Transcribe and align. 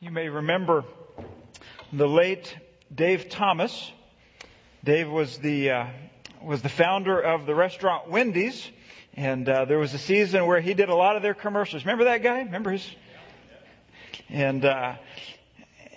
You 0.00 0.12
may 0.12 0.28
remember 0.28 0.84
the 1.92 2.06
late 2.06 2.56
Dave 2.94 3.30
Thomas. 3.30 3.90
Dave 4.84 5.10
was 5.10 5.38
the 5.38 5.72
uh, 5.72 5.86
was 6.40 6.62
the 6.62 6.68
founder 6.68 7.18
of 7.18 7.46
the 7.46 7.54
restaurant 7.56 8.08
Wendy's, 8.08 8.70
and 9.14 9.48
uh, 9.48 9.64
there 9.64 9.80
was 9.80 9.94
a 9.94 9.98
season 9.98 10.46
where 10.46 10.60
he 10.60 10.74
did 10.74 10.88
a 10.88 10.94
lot 10.94 11.16
of 11.16 11.22
their 11.22 11.34
commercials. 11.34 11.84
Remember 11.84 12.04
that 12.04 12.22
guy? 12.22 12.42
Remember 12.42 12.70
his? 12.70 12.88
And 14.28 14.64
uh, 14.64 14.94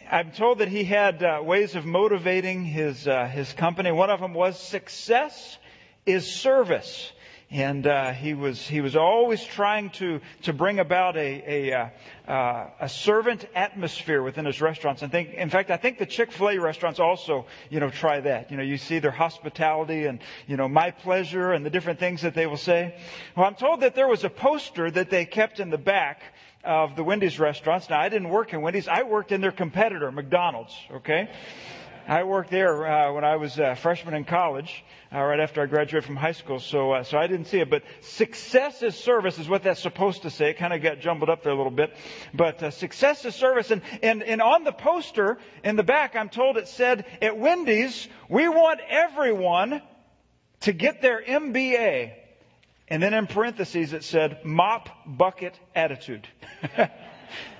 I'm 0.09 0.31
told 0.31 0.57
that 0.57 0.67
he 0.67 0.83
had 0.83 1.21
uh, 1.21 1.41
ways 1.43 1.75
of 1.75 1.85
motivating 1.85 2.63
his 2.63 3.07
uh, 3.07 3.27
his 3.27 3.53
company. 3.53 3.91
One 3.91 4.09
of 4.09 4.19
them 4.19 4.33
was 4.33 4.59
success 4.59 5.59
is 6.07 6.25
service 6.25 7.11
and 7.51 7.85
uh, 7.85 8.13
he 8.13 8.33
was 8.33 8.65
he 8.65 8.79
was 8.79 8.95
always 8.95 9.43
trying 9.43 9.89
to 9.89 10.21
to 10.43 10.53
bring 10.53 10.79
about 10.79 11.17
a 11.17 11.69
a, 11.69 11.73
uh, 11.73 11.89
uh, 12.31 12.69
a 12.79 12.89
servant 12.89 13.45
atmosphere 13.53 14.23
within 14.23 14.45
his 14.45 14.61
restaurants. 14.61 15.01
And 15.01 15.11
think, 15.11 15.33
in 15.33 15.49
fact, 15.49 15.69
I 15.69 15.75
think 15.75 15.97
the 15.97 16.05
Chick 16.05 16.31
Fil 16.31 16.49
A 16.49 16.57
restaurants 16.59 16.99
also 17.01 17.45
you 17.69 17.81
know 17.81 17.89
try 17.89 18.21
that. 18.21 18.51
You 18.51 18.57
know, 18.57 18.63
you 18.63 18.77
see 18.77 18.99
their 18.99 19.11
hospitality 19.11 20.05
and 20.05 20.19
you 20.47 20.55
know 20.55 20.69
my 20.69 20.91
pleasure 20.91 21.51
and 21.51 21.65
the 21.65 21.69
different 21.69 21.99
things 21.99 22.21
that 22.21 22.33
they 22.33 22.47
will 22.47 22.57
say. 22.57 22.95
Well, 23.35 23.45
I'm 23.45 23.55
told 23.55 23.81
that 23.81 23.95
there 23.95 24.07
was 24.07 24.23
a 24.23 24.29
poster 24.29 24.89
that 24.89 25.09
they 25.09 25.25
kept 25.25 25.59
in 25.59 25.69
the 25.69 25.77
back 25.77 26.21
of 26.63 26.95
the 26.95 27.03
Wendy's 27.03 27.37
restaurants. 27.37 27.89
Now, 27.89 27.99
I 27.99 28.07
didn't 28.07 28.29
work 28.29 28.53
in 28.53 28.61
Wendy's. 28.61 28.87
I 28.87 29.03
worked 29.03 29.33
in 29.33 29.41
their 29.41 29.51
competitor, 29.51 30.09
McDonald's. 30.11 30.75
Okay. 30.91 31.29
I 32.07 32.23
worked 32.23 32.49
there 32.49 32.87
uh, 32.87 33.13
when 33.13 33.23
I 33.23 33.35
was 33.35 33.59
a 33.59 33.75
freshman 33.75 34.15
in 34.15 34.25
college, 34.25 34.83
uh, 35.13 35.21
right 35.21 35.39
after 35.39 35.61
I 35.61 35.65
graduated 35.65 36.05
from 36.05 36.15
high 36.15 36.31
school. 36.31 36.59
So, 36.59 36.93
uh, 36.93 37.03
so 37.03 37.17
I 37.17 37.27
didn't 37.27 37.47
see 37.47 37.59
it. 37.59 37.69
But 37.69 37.83
success 38.01 38.81
is 38.81 38.95
service 38.95 39.39
is 39.39 39.49
what 39.49 39.63
that's 39.63 39.81
supposed 39.81 40.21
to 40.21 40.29
say. 40.29 40.51
It 40.51 40.57
kind 40.57 40.73
of 40.73 40.81
got 40.81 40.99
jumbled 40.99 41.29
up 41.29 41.43
there 41.43 41.51
a 41.51 41.55
little 41.55 41.71
bit. 41.71 41.93
But 42.33 42.63
uh, 42.63 42.71
success 42.71 43.25
is 43.25 43.35
service. 43.35 43.71
And, 43.71 43.81
and, 44.01 44.23
and 44.23 44.41
on 44.41 44.63
the 44.63 44.71
poster 44.71 45.37
in 45.63 45.75
the 45.75 45.83
back, 45.83 46.15
I'm 46.15 46.29
told 46.29 46.57
it 46.57 46.67
said, 46.67 47.05
at 47.21 47.37
Wendy's, 47.37 48.07
we 48.29 48.47
want 48.47 48.79
everyone 48.89 49.81
to 50.61 50.71
get 50.71 51.01
their 51.01 51.21
MBA. 51.21 52.13
And 52.87 53.01
then 53.01 53.13
in 53.13 53.27
parentheses, 53.27 53.93
it 53.93 54.03
said, 54.03 54.43
mop 54.45 54.89
bucket 55.05 55.59
attitude. 55.75 56.27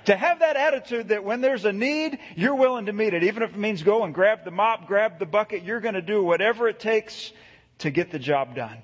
to 0.06 0.16
have 0.16 0.40
that 0.40 0.56
attitude 0.56 1.08
that 1.08 1.24
when 1.24 1.40
there's 1.40 1.64
a 1.64 1.72
need, 1.72 2.18
you're 2.36 2.54
willing 2.54 2.86
to 2.86 2.92
meet 2.92 3.14
it. 3.14 3.24
Even 3.24 3.42
if 3.42 3.50
it 3.50 3.58
means 3.58 3.82
go 3.82 4.04
and 4.04 4.14
grab 4.14 4.44
the 4.44 4.50
mop, 4.50 4.86
grab 4.86 5.18
the 5.18 5.26
bucket, 5.26 5.62
you're 5.62 5.80
going 5.80 5.94
to 5.94 6.02
do 6.02 6.22
whatever 6.22 6.68
it 6.68 6.80
takes 6.80 7.32
to 7.78 7.90
get 7.90 8.10
the 8.10 8.18
job 8.18 8.54
done. 8.54 8.78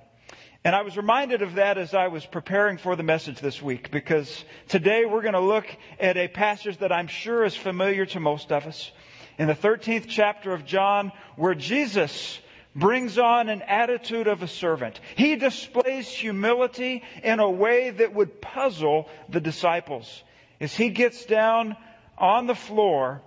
And 0.64 0.74
I 0.74 0.82
was 0.82 0.96
reminded 0.96 1.42
of 1.42 1.54
that 1.54 1.78
as 1.78 1.94
I 1.94 2.08
was 2.08 2.26
preparing 2.26 2.78
for 2.78 2.96
the 2.96 3.02
message 3.02 3.40
this 3.40 3.62
week 3.62 3.90
because 3.90 4.44
today 4.68 5.04
we're 5.04 5.22
going 5.22 5.34
to 5.34 5.40
look 5.40 5.66
at 6.00 6.16
a 6.16 6.28
passage 6.28 6.78
that 6.78 6.92
I'm 6.92 7.06
sure 7.06 7.44
is 7.44 7.56
familiar 7.56 8.06
to 8.06 8.20
most 8.20 8.50
of 8.52 8.66
us. 8.66 8.90
In 9.38 9.46
the 9.46 9.54
13th 9.54 10.06
chapter 10.08 10.52
of 10.52 10.64
John, 10.64 11.12
where 11.36 11.54
Jesus 11.54 12.40
brings 12.74 13.18
on 13.18 13.48
an 13.48 13.62
attitude 13.62 14.26
of 14.26 14.42
a 14.42 14.48
servant. 14.48 15.00
He 15.16 15.36
displays 15.36 16.08
humility 16.08 17.02
in 17.22 17.40
a 17.40 17.50
way 17.50 17.90
that 17.90 18.14
would 18.14 18.40
puzzle 18.40 19.08
the 19.28 19.40
disciples 19.40 20.22
is 20.60 20.74
he 20.74 20.90
gets 20.90 21.24
down 21.24 21.76
on 22.16 22.46
the 22.46 22.54
floor 22.54 23.22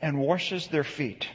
and 0.00 0.18
washes 0.18 0.66
their 0.68 0.84
feet. 0.84 1.28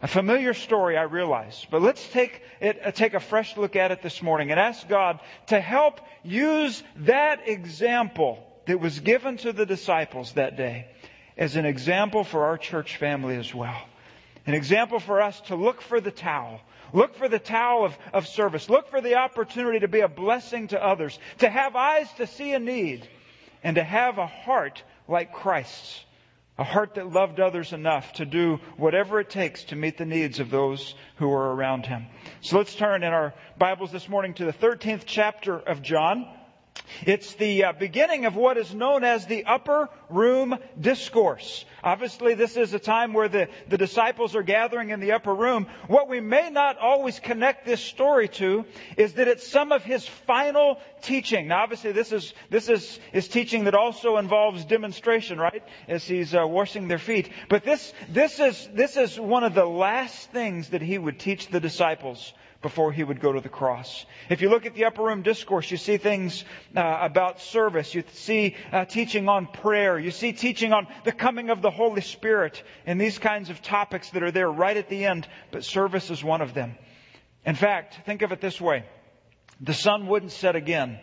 A 0.00 0.06
familiar 0.06 0.54
story, 0.54 0.96
I 0.96 1.02
realize, 1.02 1.66
but 1.70 1.82
let's 1.82 2.06
take 2.10 2.40
it, 2.60 2.80
uh, 2.84 2.92
take 2.92 3.14
a 3.14 3.20
fresh 3.20 3.56
look 3.56 3.74
at 3.74 3.90
it 3.90 4.00
this 4.00 4.22
morning 4.22 4.52
and 4.52 4.60
ask 4.60 4.88
God 4.88 5.18
to 5.48 5.60
help 5.60 6.00
use 6.22 6.82
that 6.98 7.48
example 7.48 8.44
that 8.66 8.78
was 8.78 9.00
given 9.00 9.38
to 9.38 9.52
the 9.52 9.66
disciples 9.66 10.32
that 10.34 10.56
day 10.56 10.86
as 11.36 11.56
an 11.56 11.64
example 11.64 12.22
for 12.22 12.44
our 12.44 12.58
church 12.58 12.96
family 12.96 13.36
as 13.36 13.52
well. 13.52 13.80
An 14.46 14.54
example 14.54 15.00
for 15.00 15.20
us 15.20 15.40
to 15.42 15.56
look 15.56 15.80
for 15.80 16.00
the 16.00 16.10
towel. 16.10 16.60
Look 16.92 17.16
for 17.16 17.28
the 17.28 17.38
towel 17.38 17.84
of, 17.84 17.98
of 18.12 18.26
service. 18.26 18.70
Look 18.70 18.88
for 18.88 19.00
the 19.00 19.16
opportunity 19.16 19.80
to 19.80 19.88
be 19.88 20.00
a 20.00 20.08
blessing 20.08 20.68
to 20.68 20.82
others. 20.82 21.18
To 21.38 21.48
have 21.48 21.76
eyes 21.76 22.08
to 22.14 22.26
see 22.26 22.52
a 22.52 22.58
need 22.58 23.06
and 23.62 23.76
to 23.76 23.82
have 23.82 24.18
a 24.18 24.26
heart 24.26 24.82
like 25.08 25.32
Christ's. 25.32 26.04
A 26.58 26.64
heart 26.64 26.96
that 26.96 27.12
loved 27.12 27.38
others 27.38 27.72
enough 27.72 28.14
to 28.14 28.26
do 28.26 28.58
whatever 28.76 29.20
it 29.20 29.30
takes 29.30 29.62
to 29.64 29.76
meet 29.76 29.96
the 29.96 30.04
needs 30.04 30.40
of 30.40 30.50
those 30.50 30.94
who 31.16 31.30
are 31.30 31.54
around 31.54 31.86
him. 31.86 32.06
So 32.40 32.58
let's 32.58 32.74
turn 32.74 33.04
in 33.04 33.12
our 33.12 33.32
Bibles 33.56 33.92
this 33.92 34.08
morning 34.08 34.34
to 34.34 34.44
the 34.44 34.52
13th 34.52 35.02
chapter 35.06 35.56
of 35.56 35.82
John. 35.82 36.26
It's 37.06 37.34
the 37.34 37.64
uh, 37.64 37.72
beginning 37.72 38.26
of 38.26 38.36
what 38.36 38.56
is 38.56 38.74
known 38.74 39.04
as 39.04 39.26
the 39.26 39.44
upper 39.44 39.88
room 40.08 40.58
discourse. 40.80 41.64
Obviously, 41.82 42.34
this 42.34 42.56
is 42.56 42.74
a 42.74 42.78
time 42.78 43.12
where 43.12 43.28
the, 43.28 43.48
the 43.68 43.78
disciples 43.78 44.34
are 44.34 44.42
gathering 44.42 44.90
in 44.90 45.00
the 45.00 45.12
upper 45.12 45.34
room. 45.34 45.66
What 45.86 46.08
we 46.08 46.20
may 46.20 46.50
not 46.50 46.78
always 46.78 47.20
connect 47.20 47.66
this 47.66 47.80
story 47.80 48.28
to 48.28 48.64
is 48.96 49.14
that 49.14 49.28
it's 49.28 49.46
some 49.46 49.72
of 49.72 49.84
his 49.84 50.06
final 50.06 50.80
teaching. 51.02 51.48
Now, 51.48 51.62
obviously, 51.62 51.92
this 51.92 52.12
is, 52.12 52.34
this 52.50 52.68
is, 52.68 52.98
is 53.12 53.28
teaching 53.28 53.64
that 53.64 53.74
also 53.74 54.16
involves 54.16 54.64
demonstration, 54.64 55.38
right? 55.38 55.62
As 55.86 56.04
he's 56.04 56.34
uh, 56.34 56.46
washing 56.46 56.88
their 56.88 56.98
feet. 56.98 57.30
But 57.48 57.64
this, 57.64 57.92
this 58.08 58.40
is, 58.40 58.68
this 58.72 58.96
is 58.96 59.18
one 59.18 59.44
of 59.44 59.54
the 59.54 59.66
last 59.66 60.30
things 60.30 60.70
that 60.70 60.82
he 60.82 60.98
would 60.98 61.18
teach 61.18 61.48
the 61.48 61.60
disciples 61.60 62.32
before 62.60 62.90
he 62.90 63.04
would 63.04 63.20
go 63.20 63.32
to 63.32 63.40
the 63.40 63.48
cross. 63.48 64.04
If 64.28 64.42
you 64.42 64.50
look 64.50 64.66
at 64.66 64.74
the 64.74 64.86
upper 64.86 65.04
room 65.04 65.22
discourse, 65.22 65.70
you 65.70 65.76
see 65.76 65.96
things 65.96 66.44
uh, 66.76 66.98
about 67.00 67.40
service. 67.40 67.94
You 67.94 68.02
see 68.12 68.56
uh, 68.72 68.84
teaching 68.84 69.28
on 69.28 69.46
prayer. 69.46 69.98
You 69.98 70.10
see 70.10 70.32
teaching 70.32 70.72
on 70.72 70.88
the 71.04 71.12
coming 71.12 71.50
of 71.50 71.62
the 71.62 71.70
Holy 71.70 72.00
Spirit 72.00 72.62
and 72.84 73.00
these 73.00 73.18
kinds 73.18 73.50
of 73.50 73.62
topics 73.62 74.10
that 74.10 74.22
are 74.24 74.32
there 74.32 74.50
right 74.50 74.76
at 74.76 74.88
the 74.88 75.04
end. 75.04 75.28
But 75.52 75.64
service 75.64 76.10
is 76.10 76.24
one 76.24 76.40
of 76.40 76.52
them. 76.52 76.74
In 77.46 77.54
fact, 77.54 78.04
think 78.04 78.22
of 78.22 78.32
it 78.32 78.40
this 78.40 78.60
way. 78.60 78.84
The 79.60 79.74
sun 79.74 80.08
wouldn't 80.08 80.32
set 80.32 80.56
again 80.56 80.98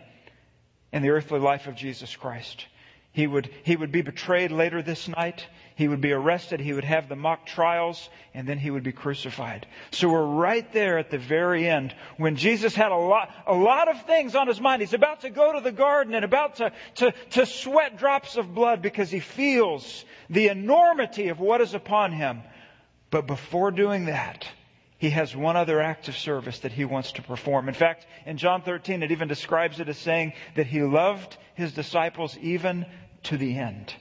in 0.92 1.02
the 1.02 1.10
earthly 1.10 1.40
life 1.40 1.66
of 1.66 1.74
Jesus 1.74 2.14
Christ. 2.14 2.66
He 3.12 3.26
would, 3.26 3.50
he 3.64 3.76
would 3.76 3.92
be 3.92 4.02
betrayed 4.02 4.52
later 4.52 4.82
this 4.82 5.08
night. 5.08 5.46
He 5.76 5.88
would 5.88 6.00
be 6.00 6.12
arrested. 6.12 6.58
He 6.58 6.72
would 6.72 6.84
have 6.84 7.06
the 7.06 7.16
mock 7.16 7.44
trials 7.44 8.08
and 8.32 8.48
then 8.48 8.58
he 8.58 8.70
would 8.70 8.82
be 8.82 8.92
crucified. 8.92 9.66
So 9.90 10.08
we're 10.08 10.24
right 10.24 10.72
there 10.72 10.96
at 10.96 11.10
the 11.10 11.18
very 11.18 11.68
end 11.68 11.94
when 12.16 12.36
Jesus 12.36 12.74
had 12.74 12.92
a 12.92 12.96
lot, 12.96 13.30
a 13.46 13.54
lot 13.54 13.88
of 13.88 14.06
things 14.06 14.34
on 14.34 14.48
his 14.48 14.58
mind. 14.58 14.80
He's 14.80 14.94
about 14.94 15.20
to 15.20 15.30
go 15.30 15.52
to 15.52 15.60
the 15.60 15.72
garden 15.72 16.14
and 16.14 16.24
about 16.24 16.56
to, 16.56 16.72
to, 16.96 17.12
to 17.32 17.44
sweat 17.44 17.98
drops 17.98 18.38
of 18.38 18.54
blood 18.54 18.80
because 18.80 19.10
he 19.10 19.20
feels 19.20 20.06
the 20.30 20.48
enormity 20.48 21.28
of 21.28 21.40
what 21.40 21.60
is 21.60 21.74
upon 21.74 22.10
him. 22.10 22.40
But 23.10 23.26
before 23.26 23.70
doing 23.70 24.06
that, 24.06 24.48
he 24.96 25.10
has 25.10 25.36
one 25.36 25.56
other 25.56 25.82
act 25.82 26.08
of 26.08 26.16
service 26.16 26.60
that 26.60 26.72
he 26.72 26.86
wants 26.86 27.12
to 27.12 27.22
perform. 27.22 27.68
In 27.68 27.74
fact, 27.74 28.06
in 28.24 28.38
John 28.38 28.62
13, 28.62 29.02
it 29.02 29.12
even 29.12 29.28
describes 29.28 29.78
it 29.78 29.90
as 29.90 29.98
saying 29.98 30.32
that 30.54 30.66
he 30.66 30.80
loved 30.80 31.36
his 31.54 31.74
disciples 31.74 32.34
even 32.38 32.86
to 33.24 33.36
the 33.36 33.58
end. 33.58 33.92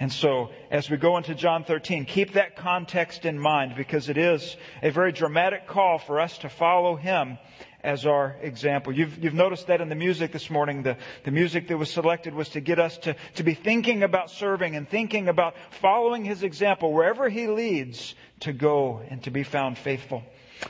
And 0.00 0.12
so, 0.12 0.50
as 0.70 0.88
we 0.88 0.96
go 0.96 1.16
into 1.16 1.34
John 1.34 1.64
13, 1.64 2.04
keep 2.04 2.34
that 2.34 2.54
context 2.54 3.24
in 3.24 3.36
mind 3.36 3.74
because 3.76 4.08
it 4.08 4.16
is 4.16 4.56
a 4.80 4.90
very 4.90 5.10
dramatic 5.10 5.66
call 5.66 5.98
for 5.98 6.20
us 6.20 6.38
to 6.38 6.48
follow 6.48 6.94
him 6.94 7.38
as 7.82 8.06
our 8.06 8.36
example. 8.40 8.92
You've, 8.92 9.22
you've 9.22 9.34
noticed 9.34 9.66
that 9.68 9.80
in 9.80 9.88
the 9.88 9.96
music 9.96 10.30
this 10.30 10.50
morning. 10.50 10.84
The, 10.84 10.96
the 11.24 11.32
music 11.32 11.68
that 11.68 11.76
was 11.76 11.90
selected 11.90 12.34
was 12.34 12.50
to 12.50 12.60
get 12.60 12.78
us 12.78 12.96
to, 12.98 13.16
to 13.36 13.42
be 13.42 13.54
thinking 13.54 14.04
about 14.04 14.30
serving 14.30 14.76
and 14.76 14.88
thinking 14.88 15.28
about 15.28 15.54
following 15.80 16.24
his 16.24 16.44
example 16.44 16.92
wherever 16.92 17.28
he 17.28 17.48
leads 17.48 18.14
to 18.40 18.52
go 18.52 19.02
and 19.08 19.22
to 19.24 19.30
be 19.30 19.42
found 19.42 19.78
faithful. 19.78 20.22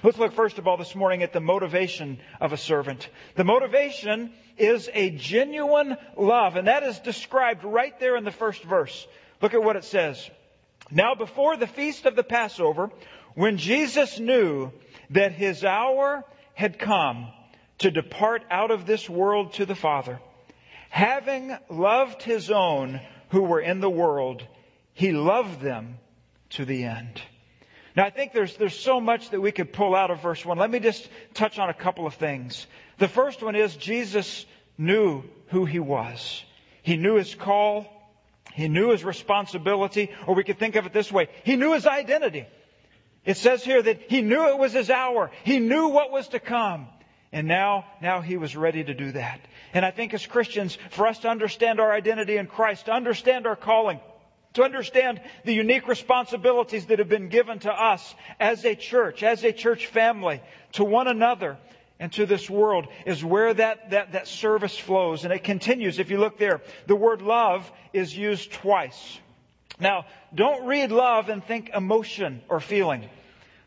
Let's 0.03 0.19
look 0.19 0.35
first 0.35 0.59
of 0.59 0.67
all 0.67 0.77
this 0.77 0.95
morning 0.95 1.23
at 1.23 1.33
the 1.33 1.41
motivation 1.41 2.19
of 2.41 2.53
a 2.53 2.59
servant. 2.59 3.09
The 3.37 3.45
motivation 3.45 4.33
is 4.61 4.89
a 4.93 5.11
genuine 5.11 5.97
love, 6.17 6.57
and 6.57 6.69
that 6.69 6.83
is 6.83 6.99
described 7.01 7.65
right 7.65 7.99
there 8.01 8.17
in 8.17 8.25
the 8.25 8.31
first 8.31 8.63
verse. 8.63 9.07
Look 9.41 9.55
at 9.55 9.63
what 9.63 9.77
it 9.77 9.85
says. 9.85 10.29
Now 10.91 11.15
before 11.15 11.57
the 11.57 11.67
feast 11.67 12.07
of 12.07 12.17
the 12.17 12.23
Passover, 12.23 12.91
when 13.35 13.59
Jesus 13.59 14.19
knew 14.19 14.73
that 15.11 15.33
his 15.33 15.65
hour 15.65 16.25
had 16.55 16.79
come 16.79 17.29
to 17.79 17.91
depart 17.91 18.43
out 18.51 18.71
of 18.71 18.87
this 18.87 19.09
world 19.09 19.53
to 19.55 19.67
the 19.67 19.75
Father, 19.75 20.19
having 20.91 21.57
loved 21.69 22.23
his 22.23 22.51
own 22.51 23.01
who 23.31 23.43
were 23.43 23.61
in 23.61 23.81
the 23.81 23.91
world, 23.91 24.43
he 24.95 25.13
loved 25.13 25.61
them 25.61 25.99
to 26.51 26.65
the 26.65 26.85
end. 26.85 27.21
Now, 27.95 28.05
I 28.05 28.11
think 28.11 28.33
there's, 28.33 28.57
there's 28.57 28.79
so 28.79 29.01
much 29.01 29.31
that 29.31 29.41
we 29.41 29.53
could 29.53 29.73
pull 29.73 29.95
out 29.95 30.11
of 30.11 30.23
verse 30.23 30.45
1. 30.45 30.57
Let 30.57 30.71
me 30.71 30.79
just 30.79 31.09
touch 31.35 31.59
on 31.59 31.69
a 31.69 31.75
couple 31.75 32.07
of 32.07 32.15
things. 32.15 32.67
The 32.99 33.09
first 33.09 33.43
one 33.43 33.57
is 33.57 33.77
Jesus 33.77 34.45
knew 34.77 35.25
who 35.49 35.65
he 35.65 35.79
was. 35.79 36.45
He 36.83 36.97
knew 36.97 37.17
his 37.17 37.35
call. 37.35 37.87
He 38.55 38.69
knew 38.69 38.91
his 38.91 39.05
responsibility, 39.05 40.11
or 40.27 40.35
we 40.35 40.43
could 40.43 40.59
think 40.59 40.75
of 40.75 40.85
it 40.85 40.93
this 40.93 41.13
way. 41.13 41.29
He 41.45 41.55
knew 41.55 41.75
his 41.75 41.87
identity. 41.87 42.47
It 43.25 43.37
says 43.37 43.63
here 43.63 43.81
that 43.81 44.03
he 44.09 44.21
knew 44.21 44.49
it 44.49 44.59
was 44.59 44.73
his 44.73 44.91
hour. 44.91 45.31
He 45.45 45.61
knew 45.61 45.89
what 45.89 46.11
was 46.11 46.29
to 46.29 46.41
come. 46.41 46.89
And 47.31 47.47
now, 47.47 47.85
now 48.01 48.21
he 48.21 48.37
was 48.37 48.57
ready 48.57 48.83
to 48.83 48.95
do 48.95 49.13
that. 49.13 49.41
And 49.75 49.85
I 49.85 49.91
think 49.91 50.15
as 50.15 50.27
Christians, 50.27 50.79
for 50.91 51.07
us 51.07 51.19
to 51.21 51.29
understand 51.29 51.79
our 51.79 51.93
identity 51.93 52.37
in 52.37 52.47
Christ, 52.47 52.87
to 52.87 52.93
understand 52.93 53.47
our 53.47 53.55
calling, 53.55 54.01
to 54.55 54.63
understand 54.63 55.21
the 55.45 55.53
unique 55.53 55.87
responsibilities 55.87 56.87
that 56.87 56.99
have 56.99 57.09
been 57.09 57.29
given 57.29 57.59
to 57.61 57.71
us 57.71 58.15
as 58.41 58.65
a 58.65 58.75
church, 58.75 59.23
as 59.23 59.45
a 59.45 59.53
church 59.53 59.87
family, 59.87 60.41
to 60.73 60.85
one 60.85 61.07
another, 61.07 61.59
and 62.01 62.13
to 62.13 62.27
this 62.27 62.49
world 62.49 62.87
is 63.07 63.25
where 63.25 63.53
that, 63.55 63.91
that, 63.91 64.13
that 64.13 64.29
service 64.29 64.77
flows. 64.79 65.25
And 65.25 65.33
it 65.33 65.43
continues. 65.43 65.99
If 65.99 66.11
you 66.11 66.19
look 66.19 66.39
there, 66.39 66.61
the 66.87 66.97
word 66.97 67.23
love 67.23 67.71
is 67.93 68.17
used 68.17 68.53
twice. 68.53 69.19
Now, 69.81 70.07
don't 70.35 70.67
read 70.67 70.93
love 70.93 71.29
and 71.29 71.45
think 71.45 71.71
emotion 71.71 72.43
or 72.49 72.61
feeling. 72.61 73.09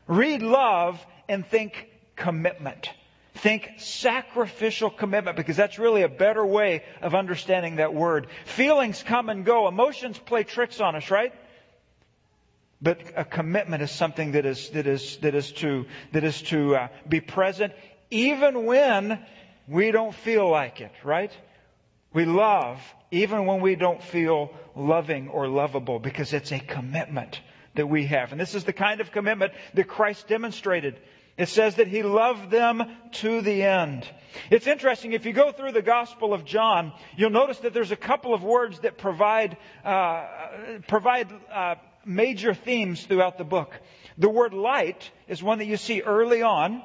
Read 0.07 0.41
love 0.41 1.05
and 1.27 1.45
think 1.45 1.89
commitment. 2.15 2.89
Think 3.35 3.69
sacrificial 3.77 4.89
commitment 4.89 5.37
because 5.37 5.55
that's 5.55 5.79
really 5.79 6.03
a 6.03 6.09
better 6.09 6.45
way 6.45 6.83
of 7.01 7.15
understanding 7.15 7.77
that 7.77 7.93
word. 7.93 8.27
Feelings 8.45 9.03
come 9.03 9.29
and 9.29 9.45
go. 9.45 9.67
Emotions 9.67 10.17
play 10.17 10.43
tricks 10.43 10.79
on 10.79 10.95
us, 10.95 11.09
right? 11.09 11.33
But 12.81 12.99
a 13.15 13.23
commitment 13.23 13.83
is 13.83 13.91
something 13.91 14.31
that 14.31 14.45
is, 14.45 14.69
that 14.71 14.87
is, 14.87 15.17
that 15.17 15.35
is 15.35 15.51
to, 15.53 15.85
that 16.13 16.23
is 16.23 16.41
to 16.43 16.75
uh, 16.75 16.87
be 17.07 17.21
present 17.21 17.73
even 18.11 18.65
when 18.65 19.25
we 19.67 19.91
don't 19.91 20.13
feel 20.13 20.49
like 20.49 20.81
it, 20.81 20.91
right? 21.03 21.31
We 22.13 22.25
love 22.25 22.79
even 23.09 23.45
when 23.45 23.61
we 23.61 23.75
don't 23.75 24.03
feel 24.03 24.51
loving 24.75 25.29
or 25.29 25.47
lovable 25.47 25.99
because 25.99 26.33
it's 26.33 26.51
a 26.51 26.59
commitment 26.59 27.39
that 27.75 27.87
we 27.87 28.05
have. 28.05 28.31
And 28.31 28.39
this 28.39 28.55
is 28.55 28.65
the 28.65 28.73
kind 28.73 29.01
of 29.01 29.11
commitment 29.11 29.53
that 29.73 29.87
Christ 29.87 30.27
demonstrated. 30.27 30.99
It 31.37 31.47
says 31.47 31.75
that 31.75 31.87
he 31.87 32.03
loved 32.03 32.51
them 32.51 32.83
to 33.13 33.41
the 33.41 33.63
end. 33.63 34.05
It's 34.49 34.67
interesting, 34.67 35.13
if 35.13 35.25
you 35.25 35.33
go 35.33 35.51
through 35.51 35.71
the 35.71 35.81
Gospel 35.81 36.33
of 36.33 36.45
John, 36.45 36.93
you'll 37.15 37.29
notice 37.29 37.59
that 37.59 37.73
there's 37.73 37.91
a 37.91 37.95
couple 37.97 38.33
of 38.33 38.43
words 38.43 38.79
that 38.79 38.97
provide, 38.97 39.57
uh, 39.83 40.27
provide 40.87 41.29
uh, 41.51 41.75
major 42.05 42.53
themes 42.53 43.05
throughout 43.05 43.37
the 43.37 43.43
book. 43.43 43.73
The 44.17 44.29
word 44.29 44.53
light 44.53 45.09
is 45.27 45.41
one 45.41 45.59
that 45.59 45.65
you 45.65 45.77
see 45.77 46.01
early 46.01 46.41
on. 46.41 46.83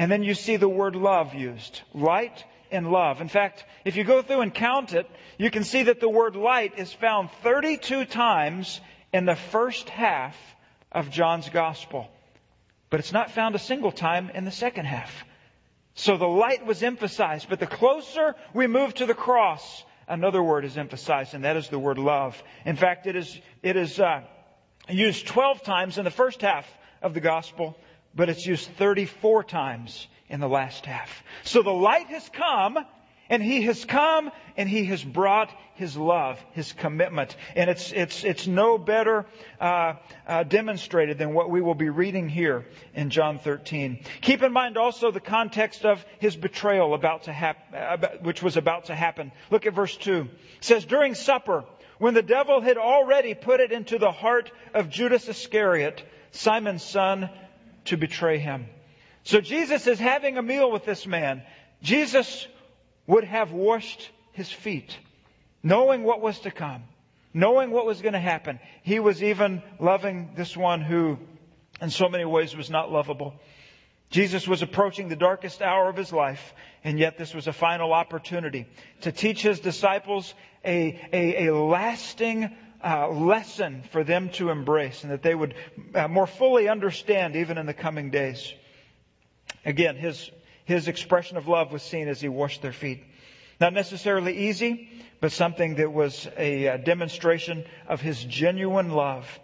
And 0.00 0.10
then 0.10 0.22
you 0.22 0.32
see 0.32 0.56
the 0.56 0.66
word 0.66 0.96
love 0.96 1.34
used. 1.34 1.82
Light 1.92 2.46
and 2.70 2.90
love. 2.90 3.20
In 3.20 3.28
fact, 3.28 3.66
if 3.84 3.96
you 3.96 4.04
go 4.04 4.22
through 4.22 4.40
and 4.40 4.54
count 4.54 4.94
it, 4.94 5.06
you 5.36 5.50
can 5.50 5.62
see 5.62 5.82
that 5.82 6.00
the 6.00 6.08
word 6.08 6.36
light 6.36 6.78
is 6.78 6.90
found 6.90 7.28
32 7.42 8.06
times 8.06 8.80
in 9.12 9.26
the 9.26 9.36
first 9.36 9.90
half 9.90 10.34
of 10.90 11.10
John's 11.10 11.50
gospel. 11.50 12.08
But 12.88 13.00
it's 13.00 13.12
not 13.12 13.32
found 13.32 13.54
a 13.54 13.58
single 13.58 13.92
time 13.92 14.30
in 14.30 14.46
the 14.46 14.50
second 14.50 14.86
half. 14.86 15.12
So 15.92 16.16
the 16.16 16.26
light 16.26 16.64
was 16.64 16.82
emphasized, 16.82 17.50
but 17.50 17.60
the 17.60 17.66
closer 17.66 18.36
we 18.54 18.66
move 18.66 18.94
to 18.94 19.04
the 19.04 19.12
cross, 19.12 19.84
another 20.08 20.42
word 20.42 20.64
is 20.64 20.78
emphasized, 20.78 21.34
and 21.34 21.44
that 21.44 21.58
is 21.58 21.68
the 21.68 21.78
word 21.78 21.98
love. 21.98 22.42
In 22.64 22.76
fact, 22.76 23.06
it 23.06 23.16
is, 23.16 23.38
it 23.62 23.76
is 23.76 24.00
uh, 24.00 24.22
used 24.88 25.26
12 25.26 25.62
times 25.62 25.98
in 25.98 26.06
the 26.06 26.10
first 26.10 26.40
half 26.40 26.66
of 27.02 27.12
the 27.12 27.20
gospel 27.20 27.76
but 28.14 28.28
it's 28.28 28.46
used 28.46 28.70
34 28.76 29.44
times 29.44 30.06
in 30.28 30.40
the 30.40 30.48
last 30.48 30.86
half. 30.86 31.22
So 31.44 31.62
the 31.62 31.72
light 31.72 32.06
has 32.08 32.28
come, 32.30 32.78
and 33.30 33.42
he 33.42 33.62
has 33.62 33.84
come 33.84 34.30
and 34.56 34.68
he 34.68 34.84
has 34.86 35.02
brought 35.02 35.50
his 35.76 35.96
love, 35.96 36.38
his 36.52 36.72
commitment. 36.72 37.34
And 37.54 37.70
it's, 37.70 37.92
it's, 37.92 38.24
it's 38.24 38.46
no 38.46 38.76
better 38.76 39.24
uh, 39.60 39.94
uh, 40.26 40.42
demonstrated 40.42 41.16
than 41.16 41.32
what 41.32 41.48
we 41.48 41.62
will 41.62 41.76
be 41.76 41.88
reading 41.88 42.28
here 42.28 42.66
in 42.92 43.08
John 43.08 43.38
13. 43.38 44.00
Keep 44.20 44.42
in 44.42 44.52
mind 44.52 44.76
also 44.76 45.10
the 45.10 45.20
context 45.20 45.86
of 45.86 46.04
his 46.18 46.36
betrayal 46.36 46.92
about 46.92 47.22
to 47.22 47.32
hap- 47.32 48.22
which 48.22 48.42
was 48.42 48.56
about 48.56 48.86
to 48.86 48.94
happen. 48.94 49.32
Look 49.50 49.64
at 49.64 49.72
verse 49.72 49.96
2. 49.96 50.22
It 50.22 50.28
says, 50.60 50.84
During 50.84 51.14
supper, 51.14 51.64
when 51.98 52.14
the 52.14 52.22
devil 52.22 52.60
had 52.60 52.76
already 52.76 53.34
put 53.34 53.60
it 53.60 53.72
into 53.72 53.98
the 53.98 54.10
heart 54.10 54.50
of 54.74 54.90
Judas 54.90 55.28
Iscariot, 55.28 56.02
Simon's 56.32 56.82
son, 56.82 57.30
to 57.90 57.96
betray 57.96 58.38
him. 58.38 58.66
So 59.24 59.40
Jesus 59.40 59.86
is 59.86 59.98
having 59.98 60.38
a 60.38 60.42
meal 60.42 60.70
with 60.70 60.84
this 60.84 61.06
man. 61.06 61.42
Jesus 61.82 62.48
would 63.06 63.24
have 63.24 63.52
washed 63.52 64.10
his 64.32 64.50
feet, 64.50 64.96
knowing 65.62 66.04
what 66.04 66.20
was 66.20 66.38
to 66.40 66.50
come, 66.50 66.84
knowing 67.34 67.70
what 67.70 67.86
was 67.86 68.00
going 68.00 68.14
to 68.14 68.20
happen. 68.20 68.58
He 68.82 68.98
was 68.98 69.22
even 69.22 69.62
loving 69.78 70.30
this 70.36 70.56
one 70.56 70.80
who, 70.80 71.18
in 71.80 71.90
so 71.90 72.08
many 72.08 72.24
ways, 72.24 72.56
was 72.56 72.70
not 72.70 72.90
lovable. 72.90 73.34
Jesus 74.10 74.48
was 74.48 74.62
approaching 74.62 75.08
the 75.08 75.16
darkest 75.16 75.62
hour 75.62 75.88
of 75.88 75.96
his 75.96 76.12
life, 76.12 76.54
and 76.82 76.98
yet 76.98 77.18
this 77.18 77.34
was 77.34 77.46
a 77.46 77.52
final 77.52 77.92
opportunity 77.92 78.66
to 79.02 79.12
teach 79.12 79.42
his 79.42 79.60
disciples 79.60 80.34
a, 80.64 81.00
a, 81.12 81.46
a 81.46 81.54
lasting 81.54 82.50
uh, 82.82 83.08
lesson 83.08 83.82
for 83.90 84.04
them 84.04 84.30
to 84.30 84.50
embrace 84.50 85.02
and 85.02 85.12
that 85.12 85.22
they 85.22 85.34
would 85.34 85.54
uh, 85.94 86.08
more 86.08 86.26
fully 86.26 86.68
understand 86.68 87.36
even 87.36 87.58
in 87.58 87.66
the 87.66 87.74
coming 87.74 88.10
days. 88.10 88.52
Again, 89.64 89.96
his, 89.96 90.30
his 90.64 90.88
expression 90.88 91.36
of 91.36 91.48
love 91.48 91.72
was 91.72 91.82
seen 91.82 92.08
as 92.08 92.20
he 92.20 92.28
washed 92.28 92.62
their 92.62 92.72
feet. 92.72 93.04
Not 93.60 93.74
necessarily 93.74 94.48
easy, 94.48 94.88
but 95.20 95.32
something 95.32 95.74
that 95.76 95.92
was 95.92 96.26
a, 96.38 96.66
a 96.66 96.78
demonstration 96.78 97.64
of 97.86 98.00
his 98.00 98.24
genuine 98.24 98.90
love. 98.90 99.38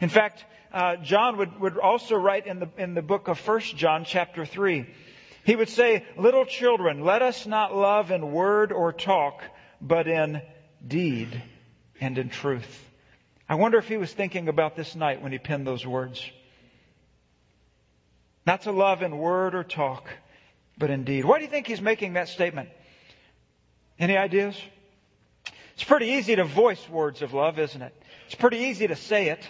In 0.00 0.08
fact, 0.08 0.44
uh, 0.72 0.96
John 0.96 1.36
would, 1.36 1.60
would 1.60 1.78
also 1.78 2.16
write 2.16 2.46
in 2.46 2.58
the, 2.58 2.68
in 2.76 2.94
the 2.94 3.02
book 3.02 3.28
of 3.28 3.38
1 3.46 3.60
John 3.60 4.04
chapter 4.04 4.44
3, 4.44 4.86
he 5.44 5.54
would 5.54 5.68
say, 5.68 6.04
Little 6.16 6.44
children, 6.44 7.04
let 7.04 7.22
us 7.22 7.46
not 7.46 7.74
love 7.74 8.10
in 8.10 8.32
word 8.32 8.72
or 8.72 8.92
talk, 8.92 9.42
but 9.80 10.08
in 10.08 10.42
deed 10.86 11.40
and 12.00 12.18
in 12.18 12.30
truth. 12.30 12.86
I 13.48 13.56
wonder 13.56 13.78
if 13.78 13.88
he 13.88 13.96
was 13.96 14.12
thinking 14.12 14.48
about 14.48 14.76
this 14.76 14.94
night 14.94 15.22
when 15.22 15.32
he 15.32 15.38
penned 15.38 15.66
those 15.66 15.86
words. 15.86 16.24
Not 18.46 18.62
to 18.62 18.72
love 18.72 19.02
in 19.02 19.18
word 19.18 19.54
or 19.54 19.64
talk, 19.64 20.08
but 20.78 20.90
in 20.90 21.04
deed. 21.04 21.24
Why 21.24 21.38
do 21.38 21.44
you 21.44 21.50
think 21.50 21.66
he's 21.66 21.80
making 21.80 22.14
that 22.14 22.28
statement? 22.28 22.70
Any 23.98 24.16
ideas? 24.16 24.56
It's 25.74 25.84
pretty 25.84 26.06
easy 26.06 26.36
to 26.36 26.44
voice 26.44 26.88
words 26.88 27.22
of 27.22 27.34
love, 27.34 27.58
isn't 27.58 27.80
it? 27.80 27.94
It's 28.26 28.34
pretty 28.34 28.58
easy 28.58 28.86
to 28.86 28.96
say 28.96 29.28
it, 29.28 29.46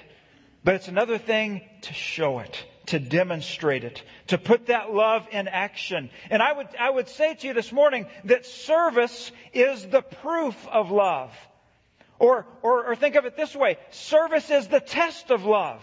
but 0.64 0.75
it's 0.75 0.88
another 0.88 1.19
thing 1.19 1.62
to 1.82 1.93
show 1.93 2.41
it, 2.41 2.64
to 2.87 2.99
demonstrate 2.99 3.85
it, 3.85 4.02
to 4.29 4.38
put 4.38 4.67
that 4.67 4.93
love 4.93 5.26
in 5.31 5.49
action. 5.49 6.11
And 6.31 6.43
I 6.43 6.52
would, 6.52 6.69
I 6.79 6.91
would 6.91 7.08
say 7.08 7.35
to 7.35 7.47
you 7.47 7.52
this 7.52 7.73
morning 7.73 8.06
that 8.25 8.47
service 8.47 9.31
is 9.52 9.87
the 9.87 10.02
proof 10.02 10.56
of 10.69 10.91
love. 10.91 11.32
Or, 12.20 12.46
or, 12.62 12.87
or 12.87 12.96
think 12.96 13.17
of 13.17 13.25
it 13.25 13.34
this 13.34 13.56
way. 13.56 13.78
Service 13.90 14.50
is 14.50 14.69
the 14.69 14.78
test 14.78 15.31
of 15.31 15.46
love. 15.46 15.82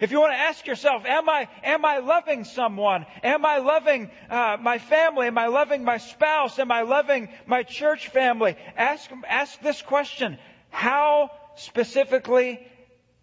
If 0.00 0.12
you 0.12 0.20
want 0.20 0.32
to 0.32 0.38
ask 0.38 0.66
yourself, 0.66 1.04
am 1.06 1.28
I, 1.28 1.48
am 1.64 1.84
I 1.84 1.98
loving 1.98 2.44
someone? 2.44 3.06
Am 3.24 3.44
I 3.44 3.58
loving 3.58 4.10
uh, 4.30 4.58
my 4.60 4.78
family? 4.78 5.26
Am 5.26 5.38
I 5.38 5.46
loving 5.46 5.82
my 5.82 5.96
spouse? 5.96 6.58
Am 6.58 6.70
I 6.70 6.82
loving 6.82 7.30
my 7.46 7.64
church 7.64 8.08
family? 8.08 8.56
Ask, 8.76 9.10
ask 9.26 9.60
this 9.60 9.80
question. 9.82 10.38
How 10.68 11.30
specifically 11.56 12.60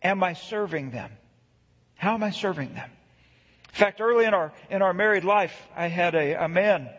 am 0.01 0.23
I 0.23 0.33
serving 0.33 0.89
them? 0.89 1.11
How 1.95 2.15
am 2.15 2.23
I 2.23 2.31
serving 2.31 2.73
them? 2.73 2.89
In 3.69 3.75
fact, 3.75 4.01
early 4.01 4.25
in 4.25 4.33
our, 4.33 4.53
in 4.71 4.81
our 4.81 4.93
married 4.93 5.23
life, 5.23 5.55
I 5.75 5.87
had 5.87 6.15
a, 6.15 6.45
a 6.45 6.49
man 6.49 6.89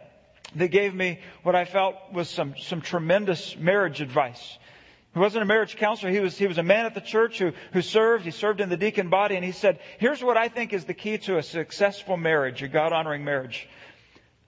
that 0.54 0.68
gave 0.68 0.94
me 0.94 1.18
what 1.42 1.56
I 1.56 1.64
felt 1.64 1.96
was 2.12 2.30
some, 2.30 2.54
some 2.56 2.80
tremendous 2.80 3.56
marriage 3.56 4.00
advice. 4.00 4.58
He 5.16 5.20
wasn't 5.20 5.44
a 5.44 5.46
marriage 5.46 5.76
counselor. 5.76 6.12
He 6.12 6.20
was, 6.20 6.36
he 6.36 6.46
was 6.46 6.58
a 6.58 6.62
man 6.62 6.84
at 6.84 6.92
the 6.92 7.00
church 7.00 7.38
who, 7.38 7.52
who 7.72 7.80
served. 7.80 8.26
He 8.26 8.30
served 8.30 8.60
in 8.60 8.68
the 8.68 8.76
deacon 8.76 9.08
body. 9.08 9.34
And 9.34 9.42
he 9.42 9.52
said, 9.52 9.80
here's 9.96 10.22
what 10.22 10.36
I 10.36 10.48
think 10.48 10.74
is 10.74 10.84
the 10.84 10.92
key 10.92 11.16
to 11.16 11.38
a 11.38 11.42
successful 11.42 12.18
marriage, 12.18 12.62
a 12.62 12.68
God 12.68 12.92
honoring 12.92 13.24
marriage. 13.24 13.66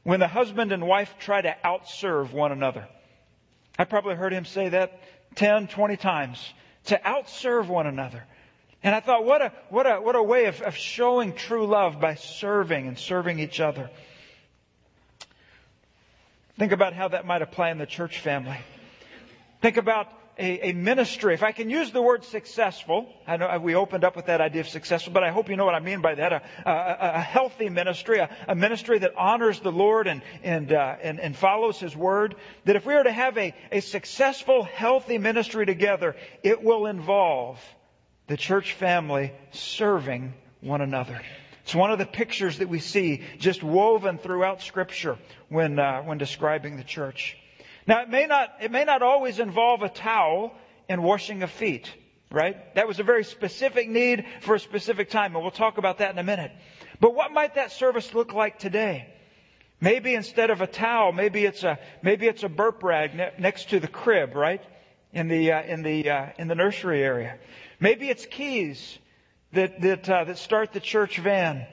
When 0.02 0.20
the 0.20 0.28
husband 0.28 0.72
and 0.72 0.86
wife 0.86 1.14
try 1.18 1.40
to 1.40 1.56
outserve 1.64 2.34
one 2.34 2.52
another. 2.52 2.86
I 3.78 3.84
probably 3.84 4.14
heard 4.14 4.34
him 4.34 4.44
say 4.44 4.68
that 4.68 5.00
10, 5.36 5.68
20 5.68 5.96
times. 5.96 6.52
To 6.84 6.98
outserve 6.98 7.68
one 7.68 7.86
another. 7.86 8.22
And 8.82 8.94
I 8.94 9.00
thought, 9.00 9.24
what 9.24 9.40
a, 9.40 9.52
what 9.70 9.86
a, 9.86 10.02
what 10.02 10.16
a 10.16 10.22
way 10.22 10.44
of, 10.44 10.60
of 10.60 10.76
showing 10.76 11.32
true 11.32 11.66
love 11.66 11.98
by 11.98 12.16
serving 12.16 12.88
and 12.88 12.98
serving 12.98 13.38
each 13.38 13.58
other. 13.58 13.88
Think 16.58 16.72
about 16.72 16.92
how 16.92 17.08
that 17.08 17.24
might 17.24 17.40
apply 17.40 17.70
in 17.70 17.78
the 17.78 17.86
church 17.86 18.18
family. 18.18 18.58
Think 19.62 19.78
about 19.78 20.12
a, 20.38 20.68
a, 20.68 20.72
ministry, 20.72 21.34
if 21.34 21.42
I 21.42 21.52
can 21.52 21.68
use 21.68 21.90
the 21.90 22.00
word 22.00 22.24
successful, 22.24 23.12
I 23.26 23.36
know 23.36 23.58
we 23.58 23.74
opened 23.74 24.04
up 24.04 24.14
with 24.14 24.26
that 24.26 24.40
idea 24.40 24.60
of 24.60 24.68
successful, 24.68 25.12
but 25.12 25.24
I 25.24 25.30
hope 25.30 25.48
you 25.48 25.56
know 25.56 25.64
what 25.64 25.74
I 25.74 25.80
mean 25.80 26.00
by 26.00 26.14
that. 26.14 26.32
A, 26.32 26.42
a, 26.64 26.96
a 27.16 27.20
healthy 27.20 27.68
ministry, 27.68 28.18
a, 28.18 28.54
ministry 28.54 29.00
that 29.00 29.12
honors 29.16 29.58
the 29.60 29.72
Lord 29.72 30.06
and, 30.06 30.22
and, 30.44 30.72
uh, 30.72 30.96
and, 31.02 31.18
and, 31.18 31.36
follows 31.36 31.80
His 31.80 31.96
word. 31.96 32.36
That 32.66 32.76
if 32.76 32.86
we 32.86 32.94
are 32.94 33.02
to 33.02 33.12
have 33.12 33.36
a, 33.36 33.52
a 33.72 33.80
successful, 33.80 34.62
healthy 34.62 35.18
ministry 35.18 35.66
together, 35.66 36.14
it 36.44 36.62
will 36.62 36.86
involve 36.86 37.60
the 38.28 38.36
church 38.36 38.74
family 38.74 39.32
serving 39.50 40.34
one 40.60 40.80
another. 40.80 41.20
It's 41.64 41.74
one 41.74 41.90
of 41.90 41.98
the 41.98 42.06
pictures 42.06 42.58
that 42.58 42.68
we 42.68 42.78
see 42.78 43.22
just 43.38 43.62
woven 43.62 44.18
throughout 44.18 44.62
Scripture 44.62 45.18
when, 45.48 45.78
uh, 45.78 46.02
when 46.02 46.16
describing 46.16 46.76
the 46.76 46.84
church. 46.84 47.36
Now, 47.88 48.02
it 48.02 48.10
may 48.10 48.26
not, 48.26 48.50
it 48.60 48.70
may 48.70 48.84
not 48.84 49.00
always 49.00 49.38
involve 49.38 49.80
a 49.82 49.88
towel 49.88 50.52
and 50.90 51.02
washing 51.02 51.42
of 51.42 51.50
feet. 51.50 51.90
right? 52.30 52.74
That 52.74 52.86
was 52.86 53.00
a 53.00 53.02
very 53.02 53.24
specific 53.24 53.88
need 53.88 54.26
for 54.42 54.54
a 54.54 54.60
specific 54.60 55.08
time, 55.08 55.34
and 55.34 55.42
we'll 55.42 55.50
talk 55.50 55.78
about 55.78 55.98
that 55.98 56.10
in 56.10 56.18
a 56.18 56.22
minute. 56.22 56.52
But 57.00 57.14
what 57.14 57.32
might 57.32 57.54
that 57.54 57.72
service 57.72 58.12
look 58.12 58.34
like 58.34 58.58
today? 58.58 59.08
Maybe 59.80 60.14
instead 60.14 60.50
of 60.50 60.60
a 60.60 60.66
towel, 60.66 61.12
maybe 61.12 61.46
it's 61.46 61.62
a 61.62 61.78
maybe 62.02 62.26
it's 62.26 62.42
a 62.42 62.48
burp 62.48 62.82
rag 62.82 63.14
ne- 63.14 63.32
next 63.38 63.70
to 63.70 63.80
the 63.80 63.86
crib, 63.86 64.34
right? 64.34 64.60
In 65.12 65.28
the 65.28 65.52
uh, 65.52 65.62
in 65.62 65.82
the 65.82 66.10
uh, 66.10 66.26
in 66.36 66.48
the 66.48 66.56
nursery 66.56 67.02
area. 67.02 67.38
Maybe 67.78 68.10
it's 68.10 68.26
keys 68.26 68.98
that 69.52 69.80
that 69.80 70.10
uh, 70.10 70.24
that 70.24 70.38
start 70.38 70.72
the 70.72 70.80
church 70.80 71.18
van. 71.18 71.64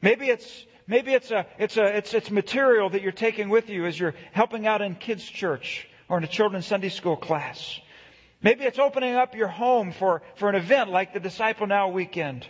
Maybe 0.00 0.30
it's 0.30 0.64
maybe 0.86 1.12
it's 1.12 1.30
a 1.30 1.46
it's 1.58 1.76
a 1.76 1.96
it's 1.96 2.14
it's 2.14 2.30
material 2.30 2.90
that 2.90 3.02
you're 3.02 3.12
taking 3.12 3.48
with 3.48 3.68
you 3.70 3.86
as 3.86 3.98
you're 3.98 4.14
helping 4.32 4.66
out 4.66 4.82
in 4.82 4.94
kids 4.94 5.24
church 5.24 5.88
or 6.08 6.18
in 6.18 6.24
a 6.24 6.28
children's 6.28 6.66
Sunday 6.66 6.88
school 6.88 7.16
class. 7.16 7.80
Maybe 8.42 8.64
it's 8.64 8.78
opening 8.78 9.14
up 9.14 9.34
your 9.34 9.48
home 9.48 9.92
for, 9.92 10.22
for 10.36 10.48
an 10.48 10.54
event 10.54 10.90
like 10.90 11.12
the 11.12 11.20
Disciple 11.20 11.66
Now 11.66 11.88
weekend, 11.88 12.46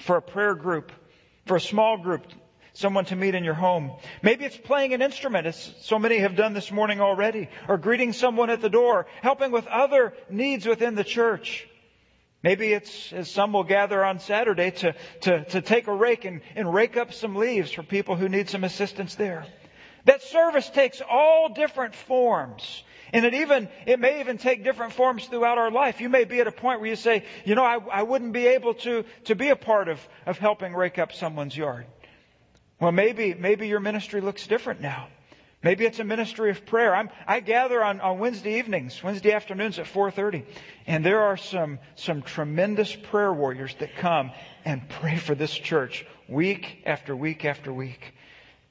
for 0.00 0.16
a 0.16 0.22
prayer 0.22 0.54
group, 0.54 0.90
for 1.46 1.56
a 1.56 1.60
small 1.60 1.98
group, 1.98 2.26
someone 2.72 3.04
to 3.06 3.16
meet 3.16 3.34
in 3.34 3.44
your 3.44 3.54
home. 3.54 3.92
Maybe 4.22 4.44
it's 4.44 4.56
playing 4.56 4.94
an 4.94 5.02
instrument, 5.02 5.46
as 5.46 5.74
so 5.82 5.98
many 5.98 6.18
have 6.18 6.34
done 6.34 6.54
this 6.54 6.72
morning 6.72 7.00
already, 7.00 7.48
or 7.68 7.76
greeting 7.76 8.12
someone 8.12 8.50
at 8.50 8.62
the 8.62 8.70
door, 8.70 9.06
helping 9.22 9.52
with 9.52 9.66
other 9.66 10.14
needs 10.28 10.66
within 10.66 10.94
the 10.94 11.04
church. 11.04 11.68
Maybe 12.42 12.72
it's, 12.72 13.12
as 13.12 13.30
some 13.30 13.52
will 13.52 13.64
gather 13.64 14.02
on 14.04 14.18
Saturday, 14.18 14.70
to, 14.70 14.94
to, 15.22 15.44
to 15.44 15.60
take 15.60 15.88
a 15.88 15.94
rake 15.94 16.24
and, 16.24 16.40
and 16.56 16.72
rake 16.72 16.96
up 16.96 17.12
some 17.12 17.36
leaves 17.36 17.70
for 17.70 17.82
people 17.82 18.16
who 18.16 18.28
need 18.28 18.48
some 18.48 18.64
assistance 18.64 19.14
there. 19.14 19.44
That 20.06 20.22
service 20.22 20.68
takes 20.70 21.02
all 21.02 21.50
different 21.54 21.94
forms. 21.94 22.82
And 23.12 23.26
it 23.26 23.34
even, 23.34 23.68
it 23.86 24.00
may 24.00 24.20
even 24.20 24.38
take 24.38 24.64
different 24.64 24.92
forms 24.92 25.26
throughout 25.26 25.58
our 25.58 25.70
life. 25.70 26.00
You 26.00 26.08
may 26.08 26.24
be 26.24 26.40
at 26.40 26.46
a 26.46 26.52
point 26.52 26.80
where 26.80 26.88
you 26.88 26.96
say, 26.96 27.24
you 27.44 27.54
know, 27.54 27.64
I, 27.64 27.78
I 27.92 28.02
wouldn't 28.04 28.32
be 28.32 28.46
able 28.46 28.74
to, 28.74 29.04
to 29.24 29.34
be 29.34 29.48
a 29.48 29.56
part 29.56 29.88
of, 29.88 30.00
of 30.24 30.38
helping 30.38 30.74
rake 30.74 30.98
up 30.98 31.12
someone's 31.12 31.56
yard. 31.56 31.86
Well, 32.80 32.92
maybe, 32.92 33.34
maybe 33.34 33.68
your 33.68 33.80
ministry 33.80 34.22
looks 34.22 34.46
different 34.46 34.80
now. 34.80 35.08
Maybe 35.62 35.84
it's 35.84 35.98
a 35.98 36.04
ministry 36.04 36.50
of 36.50 36.64
prayer. 36.64 36.94
I'm, 36.94 37.10
I 37.26 37.40
gather 37.40 37.84
on, 37.84 38.00
on 38.00 38.18
Wednesday 38.18 38.58
evenings, 38.58 39.02
Wednesday 39.02 39.32
afternoons 39.32 39.78
at 39.78 39.84
4.30. 39.84 40.44
And 40.86 41.04
there 41.04 41.20
are 41.20 41.36
some, 41.36 41.78
some 41.96 42.22
tremendous 42.22 42.94
prayer 42.96 43.32
warriors 43.32 43.74
that 43.80 43.96
come 43.96 44.30
and 44.64 44.88
pray 44.88 45.18
for 45.18 45.34
this 45.34 45.52
church 45.52 46.06
week 46.28 46.82
after 46.86 47.14
week 47.14 47.44
after 47.44 47.70
week. 47.70 48.14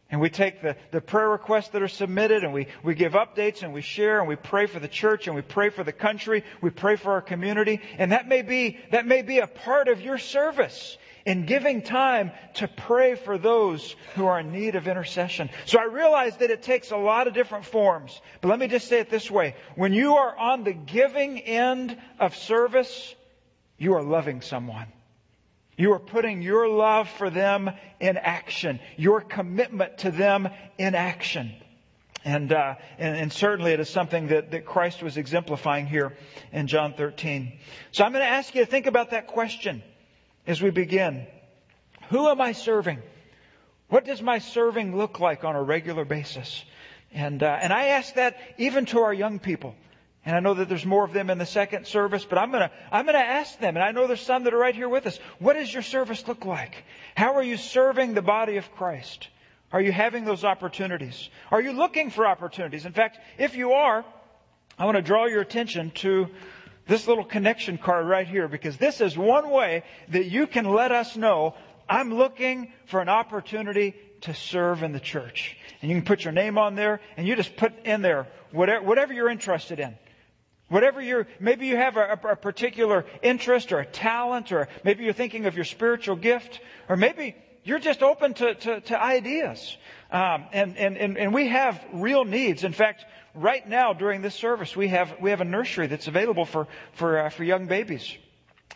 And 0.10 0.20
we 0.20 0.32
take 0.32 0.64
the, 0.64 0.76
the 0.90 1.02
prayer 1.02 1.30
requests 1.30 1.70
that 1.70 1.84
are 1.84 1.88
submitted 1.88 2.44
and 2.44 2.52
we, 2.52 2.66
we 2.82 2.96
give 2.96 3.14
updates 3.14 3.62
and 3.62 3.72
we 3.72 3.82
share 3.82 4.20
and 4.20 4.28
we 4.28 4.36
pray 4.36 4.66
for 4.66 4.80
the 4.80 4.88
church 4.88 5.28
and 5.28 5.36
we 5.36 5.44
pray 5.44 5.70
for 5.70 5.84
the 5.84 5.92
country. 5.92 6.44
We 6.60 6.72
pray 6.72 6.96
for 6.96 7.12
our 7.12 7.22
community. 7.22 7.82
And 8.00 8.14
that 8.14 8.28
may 8.28 8.42
be, 8.42 8.80
that 8.92 9.06
may 9.06 9.22
be 9.22 9.38
a 9.38 9.46
part 9.46 9.88
of 9.88 10.02
your 10.02 10.18
service 10.18 10.98
in 11.30 11.46
giving 11.46 11.84
time 11.84 12.32
to 12.56 12.68
pray 12.68 13.14
for 13.14 13.38
those 13.38 13.96
who 14.16 14.26
are 14.26 14.40
in 14.40 14.52
need 14.52 14.74
of 14.74 14.88
intercession. 14.88 15.48
So 15.66 15.80
I 15.80 15.84
realize 15.84 16.36
that 16.38 16.50
it 16.50 16.64
takes 16.64 16.90
a 16.90 16.98
lot 16.98 17.28
of 17.28 17.36
different 17.36 17.66
forms. 17.66 18.20
But 18.42 18.48
let 18.48 18.58
me 18.58 18.68
just 18.68 18.88
say 18.88 19.00
it 19.00 19.12
this 19.12 19.30
way. 19.30 19.56
When 19.76 19.94
you 19.94 20.16
are 20.16 20.36
on 20.36 20.64
the 20.64 20.74
giving 20.74 21.40
end 21.40 21.96
of 22.20 22.36
service, 22.36 23.14
you 23.78 23.94
are 23.94 24.02
loving 24.02 24.42
someone. 24.42 24.88
You 25.78 25.94
are 25.94 26.00
putting 26.00 26.42
your 26.42 26.68
love 26.68 27.08
for 27.08 27.30
them 27.30 27.70
in 28.00 28.18
action, 28.18 28.80
your 28.98 29.22
commitment 29.22 30.00
to 30.00 30.10
them 30.10 30.50
in 30.80 30.96
action. 30.96 31.54
And, 32.26 32.52
uh, 32.52 32.76
and, 32.98 33.16
and, 33.16 33.32
certainly 33.32 33.72
it 33.72 33.80
is 33.80 33.88
something 33.88 34.30
that, 34.30 34.50
that 34.52 34.66
Christ 34.66 35.04
was 35.04 35.16
exemplifying 35.16 35.86
here 35.86 36.18
in 36.52 36.66
John 36.66 36.96
13. 36.96 37.54
So 37.92 38.04
I'm 38.04 38.14
going 38.14 38.26
to 38.26 38.30
ask 38.30 38.56
you 38.56 38.66
to 38.66 38.70
think 38.70 38.88
about 38.88 39.12
that 39.12 39.28
question 39.28 39.84
as 40.48 40.62
we 40.62 40.70
begin. 40.70 41.26
Who 42.10 42.28
am 42.28 42.42
I 42.42 42.54
serving? 42.54 43.02
What 43.90 44.06
does 44.06 44.22
my 44.22 44.40
serving 44.40 44.96
look 44.96 45.20
like 45.20 45.44
on 45.44 45.56
a 45.56 45.64
regular 45.64 46.06
basis? 46.06 46.64
And, 47.12 47.42
uh, 47.42 47.58
and 47.62 47.74
I 47.74 47.88
ask 47.88 48.16
that 48.16 48.38
even 48.58 48.86
to 48.88 49.00
our 49.00 49.14
young 49.14 49.40
people. 49.40 49.76
And 50.26 50.36
I 50.36 50.42
know 50.42 50.54
that 50.54 50.70
there's 50.70 50.86
more 50.86 51.06
of 51.06 51.14
them 51.14 51.30
in 51.30 51.38
the 51.38 51.46
second 51.46 51.88
service, 51.88 52.26
but 52.26 52.38
I'm 52.38 52.52
gonna, 52.52 52.72
I'm 52.92 53.06
gonna 53.06 53.18
ask 53.20 53.58
them, 53.60 53.78
and 53.78 53.84
I 53.84 53.92
know 53.92 54.06
there's 54.06 54.22
some 54.22 54.44
that 54.44 54.54
are 54.54 54.60
right 54.60 54.76
here 54.76 54.90
with 54.90 55.08
us. 55.08 55.18
What 55.40 55.54
does 55.54 55.74
your 55.74 55.82
service 55.82 56.28
look 56.28 56.46
like? 56.46 56.84
How 57.16 57.36
are 57.36 57.44
you 57.44 57.58
serving 57.58 58.14
the 58.14 58.22
body 58.22 58.58
of 58.58 58.72
Christ? 58.74 59.28
Are 59.72 59.82
you 59.82 59.92
having 59.92 60.26
those 60.26 60.44
opportunities? 60.44 61.30
Are 61.52 61.62
you 61.62 61.72
looking 61.72 62.10
for 62.10 62.28
opportunities? 62.28 62.86
In 62.86 62.92
fact, 62.92 63.18
if 63.38 63.56
you 63.56 63.74
are, 63.74 64.04
I 64.78 64.86
want 64.86 64.98
to 64.98 65.02
draw 65.02 65.26
your 65.26 65.42
attention 65.42 65.92
to 65.96 66.28
this 66.90 67.08
little 67.08 67.24
connection 67.24 67.78
card 67.78 68.08
right 68.08 68.28
here 68.28 68.48
because 68.48 68.76
this 68.78 69.00
is 69.00 69.18
one 69.18 69.52
way 69.52 69.84
that 70.10 70.26
you 70.26 70.48
can 70.48 70.66
let 70.66 70.92
us 70.92 71.16
know 71.16 71.54
I'm 71.88 72.14
looking 72.14 72.74
for 72.88 73.00
an 73.00 73.10
opportunity 73.10 73.96
to 74.22 74.34
serve 74.34 74.84
in 74.84 74.92
the 74.92 75.00
church. 75.00 75.56
And 75.82 75.90
you 75.90 75.98
can 75.98 76.06
put 76.06 76.24
your 76.24 76.34
name 76.34 76.58
on 76.58 76.76
there 76.76 77.00
and 77.16 77.28
you 77.28 77.36
just 77.36 77.56
put 77.56 77.86
in 77.86 78.02
there 78.02 78.28
whatever, 78.52 78.84
whatever 78.84 79.14
you're 79.14 79.30
interested 79.30 79.80
in. 79.80 79.96
Whatever 80.68 81.02
you're, 81.02 81.28
maybe 81.40 81.68
you 81.68 81.78
have 81.78 81.96
a, 81.96 82.20
a, 82.30 82.36
particular 82.36 83.06
interest 83.24 83.72
or 83.72 83.80
a 83.80 83.86
talent, 83.86 84.52
or 84.52 84.68
maybe 84.84 85.04
you're 85.04 85.14
thinking 85.14 85.48
of 85.48 85.56
your 85.56 85.66
spiritual 85.66 86.16
gift, 86.16 86.60
or 86.88 86.96
maybe 86.96 87.36
you're 87.64 87.80
just 87.80 88.04
open 88.04 88.36
to, 88.36 88.54
to, 88.54 88.82
to 88.82 89.02
ideas. 89.02 89.78
Um, 90.12 90.46
and, 90.54 90.78
and, 90.78 90.96
and, 90.96 91.18
and 91.18 91.34
we 91.34 91.48
have 91.48 91.84
real 91.92 92.24
needs. 92.24 92.64
In 92.64 92.74
fact, 92.74 93.04
right 93.34 93.68
now 93.68 93.94
during 93.94 94.22
this 94.22 94.36
service, 94.36 94.76
we 94.76 94.90
have, 94.90 95.16
we 95.20 95.30
have 95.30 95.42
a 95.42 95.46
nursery 95.46 95.88
that's 95.88 96.08
available 96.08 96.46
for, 96.46 96.68
for, 96.94 97.20
uh, 97.20 97.30
for 97.30 97.44
young 97.44 97.68
babies. 97.68 98.18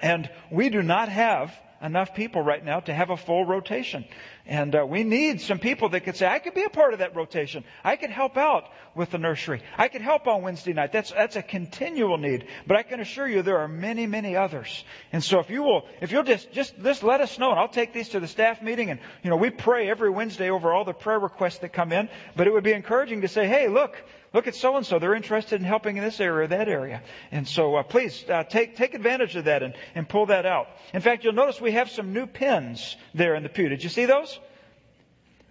And 0.02 0.30
we 0.52 0.70
do 0.70 0.82
not 0.82 1.10
have 1.10 1.54
enough 1.84 2.16
people 2.16 2.42
right 2.42 2.64
now 2.64 2.80
to 2.80 2.94
have 2.94 3.10
a 3.10 3.18
full 3.18 3.46
rotation. 3.46 4.06
And 4.46 4.74
uh, 4.74 4.86
we 4.88 5.04
need 5.04 5.42
some 5.42 5.60
people 5.60 5.90
that 5.90 6.02
could 6.02 6.16
say, 6.16 6.26
I 6.26 6.40
could 6.40 6.54
be 6.54 6.64
a 6.64 6.70
part 6.70 6.94
of 6.94 7.00
that 7.00 7.16
rotation. 7.16 7.66
I 7.84 7.98
could 7.98 8.10
help 8.10 8.38
out 8.38 8.64
with 8.96 9.12
the 9.12 9.18
nursery. 9.18 9.62
I 9.78 9.90
could 9.90 10.02
help 10.02 10.26
on 10.26 10.42
Wednesday 10.42 10.72
night. 10.72 10.94
That's, 10.94 11.12
that's 11.12 11.36
a 11.36 11.42
continual 11.42 12.18
need. 12.18 12.48
But 12.66 12.78
I 12.78 12.84
can 12.84 13.02
assure 13.02 13.28
you 13.28 13.42
there 13.42 13.60
are 13.60 13.68
many, 13.68 14.08
many 14.08 14.38
others. 14.38 14.86
And 15.12 15.22
so 15.22 15.40
if 15.40 15.50
you 15.50 15.62
will, 15.62 15.86
if 16.00 16.14
you'll 16.14 16.24
just, 16.24 16.52
just, 16.54 16.74
just 16.82 17.04
let 17.04 17.20
us 17.20 17.38
know 17.38 17.52
and 17.52 17.60
I'll 17.60 17.68
take 17.68 17.94
these 17.94 18.10
to 18.10 18.22
the 18.22 18.30
staff 18.30 18.62
meeting 18.62 18.90
and, 18.90 19.00
you 19.22 19.30
know, 19.30 19.38
we 19.38 19.50
pray 19.50 19.90
every 19.90 20.10
Wednesday 20.10 20.50
over 20.50 20.72
all 20.72 20.86
the 20.86 20.94
prayer 20.94 21.20
requests 21.20 21.60
that 21.60 21.74
come 21.74 21.92
in. 21.92 22.08
But 22.36 22.48
it 22.48 22.54
would 22.54 22.64
be 22.64 22.74
encouraging 22.74 23.22
to 23.22 23.28
say, 23.28 23.46
hey, 23.46 23.68
look, 23.68 24.02
look 24.34 24.48
at 24.48 24.56
so 24.56 24.76
and 24.76 24.86
so. 24.86 25.00
They're 25.00 25.16
interested 25.16 25.62
in 25.62 25.66
helping 25.66 25.98
in 25.98 26.04
this 26.04 26.20
area 26.20 26.46
or 26.46 26.48
that 26.48 26.68
area. 26.68 27.02
And 27.32 27.48
so 27.48 27.76
uh, 27.76 27.84
please 27.84 28.26
uh, 28.28 28.44
take 28.44 28.76
take 28.76 28.94
advantage 28.94 29.36
of 29.36 29.46
that 29.46 29.64
and, 29.64 29.74
and 29.96 30.08
pull 30.08 30.28
that 30.28 30.46
out. 30.46 30.68
In 30.94 31.02
fact, 31.02 31.24
you'll 31.24 31.34
notice 31.34 31.62
we 31.62 31.72
have 31.72 31.90
some 31.90 32.14
new 32.14 32.26
pins 32.26 32.96
there 33.14 33.36
in 33.36 33.44
the 33.44 33.50
pew. 33.50 33.70
Did 33.70 33.84
you 33.84 33.90
see 33.90 34.06
those? 34.06 34.40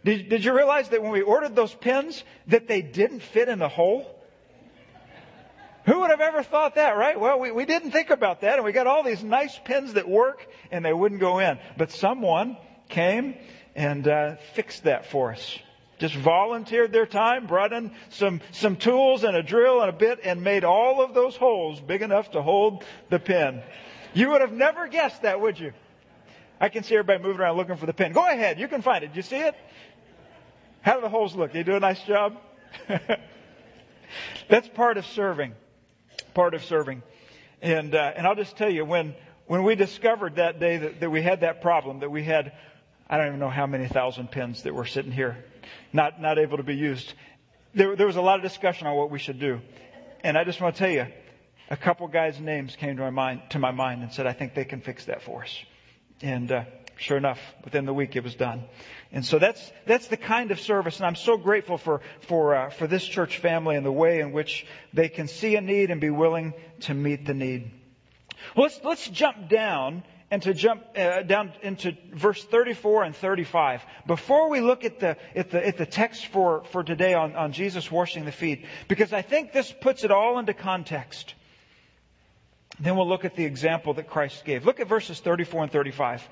Did, 0.05 0.29
did 0.29 0.45
you 0.45 0.55
realize 0.55 0.89
that 0.89 1.03
when 1.03 1.13
we 1.13 1.23
ordered 1.23 1.55
those 1.55 1.73
pins 1.73 2.25
that 2.49 2.67
they 2.67 2.83
didn't 2.83 3.21
fit 3.23 3.49
in 3.49 3.59
the 3.59 3.69
hole? 3.69 4.19
Who 5.87 6.01
would 6.01 6.11
have 6.11 6.21
ever 6.21 6.43
thought 6.43 6.77
that, 6.77 6.97
right? 6.97 7.19
Well, 7.19 7.41
we, 7.41 7.51
we 7.51 7.65
didn't 7.65 7.91
think 7.91 8.11
about 8.11 8.43
that, 8.43 8.55
and 8.55 8.65
we 8.65 8.73
got 8.73 8.87
all 8.87 9.03
these 9.03 9.23
nice 9.23 9.59
pins 9.65 9.95
that 9.95 10.09
work, 10.09 10.47
and 10.71 10.85
they 10.85 10.93
wouldn't 10.93 11.21
go 11.21 11.41
in. 11.41 11.59
But 11.77 11.91
someone 11.91 12.57
came 12.89 13.35
and 13.75 14.07
uh, 14.07 14.37
fixed 14.55 14.85
that 14.85 15.07
for 15.07 15.33
us 15.33 15.59
just 16.03 16.17
volunteered 16.17 16.93
their 16.93 17.07
time, 17.07 17.47
brought 17.47 17.73
in 17.73 17.93
some, 18.09 18.41
some 18.51 18.75
tools 18.75 19.23
and 19.23 19.37
a 19.37 19.43
drill 19.43 19.81
and 19.83 19.89
a 19.89 19.93
bit, 19.93 20.19
and 20.25 20.43
made 20.43 20.65
all 20.65 21.01
of 21.01 21.15
those 21.15 21.37
holes 21.37 21.81
big 21.81 22.03
enough 22.03 22.33
to 22.33 22.43
hold 22.43 22.83
the 23.09 23.21
pin. 23.21 23.63
You 24.13 24.31
would 24.31 24.41
have 24.41 24.53
never 24.53 24.89
guessed 24.89 25.23
that, 25.23 25.41
would 25.41 25.61
you? 25.61 25.73
I 26.61 26.71
can 26.71 26.83
see 26.83 26.97
everybody 26.97 27.23
moving 27.23 27.41
around 27.41 27.57
looking 27.57 27.77
for 27.77 27.87
the 27.87 27.93
pin. 27.93 28.13
Go 28.13 28.27
ahead, 28.27 28.59
you 28.59 28.67
can 28.67 28.83
find 28.83 29.05
it. 29.05 29.13
You 29.15 29.23
see 29.23 29.37
it? 29.37 29.55
How 30.81 30.97
do 30.97 31.03
the 31.03 31.09
holes 31.09 31.37
look? 31.37 31.53
They 31.53 31.63
do 31.63 31.77
a 31.77 31.81
nice 31.81 32.03
job? 32.03 32.37
That's 34.49 34.67
part 34.71 34.99
of 34.99 35.07
serving. 35.07 35.55
Part 36.35 36.55
of 36.55 36.65
serving. 36.65 37.05
And, 37.61 37.95
uh, 37.95 38.13
and 38.17 38.27
I'll 38.27 38.35
just 38.35 38.57
tell 38.57 38.71
you, 38.71 38.85
when, 38.85 39.15
when 39.47 39.63
we 39.63 39.77
discovered 39.77 40.35
that 40.35 40.59
day 40.59 40.79
that, 40.79 40.99
that 40.99 41.11
we 41.11 41.23
had 41.23 41.43
that 41.43 41.63
problem, 41.63 42.01
that 42.01 42.11
we 42.11 42.25
had, 42.25 42.55
I 43.13 43.19
don't 43.19 43.27
even 43.27 43.41
know 43.41 43.51
how 43.51 43.67
many 43.67 43.89
thousand 43.89 44.31
pins 44.31 44.63
that 44.63 44.75
were 44.75 44.87
sitting 44.87 45.13
here 45.13 45.37
not, 45.93 46.19
not 46.23 46.39
able 46.39 46.57
to 46.57 46.63
be 46.63 46.77
used. 46.77 47.13
There, 47.75 47.95
there 47.95 48.07
was 48.07 48.17
a 48.17 48.23
lot 48.23 48.37
of 48.37 48.43
discussion 48.43 48.87
on 48.87 48.97
what 48.97 49.11
we 49.11 49.19
should 49.19 49.39
do. 49.39 49.61
And 50.25 50.39
I 50.39 50.45
just 50.45 50.63
want 50.63 50.77
to 50.77 50.79
tell 50.79 50.91
you, 50.91 51.07
a 51.69 51.77
couple 51.77 52.09
guys' 52.09 52.41
names 52.41 52.75
came 52.75 52.97
to 52.97 53.03
my 53.03 53.11
mind, 53.11 53.43
to 53.51 53.59
my 53.59 53.71
mind 53.71 54.03
and 54.03 54.11
said, 54.11 54.27
I 54.27 54.33
think 54.33 54.55
they 54.55 54.65
can 54.65 54.81
fix 54.81 55.05
that 55.05 55.21
for 55.21 55.43
us. 55.43 55.55
And, 56.23 56.51
uh, 56.51 56.65
sure 56.97 57.19
enough, 57.19 57.39
within 57.63 57.85
the 57.85 57.93
week 57.93 58.17
it 58.17 58.25
was 58.25 58.35
done. 58.35 58.65
And 59.13 59.27
so 59.27 59.39
that's, 59.39 59.61
that's 59.87 60.09
the 60.09 60.17
kind 60.17 60.51
of 60.51 60.59
service. 60.59 60.97
And 60.97 61.05
I'm 61.05 61.17
so 61.17 61.37
grateful 61.37 61.77
for, 61.77 62.01
for, 62.23 62.55
uh, 62.55 62.71
for 62.71 62.87
this 62.87 63.05
church 63.05 63.37
family 63.41 63.77
and 63.77 63.85
the 63.85 63.93
way 63.93 64.21
in 64.21 64.33
which 64.33 64.65
they 64.95 65.11
can 65.11 65.29
see 65.29 65.55
a 65.57 65.61
need 65.61 65.91
and 65.91 66.01
be 66.01 66.09
willing 66.09 66.55
to 66.81 66.95
meet 66.95 67.27
the 67.27 67.35
need. 67.35 67.73
Well, 68.57 68.65
let's, 68.65 68.81
let's 68.83 69.09
jump 69.09 69.51
down 69.51 70.03
and 70.33 70.41
to 70.41 70.55
jump 70.55 70.83
uh, 70.97 71.21
down 71.21 71.53
into 71.61 71.95
verse 72.11 72.43
34 72.43 73.03
and 73.03 73.15
35. 73.15 73.83
Before 74.07 74.49
we 74.49 74.63
look 74.63 74.83
at 74.83 74.99
the, 74.99 75.19
at 75.37 75.51
the, 75.51 75.65
at 75.65 75.77
the 75.77 75.85
text 75.85 76.25
for, 76.29 76.65
for 76.73 76.83
today 76.83 77.13
on, 77.13 77.37
on 77.37 77.53
Jesus 77.53 77.91
washing 77.91 78.25
the 78.25 78.33
feet, 78.33 78.65
because 78.89 79.13
I 79.13 79.21
think 79.21 79.53
this 79.53 79.71
puts 79.71 80.05
it 80.05 80.11
all 80.11 80.39
into 80.39 80.55
context. 80.55 81.35
Then 82.81 82.97
we'll 82.97 83.11
look 83.11 83.27
at 83.27 83.37
the 83.37 83.45
example 83.45 83.93
that 83.95 84.09
Christ 84.09 84.47
gave. 84.47 84.65
Look 84.65 84.81
at 84.81 84.89
verses 84.89 85.21
34 85.21 85.65
and 85.65 85.73
35. 85.73 86.27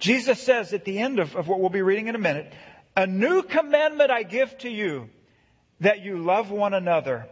Jesus 0.00 0.38
says 0.38 0.74
at 0.74 0.84
the 0.84 0.98
end 0.98 1.18
of, 1.18 1.34
of 1.34 1.48
what 1.48 1.58
we'll 1.58 1.70
be 1.70 1.80
reading 1.80 2.08
in 2.08 2.14
a 2.14 2.18
minute, 2.18 2.52
A 2.94 3.06
new 3.06 3.42
commandment 3.42 4.10
I 4.10 4.22
give 4.22 4.58
to 4.58 4.68
you, 4.68 5.08
that 5.80 6.04
you 6.04 6.18
love 6.18 6.50
one 6.50 6.74
another, 6.74 7.26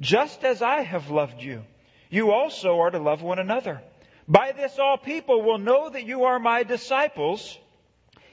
just 0.00 0.42
as 0.42 0.62
I 0.62 0.80
have 0.80 1.10
loved 1.10 1.40
you. 1.40 1.62
You 2.10 2.32
also 2.32 2.80
are 2.80 2.90
to 2.90 2.98
love 2.98 3.22
one 3.22 3.38
another. 3.38 3.80
By 4.28 4.52
this 4.52 4.78
all 4.78 4.96
people 4.98 5.42
will 5.42 5.58
know 5.58 5.88
that 5.90 6.04
you 6.04 6.24
are 6.24 6.38
my 6.38 6.62
disciples 6.62 7.58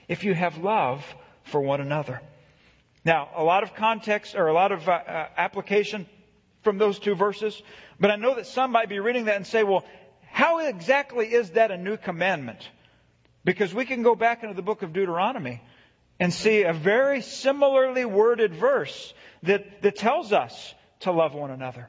if 0.08 0.24
you 0.24 0.34
have 0.34 0.58
love 0.58 1.04
for 1.44 1.62
one 1.62 1.82
another. 1.82 2.22
Now, 3.04 3.30
a 3.36 3.44
lot 3.44 3.64
of 3.64 3.74
context 3.74 4.36
or 4.36 4.48
a 4.48 4.54
lot 4.54 4.72
of 4.72 4.88
uh, 4.88 4.92
uh, 4.92 5.28
application 5.38 6.06
from 6.64 6.78
those 6.78 7.00
two 7.00 7.16
verses, 7.16 7.62
but 8.00 8.12
I 8.12 8.18
know 8.18 8.36
that 8.36 8.48
some 8.48 8.72
might 8.72 8.90
be 8.90 9.00
reading 9.00 9.26
that 9.26 9.38
and 9.38 9.48
say, 9.48 9.64
well, 9.64 9.86
how 10.30 10.60
exactly 10.60 11.34
is 11.34 11.52
that 11.52 11.72
a 11.72 11.78
new 11.78 11.98
commandment? 11.98 12.68
Because 13.46 13.74
we 13.74 13.86
can 13.86 14.04
go 14.04 14.14
back 14.14 14.44
into 14.44 14.56
the 14.56 14.62
book 14.62 14.82
of 14.82 14.92
Deuteronomy 14.92 15.62
and 16.20 16.34
see 16.34 16.64
a 16.64 16.74
very 16.74 17.22
similarly 17.22 18.04
worded 18.04 18.54
verse 18.54 19.14
that, 19.44 19.82
that 19.84 19.96
tells 19.96 20.34
us 20.34 20.74
to 21.02 21.12
love 21.12 21.34
one 21.34 21.52
another. 21.52 21.88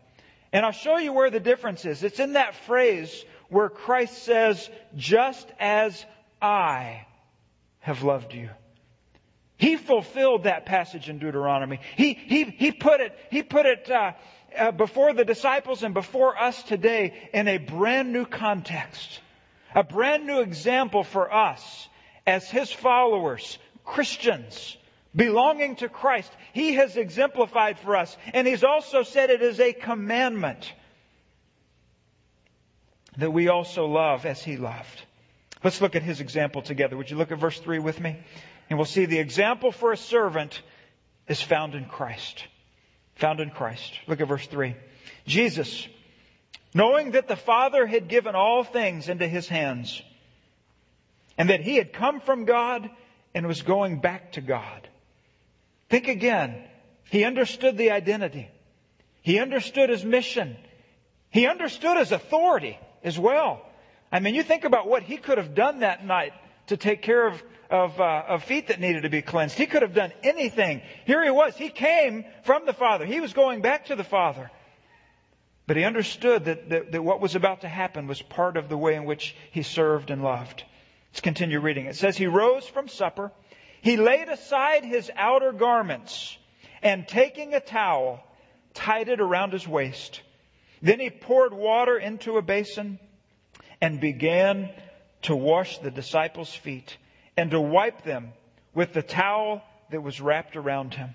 And 0.52 0.64
I'll 0.64 0.73
show 0.73 0.99
you 0.99 1.12
where 1.12 1.31
the 1.31 1.40
difference 1.40 1.85
is. 1.85 2.02
It's 2.02 2.21
in 2.21 2.35
that 2.35 2.55
phrase 2.55 3.25
where 3.49 3.69
Christ 3.69 4.23
says, 4.23 4.69
just 4.97 5.49
as 5.59 6.05
I 6.40 7.07
have 7.81 8.02
loved 8.02 8.35
you. 8.35 8.50
He 9.57 9.76
fulfilled 9.76 10.45
that 10.45 10.67
passage 10.67 11.09
in 11.09 11.19
Deuteronomy. 11.19 11.81
He, 11.97 12.14
he, 12.14 12.45
he 12.45 12.71
put 12.73 13.00
it, 13.00 13.12
he 13.31 13.43
put 13.43 13.67
it 13.67 13.90
uh, 13.90 14.12
uh, 14.57 14.71
before 14.71 15.12
the 15.14 15.25
disciples 15.25 15.83
and 15.83 15.95
before 15.95 16.38
us 16.38 16.62
today 16.62 17.28
in 17.33 17.49
a 17.49 17.59
brand 17.59 18.12
new 18.12 18.25
context. 18.25 19.21
A 19.75 19.83
brand 19.83 20.26
new 20.26 20.40
example 20.40 21.02
for 21.02 21.33
us 21.33 21.88
as 22.26 22.49
His 22.49 22.73
followers, 22.73 23.59
Christians, 23.85 24.76
belonging 25.14 25.76
to 25.76 25.88
Christ. 25.88 26.31
He 26.52 26.75
has 26.75 26.97
exemplified 26.97 27.78
for 27.78 27.97
us. 27.97 28.17
And 28.33 28.47
He's 28.47 28.64
also 28.64 29.02
said 29.02 29.31
it 29.31 29.43
is 29.43 29.61
a 29.61 29.73
commandment 29.73 30.73
that 33.19 33.31
we 33.31 33.49
also 33.49 33.87
love 33.87 34.25
as 34.27 34.43
He 34.43 34.57
loved. 34.57 35.03
Let's 35.63 35.81
look 35.81 35.97
at 35.97 36.03
His 36.03 36.21
example 36.21 36.63
together. 36.63 36.97
Would 36.97 37.11
you 37.11 37.17
look 37.17 37.33
at 37.33 37.39
verse 37.39 37.59
3 37.59 37.79
with 37.79 38.01
me? 38.01 38.17
And 38.71 38.79
we'll 38.79 38.87
see 38.87 39.05
the 39.05 39.19
example 39.19 39.73
for 39.73 39.93
a 39.93 39.97
servant 39.97 40.61
is 41.27 41.41
found 41.41 41.75
in 41.75 41.85
Christ. 41.85 42.45
Found 43.17 43.41
in 43.41 43.51
Christ. 43.51 43.93
Look 44.07 44.21
at 44.21 44.29
verse 44.29 44.47
3. 44.47 44.77
Jesus, 45.27 45.87
knowing 46.73 47.13
that 47.13 47.29
the 47.29 47.37
Father 47.37 47.87
had 47.87 48.09
given 48.09 48.35
all 48.35 48.65
things 48.65 49.09
into 49.09 49.27
His 49.27 49.49
hands, 49.49 50.01
and 51.37 51.51
that 51.51 51.61
He 51.61 51.77
had 51.77 51.93
come 51.93 52.21
from 52.21 52.45
God 52.45 52.89
and 53.35 53.47
was 53.47 53.63
going 53.63 54.01
back 54.01 54.33
to 54.33 54.41
God. 54.41 54.89
Think 55.89 56.09
again. 56.09 56.65
He 57.11 57.25
understood 57.25 57.79
the 57.79 57.91
identity. 57.91 58.49
He 59.23 59.39
understood 59.39 59.91
his 59.91 60.05
mission. 60.05 60.57
He 61.31 61.47
understood 61.47 61.99
his 61.99 62.13
authority 62.13 62.79
as 63.02 63.19
well. 63.19 63.62
I 64.11 64.21
mean, 64.21 64.35
you 64.35 64.43
think 64.43 64.64
about 64.64 64.88
what 64.88 65.02
he 65.02 65.17
could 65.17 65.38
have 65.38 65.55
done 65.55 65.81
that 65.81 66.05
night 66.05 66.33
to 66.69 66.76
take 66.76 67.02
care 67.02 67.26
of, 67.26 67.43
of, 67.71 68.00
uh, 68.00 68.25
of 68.28 68.45
feet 68.45 68.69
that 68.69 68.81
needed 68.81 69.02
to 69.02 69.11
be 69.11 69.23
cleansed. 69.23 69.57
He 69.57 69.67
could 69.67 69.83
have 69.83 69.95
done 69.95 70.12
anything. 70.23 70.83
Here 71.05 71.23
he 71.23 71.31
was. 71.31 71.57
He 71.57 71.69
came 71.69 72.25
from 72.45 72.67
the 72.67 72.73
Father. 72.73 73.05
He 73.05 73.21
was 73.21 73.33
going 73.33 73.61
back 73.61 73.87
to 73.87 73.97
the 73.97 74.05
Father. 74.05 74.50
But 75.67 75.76
he 75.76 75.85
understood 75.85 76.47
that, 76.47 76.71
that, 76.71 76.93
that 76.93 77.05
what 77.05 77.21
was 77.21 77.35
about 77.35 77.61
to 77.61 77.69
happen 77.69 78.07
was 78.07 78.23
part 78.23 78.57
of 78.57 78.71
the 78.71 78.78
way 78.78 78.95
in 78.95 79.05
which 79.05 79.37
he 79.50 79.62
served 79.62 80.11
and 80.11 80.23
loved. 80.23 80.64
Let's 81.11 81.21
continue 81.21 81.61
reading. 81.61 81.87
It 81.87 81.97
says, 81.97 82.17
He 82.17 82.26
rose 82.26 82.67
from 82.67 82.88
supper. 82.88 83.33
He 83.83 83.97
laid 83.97 84.28
aside 84.28 84.84
his 84.84 85.11
outer 85.15 85.52
garments 85.52 86.37
and 86.82 87.06
taking 87.06 87.54
a 87.54 87.61
towel, 87.61 88.25
tied 88.73 89.08
it 89.08 89.21
around 89.21 89.52
his 89.52 89.69
waist. 89.69 90.23
Then 90.82 91.00
he 91.00 91.10
poured 91.10 91.52
water 91.52 91.99
into 91.99 92.36
a 92.36 92.43
basin 92.43 92.99
and 93.80 94.00
began 94.00 94.71
to 95.23 95.34
wash 95.34 95.78
the 95.78 95.91
disciples' 95.91 96.54
feet 96.54 96.97
and 97.36 97.50
to 97.50 97.60
wipe 97.60 98.02
them 98.02 98.32
with 98.75 98.93
the 98.93 99.02
towel 99.02 99.62
that 99.91 100.02
was 100.02 100.21
wrapped 100.21 100.56
around 100.56 100.95
him. 100.95 101.14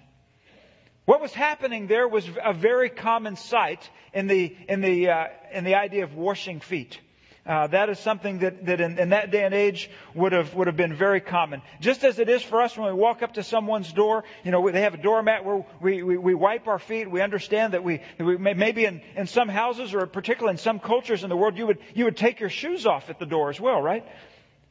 What 1.05 1.21
was 1.21 1.33
happening 1.33 1.87
there 1.87 2.07
was 2.07 2.29
a 2.43 2.53
very 2.53 2.89
common 2.89 3.35
sight 3.35 3.89
in 4.13 4.27
the, 4.27 4.55
in 4.69 4.81
the, 4.81 5.09
uh, 5.09 5.27
in 5.51 5.65
the 5.65 5.75
idea 5.75 6.03
of 6.03 6.15
washing 6.15 6.61
feet. 6.61 6.99
Uh, 7.45 7.67
that 7.67 7.89
is 7.89 7.99
something 7.99 8.39
that, 8.39 8.65
that 8.65 8.79
in, 8.79 8.97
in, 8.97 9.09
that 9.09 9.29
day 9.29 9.43
and 9.43 9.53
age 9.53 9.89
would 10.15 10.31
have, 10.31 10.53
would 10.53 10.67
have 10.67 10.77
been 10.77 10.95
very 10.95 11.19
common. 11.19 11.61
Just 11.81 12.05
as 12.05 12.17
it 12.17 12.29
is 12.29 12.41
for 12.41 12.61
us 12.61 12.77
when 12.77 12.87
we 12.87 12.93
walk 12.93 13.21
up 13.21 13.33
to 13.33 13.43
someone's 13.43 13.91
door, 13.91 14.23
you 14.45 14.51
know, 14.51 14.71
they 14.71 14.81
have 14.81 14.93
a 14.93 14.97
doormat 14.97 15.43
where 15.43 15.65
we, 15.81 16.03
we, 16.03 16.17
we 16.17 16.33
wipe 16.33 16.67
our 16.69 16.79
feet. 16.79 17.11
We 17.11 17.19
understand 17.19 17.73
that 17.73 17.83
we, 17.83 17.99
that 18.17 18.23
we 18.23 18.37
maybe 18.37 18.85
in, 18.85 19.01
in 19.17 19.27
some 19.27 19.49
houses 19.49 19.93
or 19.93 20.05
particularly 20.05 20.53
in 20.53 20.57
some 20.57 20.79
cultures 20.79 21.23
in 21.23 21.29
the 21.29 21.35
world, 21.35 21.57
you 21.57 21.67
would, 21.67 21.79
you 21.93 22.05
would 22.05 22.15
take 22.15 22.39
your 22.39 22.49
shoes 22.49 22.85
off 22.85 23.09
at 23.09 23.19
the 23.19 23.25
door 23.25 23.49
as 23.49 23.59
well, 23.59 23.81
right? 23.81 24.05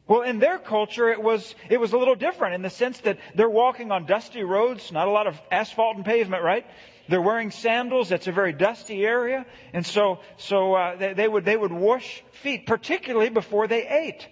Well, 0.08 0.22
in 0.22 0.38
their 0.38 0.58
culture, 0.58 1.10
it 1.10 1.22
was, 1.22 1.54
it 1.68 1.78
was 1.78 1.92
a 1.92 1.98
little 1.98 2.16
different 2.16 2.54
in 2.54 2.62
the 2.62 2.70
sense 2.70 2.98
that 3.00 3.18
they're 3.34 3.50
walking 3.50 3.92
on 3.92 4.06
dusty 4.06 4.42
roads, 4.42 4.90
not 4.90 5.08
a 5.08 5.10
lot 5.10 5.26
of 5.26 5.38
asphalt 5.50 5.96
and 5.96 6.06
pavement, 6.06 6.42
right? 6.42 6.64
They're 7.08 7.22
wearing 7.22 7.50
sandals. 7.50 8.12
It's 8.12 8.26
a 8.26 8.32
very 8.32 8.52
dusty 8.52 9.04
area. 9.04 9.46
And 9.72 9.84
so, 9.86 10.20
so 10.36 10.74
uh, 10.74 10.96
they, 10.96 11.14
they, 11.14 11.28
would, 11.28 11.44
they 11.44 11.56
would 11.56 11.72
wash 11.72 12.22
feet, 12.42 12.66
particularly 12.66 13.30
before 13.30 13.66
they 13.66 13.86
ate. 13.86 14.28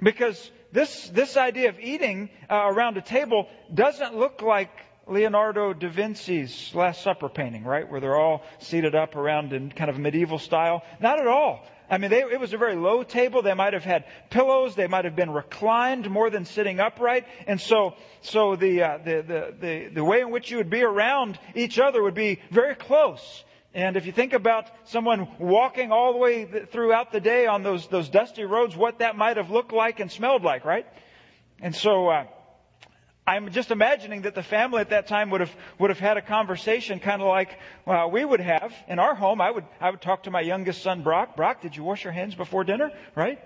Because 0.00 0.50
this, 0.72 1.08
this 1.10 1.36
idea 1.36 1.68
of 1.68 1.78
eating 1.80 2.30
uh, 2.50 2.54
around 2.54 2.96
a 2.96 3.02
table 3.02 3.48
doesn't 3.72 4.16
look 4.16 4.42
like 4.42 4.70
Leonardo 5.06 5.72
da 5.72 5.88
Vinci's 5.88 6.74
Last 6.74 7.02
Supper 7.02 7.28
painting, 7.28 7.64
right? 7.64 7.90
Where 7.90 8.00
they're 8.00 8.16
all 8.16 8.42
seated 8.60 8.94
up 8.94 9.16
around 9.16 9.52
in 9.52 9.70
kind 9.70 9.90
of 9.90 9.98
medieval 9.98 10.38
style. 10.38 10.82
Not 11.00 11.18
at 11.18 11.26
all. 11.26 11.64
I 11.90 11.98
mean, 11.98 12.10
they, 12.10 12.20
it 12.20 12.40
was 12.40 12.54
a 12.54 12.56
very 12.56 12.76
low 12.76 13.02
table. 13.02 13.42
They 13.42 13.52
might 13.52 13.74
have 13.74 13.84
had 13.84 14.04
pillows. 14.30 14.74
They 14.74 14.86
might 14.86 15.04
have 15.04 15.16
been 15.16 15.30
reclined 15.30 16.08
more 16.08 16.30
than 16.30 16.46
sitting 16.46 16.80
upright. 16.80 17.26
And 17.46 17.60
so, 17.60 17.94
so 18.22 18.56
the, 18.56 18.82
uh, 18.82 18.98
the, 18.98 19.22
the, 19.22 19.54
the, 19.60 19.88
the 19.94 20.04
way 20.04 20.20
in 20.20 20.30
which 20.30 20.50
you 20.50 20.56
would 20.56 20.70
be 20.70 20.82
around 20.82 21.38
each 21.54 21.78
other 21.78 22.02
would 22.02 22.14
be 22.14 22.40
very 22.50 22.74
close. 22.74 23.44
And 23.74 23.96
if 23.96 24.06
you 24.06 24.12
think 24.12 24.32
about 24.32 24.70
someone 24.84 25.28
walking 25.38 25.92
all 25.92 26.12
the 26.12 26.18
way 26.18 26.44
throughout 26.44 27.10
the 27.10 27.20
day 27.20 27.46
on 27.46 27.62
those, 27.62 27.86
those 27.88 28.08
dusty 28.08 28.44
roads, 28.44 28.76
what 28.76 29.00
that 29.00 29.16
might 29.16 29.36
have 29.36 29.50
looked 29.50 29.72
like 29.72 29.98
and 30.00 30.10
smelled 30.10 30.42
like, 30.42 30.64
right? 30.64 30.86
And 31.60 31.74
so, 31.74 32.08
uh, 32.08 32.24
I'm 33.26 33.52
just 33.52 33.70
imagining 33.70 34.22
that 34.22 34.34
the 34.34 34.42
family 34.42 34.80
at 34.80 34.90
that 34.90 35.06
time 35.06 35.30
would 35.30 35.40
have 35.40 35.54
would 35.78 35.90
have 35.90 36.00
had 36.00 36.16
a 36.16 36.22
conversation 36.22 36.98
kind 36.98 37.22
of 37.22 37.28
like 37.28 37.56
well, 37.86 38.10
we 38.10 38.24
would 38.24 38.40
have 38.40 38.74
in 38.88 38.98
our 38.98 39.14
home. 39.14 39.40
I 39.40 39.50
would 39.50 39.64
I 39.80 39.90
would 39.90 40.00
talk 40.00 40.24
to 40.24 40.30
my 40.30 40.40
youngest 40.40 40.82
son 40.82 41.02
Brock. 41.02 41.36
Brock, 41.36 41.62
did 41.62 41.76
you 41.76 41.84
wash 41.84 42.02
your 42.02 42.12
hands 42.12 42.34
before 42.34 42.64
dinner? 42.64 42.90
Right? 43.14 43.38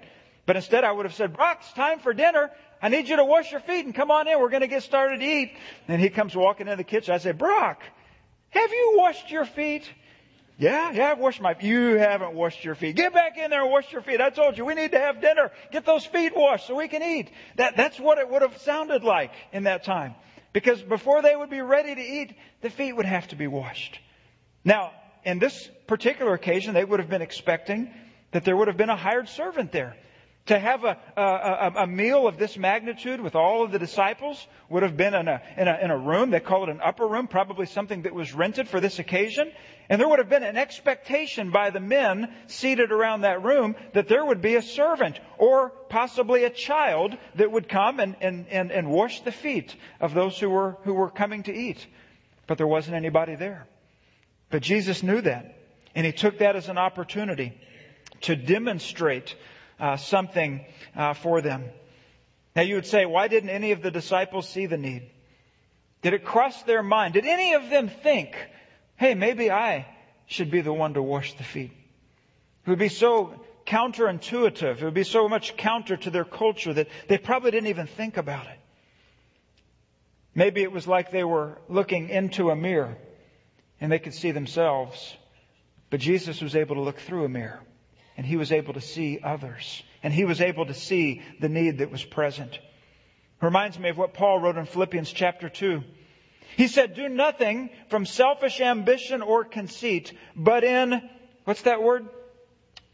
But 0.47 0.57
instead, 0.57 0.85
I 0.85 0.93
would 0.93 1.07
have 1.07 1.15
said, 1.15 1.35
Brock, 1.35 1.59
it's 1.61 1.73
time 1.73 1.99
for 1.99 2.15
dinner. 2.15 2.51
I 2.81 2.89
need 2.89 3.09
you 3.09 3.17
to 3.17 3.25
wash 3.25 3.51
your 3.51 3.61
feet 3.61 3.85
and 3.85 3.95
come 3.95 4.12
on 4.12 4.29
in. 4.29 4.39
We're 4.39 4.49
going 4.49 4.61
to 4.61 4.69
get 4.69 4.85
started 4.85 5.19
to 5.19 5.27
eat. 5.27 5.57
And 5.89 6.01
he 6.01 6.09
comes 6.09 6.37
walking 6.37 6.69
in 6.69 6.79
the 6.79 6.85
kitchen. 6.85 7.12
I 7.15 7.19
say, 7.19 7.33
Brock, 7.33 7.83
have 8.51 8.71
you 8.71 8.95
washed 8.97 9.31
your 9.31 9.45
feet? 9.45 9.91
Yeah, 10.59 10.90
yeah, 10.92 11.12
I've 11.12 11.19
washed 11.19 11.42
my, 11.42 11.55
you 11.61 11.99
haven't 11.99 12.33
washed 12.33 12.64
your 12.64 12.75
feet. 12.75 12.97
Get 12.97 13.12
back 13.12 13.37
in 13.37 13.51
there 13.51 13.62
and 13.62 13.71
wash 13.71 13.92
your 13.92 14.01
feet. 14.01 14.23
I 14.23 14.31
told 14.31 14.57
you 14.57 14.64
we 14.64 14.75
need 14.75 14.92
to 14.92 14.99
have 14.99 15.21
dinner. 15.21 15.51
Get 15.71 15.85
those 15.85 16.07
feet 16.07 16.35
washed 16.35 16.66
so 16.66 16.77
we 16.77 16.88
can 16.88 17.03
eat. 17.03 17.31
That, 17.57 17.77
that's 17.77 18.01
what 18.01 18.16
it 18.16 18.31
would 18.31 18.40
have 18.40 18.57
sounded 18.59 19.05
like 19.05 19.33
in 19.53 19.64
that 19.64 19.85
time. 19.85 20.14
Because 20.55 20.81
before 20.81 21.21
they 21.21 21.37
would 21.37 21.51
be 21.51 21.61
ready 21.61 21.95
to 21.95 22.01
eat, 22.01 22.35
the 22.62 22.71
feet 22.71 22.95
would 22.95 23.05
have 23.05 23.29
to 23.29 23.37
be 23.37 23.47
washed. 23.47 23.99
Now, 24.64 24.92
in 25.25 25.38
this 25.38 25.69
particular 25.87 26.33
occasion, 26.33 26.73
they 26.73 26.85
would 26.85 27.01
have 27.01 27.11
been 27.11 27.21
expecting 27.21 27.92
that 28.33 28.47
there 28.47 28.57
would 28.57 28.69
have 28.69 28.79
been 28.79 28.88
a 28.88 28.97
hired 28.97 29.29
servant 29.29 29.73
there. 29.73 29.95
To 30.46 30.59
have 30.59 30.85
a, 30.85 30.96
a, 31.16 31.72
a, 31.82 31.87
meal 31.88 32.28
of 32.28 32.38
this 32.38 32.56
magnitude 32.56 33.20
with 33.20 33.35
all 33.35 33.64
of 33.64 33.72
the 33.72 33.80
disciples 33.80 34.46
would 34.68 34.85
have 34.85 34.96
been 34.96 35.12
in 35.12 35.26
a, 35.26 35.42
in, 35.56 35.66
a, 35.66 35.78
in 35.82 35.90
a 35.90 35.98
room. 35.98 36.30
They 36.30 36.38
call 36.38 36.62
it 36.62 36.68
an 36.68 36.80
upper 36.80 37.04
room, 37.04 37.26
probably 37.26 37.66
something 37.66 38.02
that 38.02 38.14
was 38.14 38.32
rented 38.32 38.68
for 38.68 38.78
this 38.78 39.00
occasion. 39.00 39.50
And 39.88 40.00
there 40.00 40.09
would 40.09 40.20
have 40.20 40.28
been 40.28 40.44
an 40.44 40.56
expectation 40.56 41.50
by 41.50 41.70
the 41.70 41.80
men 41.80 42.32
seated 42.46 42.92
around 42.92 43.22
that 43.22 43.42
room 43.42 43.74
that 43.92 44.06
there 44.06 44.24
would 44.24 44.40
be 44.40 44.54
a 44.54 44.62
servant 44.62 45.18
or 45.37 45.70
possibly 45.88 46.44
a 46.44 46.50
child 46.50 47.16
that 47.35 47.50
would 47.50 47.68
come 47.68 47.98
and, 47.98 48.14
and, 48.20 48.46
and, 48.48 48.70
and 48.70 48.88
wash 48.88 49.22
the 49.22 49.32
feet 49.32 49.74
of 50.00 50.14
those 50.14 50.38
who 50.38 50.48
were, 50.48 50.76
who 50.85 50.94
were 50.94 51.11
coming 51.11 51.42
to 51.44 51.52
eat. 51.52 51.85
But 52.46 52.56
there 52.56 52.68
wasn't 52.68 52.96
anybody 52.96 53.35
there. 53.35 53.66
But 54.50 54.62
Jesus 54.62 55.02
knew 55.02 55.20
that. 55.22 55.59
And 55.96 56.06
he 56.06 56.12
took 56.12 56.38
that 56.38 56.54
as 56.54 56.68
an 56.68 56.78
opportunity 56.78 57.61
to 58.22 58.37
demonstrate 58.37 59.35
uh, 59.79 59.97
something 59.97 60.65
uh, 60.95 61.15
for 61.15 61.41
them. 61.41 61.65
Now 62.55 62.62
you 62.62 62.77
would 62.77 62.87
say, 62.87 63.05
why 63.05 63.29
didn't 63.29 63.51
any 63.51 63.73
of 63.73 63.83
the 63.83 63.91
disciples 63.91 64.49
see 64.49 64.67
the 64.67 64.79
need? 64.79 65.11
Did 66.03 66.15
it 66.15 66.25
cross 66.25 66.62
their 66.62 66.83
mind? 66.83 67.15
Did 67.15 67.27
any 67.27 67.55
of 67.55 67.69
them 67.69 67.89
think, 67.89 68.35
hey, 68.97 69.15
maybe 69.15 69.51
I 69.51 69.87
should 70.27 70.51
be 70.51 70.61
the 70.61 70.73
one 70.73 70.95
to 70.95 71.03
wash 71.03 71.37
the 71.37 71.45
feet? 71.45 71.73
It 72.65 72.71
would 72.71 72.79
be 72.79 72.89
so 72.89 73.35
counterintuitive. 73.67 74.81
It 74.81 74.85
would 74.85 74.95
be 74.95 75.05
so 75.05 75.29
much 75.29 75.57
counter 75.57 75.97
to 75.97 76.11
their 76.11 76.25
culture 76.25 76.73
that 76.73 76.89
they 77.09 77.19
probably 77.19 77.51
didn't 77.51 77.69
even 77.69 77.87
think 77.87 78.17
about 78.17 78.47
it. 78.47 78.59
Maybe 80.35 80.62
it 80.62 80.73
was 80.73 80.87
like 80.87 81.11
they 81.11 81.25
were 81.25 81.59
looking 81.69 82.09
into 82.09 82.51
a 82.51 82.57
mirror 82.57 82.97
and 83.81 83.91
they 83.91 83.99
could 83.99 84.15
see 84.15 84.31
themselves. 84.31 85.17
But 85.91 86.01
Jesus 86.01 86.41
was 86.41 86.57
able 86.57 86.77
to 86.77 86.83
look 86.83 86.99
through 87.01 87.25
a 87.25 87.29
mirror 87.29 87.61
and 88.16 88.24
he 88.24 88.37
was 88.37 88.52
able 88.52 88.74
to 88.74 88.81
see 88.81 89.20
others 89.22 89.83
and 90.02 90.12
he 90.12 90.24
was 90.24 90.40
able 90.40 90.66
to 90.66 90.74
see 90.74 91.22
the 91.40 91.48
need 91.48 91.79
that 91.79 91.90
was 91.90 92.05
present. 92.05 92.55
It 92.55 92.61
Reminds 93.42 93.79
me 93.79 93.88
of 93.88 93.98
what 93.98 94.14
Paul 94.14 94.38
wrote 94.40 94.57
in 94.57 94.66
Philippians 94.66 95.12
chapter 95.12 95.48
2. 95.48 95.83
He 96.57 96.68
said, 96.68 96.94
do 96.94 97.09
nothing 97.09 97.70
from 97.88 98.07
selfish 98.07 98.61
ambition 98.61 99.20
or 99.20 99.44
conceit, 99.44 100.12
but 100.35 100.64
in, 100.64 101.02
what's 101.44 101.62
that 101.62 101.83
word? 101.83 102.09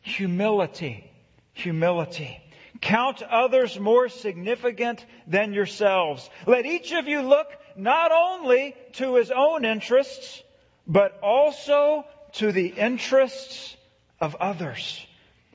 Humility. 0.01 1.09
Humility. 1.53 2.41
Count 2.81 3.23
others 3.23 3.79
more 3.79 4.09
significant 4.09 5.05
than 5.29 5.53
yourselves. 5.53 6.29
Let 6.47 6.67
each 6.67 6.93
of 6.93 7.07
you 7.07 7.21
look 7.23 7.47
not 7.77 8.11
only 8.11 8.75
to 8.95 9.15
his 9.15 9.31
own 9.31 9.65
interests, 9.65 10.43
but 10.87 11.19
also 11.23 12.05
to 12.33 12.51
the 12.51 12.67
interests 12.67 13.77
of 14.21 14.35
others. 14.37 15.07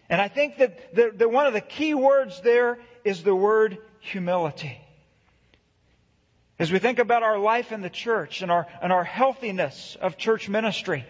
And 0.09 0.21
I 0.21 0.27
think 0.27 0.57
that 0.57 0.95
the, 0.95 1.11
the, 1.15 1.29
one 1.29 1.47
of 1.47 1.53
the 1.53 1.61
key 1.61 1.93
words 1.93 2.41
there 2.41 2.79
is 3.03 3.23
the 3.23 3.35
word 3.35 3.77
humility. 3.99 4.79
As 6.59 6.71
we 6.71 6.79
think 6.79 6.99
about 6.99 7.23
our 7.23 7.37
life 7.37 7.71
in 7.71 7.81
the 7.81 7.89
church 7.89 8.41
and 8.41 8.51
our, 8.51 8.67
and 8.81 8.91
our 8.91 9.03
healthiness 9.03 9.97
of 10.01 10.17
church 10.17 10.49
ministry, 10.49 11.05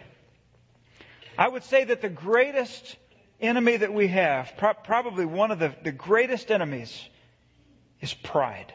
I 1.38 1.48
would 1.48 1.64
say 1.64 1.86
that 1.86 2.02
the 2.02 2.10
greatest 2.10 2.98
enemy 3.40 3.78
that 3.78 3.94
we 3.94 4.08
have, 4.08 4.54
pro- 4.58 4.74
probably 4.74 5.26
one 5.26 5.52
of 5.52 5.60
the, 5.60 5.74
the 5.84 5.92
greatest 5.92 6.52
enemies, 6.52 7.02
is 8.02 8.14
pride. 8.14 8.74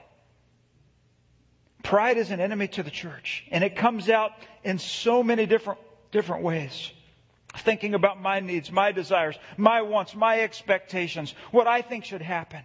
Pride 1.83 2.17
is 2.17 2.31
an 2.31 2.41
enemy 2.41 2.69
to 2.69 2.83
the 2.83 2.91
church, 2.91 3.45
and 3.51 3.65
it 3.65 3.77
comes 3.77 4.09
out 4.09 4.31
in 4.63 4.79
so 4.79 5.23
many 5.23 5.47
different, 5.47 5.81
different 6.13 6.45
ways. 6.45 6.93
Thinking 7.59 7.95
about 7.95 8.21
my 8.21 8.41
needs, 8.41 8.73
my 8.73 8.93
desires, 8.93 9.37
my 9.57 9.83
wants, 9.83 10.15
my 10.15 10.41
expectations, 10.41 11.35
what 11.51 11.67
I 11.67 11.83
think 11.83 12.05
should 12.05 12.23
happen. 12.23 12.63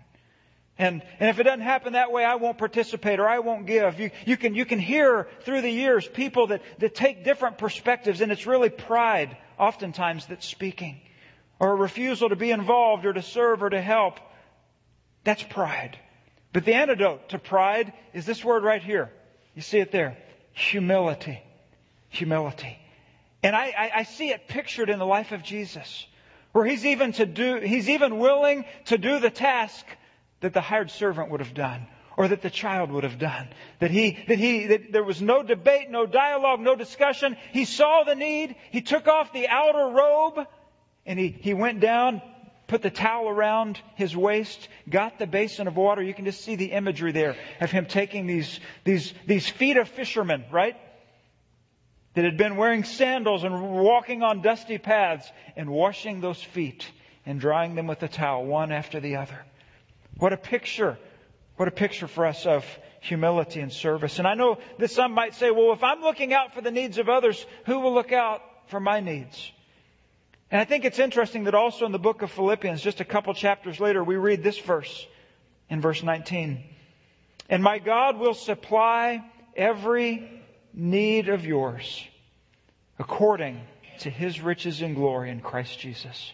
And, 0.80 1.02
and 1.20 1.30
if 1.30 1.40
it 1.40 1.44
doesn't 1.44 1.62
happen 1.62 1.94
that 1.94 2.12
way, 2.12 2.24
I 2.24 2.36
won't 2.36 2.58
participate 2.58 3.20
or 3.20 3.28
I 3.28 3.40
won't 3.40 3.66
give. 3.66 4.00
You, 4.00 4.12
you, 4.26 4.38
can, 4.38 4.54
you 4.54 4.66
can 4.66 4.80
hear 4.80 5.28
through 5.42 5.62
the 5.62 5.72
years 5.72 6.08
people 6.08 6.48
that, 6.48 6.62
that 6.80 6.94
take 6.94 7.24
different 7.24 7.58
perspectives, 7.58 8.22
and 8.22 8.32
it's 8.32 8.46
really 8.46 8.70
pride, 8.70 9.36
oftentimes, 9.58 10.28
that's 10.28 10.46
speaking. 10.46 11.02
Or 11.60 11.72
a 11.72 11.76
refusal 11.76 12.30
to 12.30 12.36
be 12.36 12.52
involved 12.52 13.06
or 13.06 13.14
to 13.14 13.24
serve 13.24 13.64
or 13.64 13.70
to 13.70 13.82
help. 13.82 14.20
That's 15.24 15.42
pride. 15.42 15.98
But 16.54 16.64
the 16.66 16.76
antidote 16.76 17.30
to 17.30 17.40
pride 17.40 17.92
is 18.14 18.26
this 18.26 18.46
word 18.46 18.64
right 18.64 18.82
here. 18.82 19.12
You 19.56 19.64
see 19.64 19.80
it 19.80 19.92
there. 19.92 20.16
Humility. 20.54 21.42
Humility. 22.10 22.78
And 23.44 23.56
I, 23.56 23.66
I, 23.66 23.92
I 23.96 24.04
see 24.04 24.30
it 24.30 24.48
pictured 24.48 24.90
in 24.90 25.00
the 25.00 25.06
life 25.06 25.32
of 25.32 25.44
Jesus. 25.44 26.06
Where 26.54 26.66
he's 26.66 26.86
even 26.86 27.12
to 27.14 27.26
do, 27.26 27.60
he's 27.60 27.90
even 27.90 28.18
willing 28.18 28.66
to 28.86 28.98
do 28.98 29.20
the 29.20 29.30
task 29.30 29.86
that 30.42 30.54
the 30.54 30.62
hired 30.62 30.92
servant 30.92 31.30
would 31.32 31.40
have 31.40 31.54
done 31.54 31.88
or 32.18 32.28
that 32.28 32.42
the 32.42 32.50
child 32.50 32.92
would 32.92 33.04
have 33.04 33.20
done. 33.20 33.48
That 33.80 33.92
he, 33.92 34.18
that 34.28 34.40
he, 34.40 34.66
that 34.68 34.92
there 34.92 35.04
was 35.04 35.22
no 35.22 35.44
debate, 35.44 35.92
no 35.92 36.08
dialogue, 36.08 36.60
no 36.60 36.76
discussion. 36.76 37.38
He 37.54 37.66
saw 37.66 38.04
the 38.04 38.16
need. 38.16 38.56
He 38.72 38.82
took 38.82 39.08
off 39.08 39.32
the 39.34 39.48
outer 39.48 39.94
robe 39.96 40.48
and 41.06 41.20
he, 41.20 41.30
he 41.30 41.54
went 41.54 41.80
down, 41.80 42.24
put 42.66 42.82
the 42.82 42.90
towel 42.90 43.30
around 43.30 43.80
his 43.96 44.18
waist, 44.18 44.68
got 44.90 45.20
the 45.20 45.28
basin 45.28 45.68
of 45.68 45.78
water. 45.78 46.02
You 46.02 46.16
can 46.16 46.26
just 46.26 46.42
see 46.42 46.56
the 46.56 46.72
imagery 46.72 47.12
there 47.12 47.36
of 47.62 47.70
him 47.70 47.86
taking 47.86 48.26
these, 48.26 48.60
these, 48.84 49.14
these 49.28 49.48
feet 49.48 49.78
of 49.78 49.88
fishermen, 49.88 50.46
right? 50.52 50.76
That 52.18 52.26
had 52.26 52.36
been 52.36 52.56
wearing 52.56 52.84
sandals 52.84 53.44
and 53.44 53.76
walking 53.76 54.24
on 54.24 54.42
dusty 54.42 54.80
paths 54.80 55.32
and 55.56 55.70
washing 55.70 56.20
those 56.20 56.42
feet 56.42 56.92
and 57.28 57.40
drying 57.40 57.76
them 57.76 57.86
with 57.86 58.02
a 58.02 58.08
towel, 58.08 58.44
one 58.44 58.72
after 58.72 59.00
the 59.00 59.18
other. 59.18 59.38
What 60.18 60.34
a 60.34 60.38
picture. 60.38 60.98
What 61.58 61.68
a 61.68 61.72
picture 61.72 62.08
for 62.08 62.26
us 62.26 62.48
of 62.48 62.66
humility 63.02 63.60
and 63.60 63.72
service. 63.72 64.18
And 64.18 64.28
I 64.28 64.34
know 64.34 64.58
that 64.80 64.90
some 64.90 65.12
might 65.12 65.36
say, 65.36 65.52
well, 65.52 65.74
if 65.74 65.84
I'm 65.84 66.02
looking 66.02 66.34
out 66.34 66.56
for 66.56 66.62
the 66.62 66.72
needs 66.72 66.98
of 66.98 67.08
others, 67.08 67.46
who 67.68 67.82
will 67.82 67.94
look 67.94 68.12
out 68.12 68.42
for 68.70 68.80
my 68.80 69.00
needs? 69.00 69.52
And 70.50 70.60
I 70.60 70.66
think 70.66 70.86
it's 70.86 70.98
interesting 70.98 71.44
that 71.44 71.54
also 71.54 71.86
in 71.86 71.92
the 71.92 72.00
book 72.00 72.24
of 72.24 72.32
Philippians, 72.32 72.82
just 72.82 73.00
a 73.00 73.06
couple 73.06 73.36
chapters 73.36 73.80
later, 73.80 74.04
we 74.04 74.16
read 74.16 74.42
this 74.42 74.58
verse 74.58 75.06
in 75.70 75.82
verse 75.82 76.02
19. 76.02 76.64
And 77.48 77.62
my 77.62 77.78
God 77.78 78.18
will 78.18 78.34
supply 78.34 79.24
every 79.56 80.37
need 80.78 81.28
of 81.30 81.44
yours 81.44 82.06
according 83.00 83.60
to 84.00 84.10
his 84.10 84.40
riches 84.40 84.82
and 84.82 84.96
glory 84.96 85.32
in 85.32 85.42
Christ 85.42 85.80
Jesus. 85.80 86.32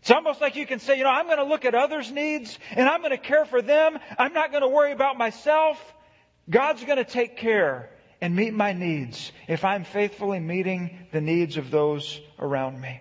It's 0.00 0.10
almost 0.10 0.40
like 0.40 0.56
you 0.56 0.66
can 0.66 0.78
say, 0.78 0.96
you 0.96 1.04
know, 1.04 1.10
I'm 1.10 1.26
going 1.26 1.38
to 1.38 1.44
look 1.44 1.66
at 1.66 1.74
others' 1.74 2.10
needs 2.10 2.58
and 2.70 2.88
I'm 2.88 3.00
going 3.00 3.10
to 3.10 3.18
care 3.18 3.44
for 3.44 3.60
them. 3.60 3.98
I'm 4.18 4.32
not 4.32 4.50
going 4.50 4.62
to 4.62 4.68
worry 4.68 4.92
about 4.92 5.18
myself. 5.18 5.78
God's 6.48 6.82
going 6.84 6.96
to 6.96 7.04
take 7.04 7.36
care 7.36 7.90
and 8.22 8.34
meet 8.34 8.54
my 8.54 8.72
needs 8.72 9.30
if 9.46 9.62
I'm 9.62 9.84
faithfully 9.84 10.40
meeting 10.40 11.06
the 11.12 11.20
needs 11.20 11.58
of 11.58 11.70
those 11.70 12.18
around 12.38 12.80
me. 12.80 13.00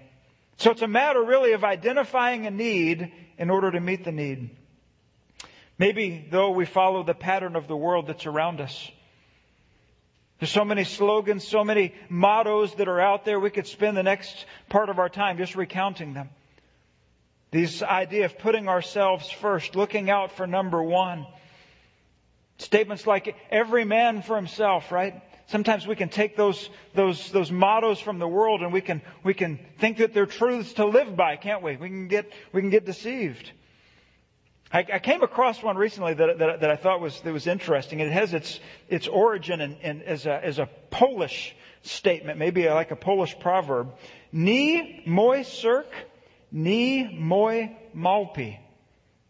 So 0.58 0.72
it's 0.72 0.82
a 0.82 0.88
matter 0.88 1.24
really 1.24 1.54
of 1.54 1.64
identifying 1.64 2.46
a 2.46 2.52
need 2.52 3.14
in 3.38 3.50
order 3.50 3.72
to 3.72 3.80
meet 3.80 4.04
the 4.04 4.12
need. 4.12 4.50
Maybe 5.78 6.28
though 6.30 6.52
we 6.52 6.66
follow 6.66 7.04
the 7.04 7.14
pattern 7.14 7.56
of 7.56 7.70
the 7.70 7.78
world 7.78 8.08
that's 8.08 8.26
around 8.26 8.60
us. 8.60 8.92
There's 10.40 10.52
so 10.52 10.64
many 10.64 10.86
slogans, 10.86 11.46
so 11.46 11.66
many 11.66 11.94
mottos 12.08 12.74
that 12.76 12.88
are 12.88 13.00
out 13.00 13.26
there. 13.26 13.40
We 13.40 13.50
could 13.50 13.68
spend 13.68 13.98
the 13.98 14.04
next 14.04 14.46
part 14.70 14.90
of 14.90 14.98
our 14.98 15.10
time 15.10 15.38
just 15.38 15.56
recounting 15.56 16.14
them. 16.14 16.30
This 17.52 17.84
idea 17.84 18.26
of 18.26 18.38
putting 18.38 18.70
ourselves 18.70 19.30
first, 19.30 19.76
looking 19.76 20.10
out 20.10 20.32
for 20.32 20.48
number 20.48 20.82
one. 20.82 21.26
Statements 22.58 23.06
like 23.06 23.36
every 23.52 23.84
man 23.84 24.22
for 24.22 24.36
himself, 24.36 24.92
right? 24.92 25.22
Sometimes 25.48 25.88
we 25.88 25.96
can 25.96 26.10
take 26.10 26.38
those, 26.38 26.70
those, 26.94 27.32
those 27.32 27.52
mottos 27.52 28.00
from 28.00 28.20
the 28.20 28.28
world 28.28 28.62
and 28.62 28.72
we 28.72 28.82
can, 28.82 29.02
we 29.24 29.34
can 29.34 29.60
think 29.80 29.98
that 29.98 30.14
they're 30.14 30.28
truths 30.28 30.74
to 30.74 30.86
live 30.86 31.16
by, 31.16 31.38
can't 31.38 31.64
we? 31.64 31.76
We 31.76 31.90
can 31.90 32.08
get, 32.08 32.32
we 32.54 32.62
can 32.62 32.70
get 32.70 32.86
deceived. 32.86 33.52
I, 34.72 34.86
I 34.94 35.00
came 35.00 35.24
across 35.24 35.64
one 35.64 35.78
recently 35.78 36.14
that, 36.14 36.38
that, 36.38 36.60
that, 36.62 36.70
I 36.70 36.76
thought 36.76 37.02
was, 37.02 37.20
that 37.22 37.34
was 37.34 37.48
interesting. 37.48 38.02
It 38.02 38.12
has 38.12 38.34
its, 38.34 38.60
its 38.88 39.08
origin 39.08 39.62
in, 39.62 39.76
in, 39.78 40.02
as, 40.04 40.28
a, 40.28 40.44
as 40.44 40.60
a 40.60 40.70
Polish 40.92 41.56
statement, 41.82 42.38
maybe 42.38 42.70
like 42.70 42.92
a 42.92 42.96
Polish 42.96 43.38
proverb. 43.40 43.96
Ni 44.32 45.02
moi 45.08 45.42
cirk, 45.42 45.88
ni 46.52 47.18
moi 47.18 47.70
malpi, 47.96 48.60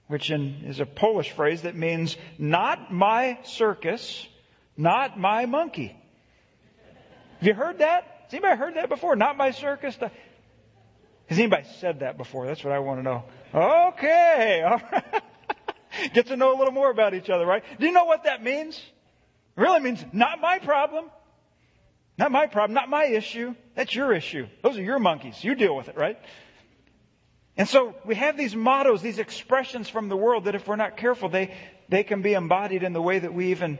which 0.08 0.30
in, 0.30 0.64
is 0.66 0.82
a 0.82 0.86
Polish 0.86 1.32
phrase 1.32 1.62
that 1.62 1.76
means 1.76 2.18
not 2.38 2.92
my 2.92 3.40
circus, 3.44 4.28
not 4.76 5.18
my 5.18 5.46
monkey. 5.46 5.96
Have 7.40 7.48
you 7.48 7.54
heard 7.54 7.78
that? 7.78 8.04
Has 8.24 8.34
anybody 8.34 8.58
heard 8.58 8.76
that 8.76 8.90
before? 8.90 9.16
Not 9.16 9.38
my 9.38 9.52
circus. 9.52 9.96
Has 9.96 11.40
anybody 11.40 11.66
said 11.80 12.02
that 12.02 12.18
before? 12.18 12.46
That's 12.46 12.64
what 12.64 12.74
I 12.74 12.80
want 12.80 13.00
to 13.00 13.04
know. 13.04 13.24
Okay. 13.54 14.64
All 14.68 14.82
right. 14.92 15.24
Get 16.14 16.28
to 16.28 16.38
know 16.38 16.56
a 16.56 16.58
little 16.58 16.74
more 16.74 16.90
about 16.90 17.14
each 17.14 17.30
other, 17.30 17.46
right? 17.46 17.64
Do 17.80 17.86
you 17.86 17.92
know 17.92 18.06
what 18.06 18.24
that 18.24 18.44
means? 18.44 18.76
It 19.58 19.62
really 19.62 19.80
means 19.80 20.04
not 20.14 20.40
my 20.42 20.60
problem. 20.60 21.06
Not 22.18 22.34
my 22.34 22.48
problem, 22.48 22.74
not 22.74 22.90
my 22.90 23.06
issue. 23.06 23.56
That's 23.76 23.96
your 23.96 24.14
issue. 24.14 24.48
Those 24.62 24.78
are 24.78 24.84
your 24.84 25.00
monkeys. 25.00 25.42
You 25.42 25.56
deal 25.56 25.74
with 25.74 25.88
it, 25.88 25.96
right? 25.96 26.20
And 27.56 27.68
so 27.68 27.96
we 28.06 28.16
have 28.16 28.36
these 28.38 28.54
mottos, 28.54 29.02
these 29.02 29.20
expressions 29.20 29.88
from 29.88 30.10
the 30.10 30.18
world 30.18 30.44
that 30.44 30.54
if 30.54 30.68
we're 30.68 30.76
not 30.76 30.98
careful, 30.98 31.30
they, 31.30 31.56
they 31.88 32.04
can 32.04 32.22
be 32.22 32.34
embodied 32.34 32.84
in 32.84 32.92
the 32.92 33.02
way 33.02 33.20
that 33.20 33.34
we 33.34 33.52
even 33.52 33.80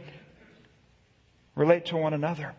relate 1.54 1.88
to 1.88 1.98
one 1.98 2.14
another. 2.14 2.54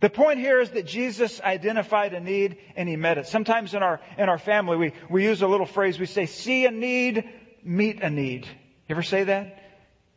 The 0.00 0.10
point 0.10 0.38
here 0.38 0.60
is 0.60 0.68
that 0.70 0.86
Jesus 0.86 1.40
identified 1.40 2.12
a 2.12 2.20
need 2.20 2.58
and 2.76 2.86
he 2.86 2.96
met 2.96 3.16
it. 3.16 3.26
Sometimes 3.26 3.72
in 3.72 3.82
our, 3.82 4.00
in 4.18 4.28
our 4.28 4.38
family, 4.38 4.76
we, 4.76 4.92
we 5.08 5.24
use 5.24 5.40
a 5.40 5.48
little 5.48 5.66
phrase. 5.66 5.98
We 5.98 6.04
say, 6.04 6.26
see 6.26 6.66
a 6.66 6.70
need, 6.70 7.24
meet 7.64 8.02
a 8.02 8.10
need. 8.10 8.46
You 8.88 8.94
ever 8.94 9.02
say 9.02 9.24
that? 9.24 9.62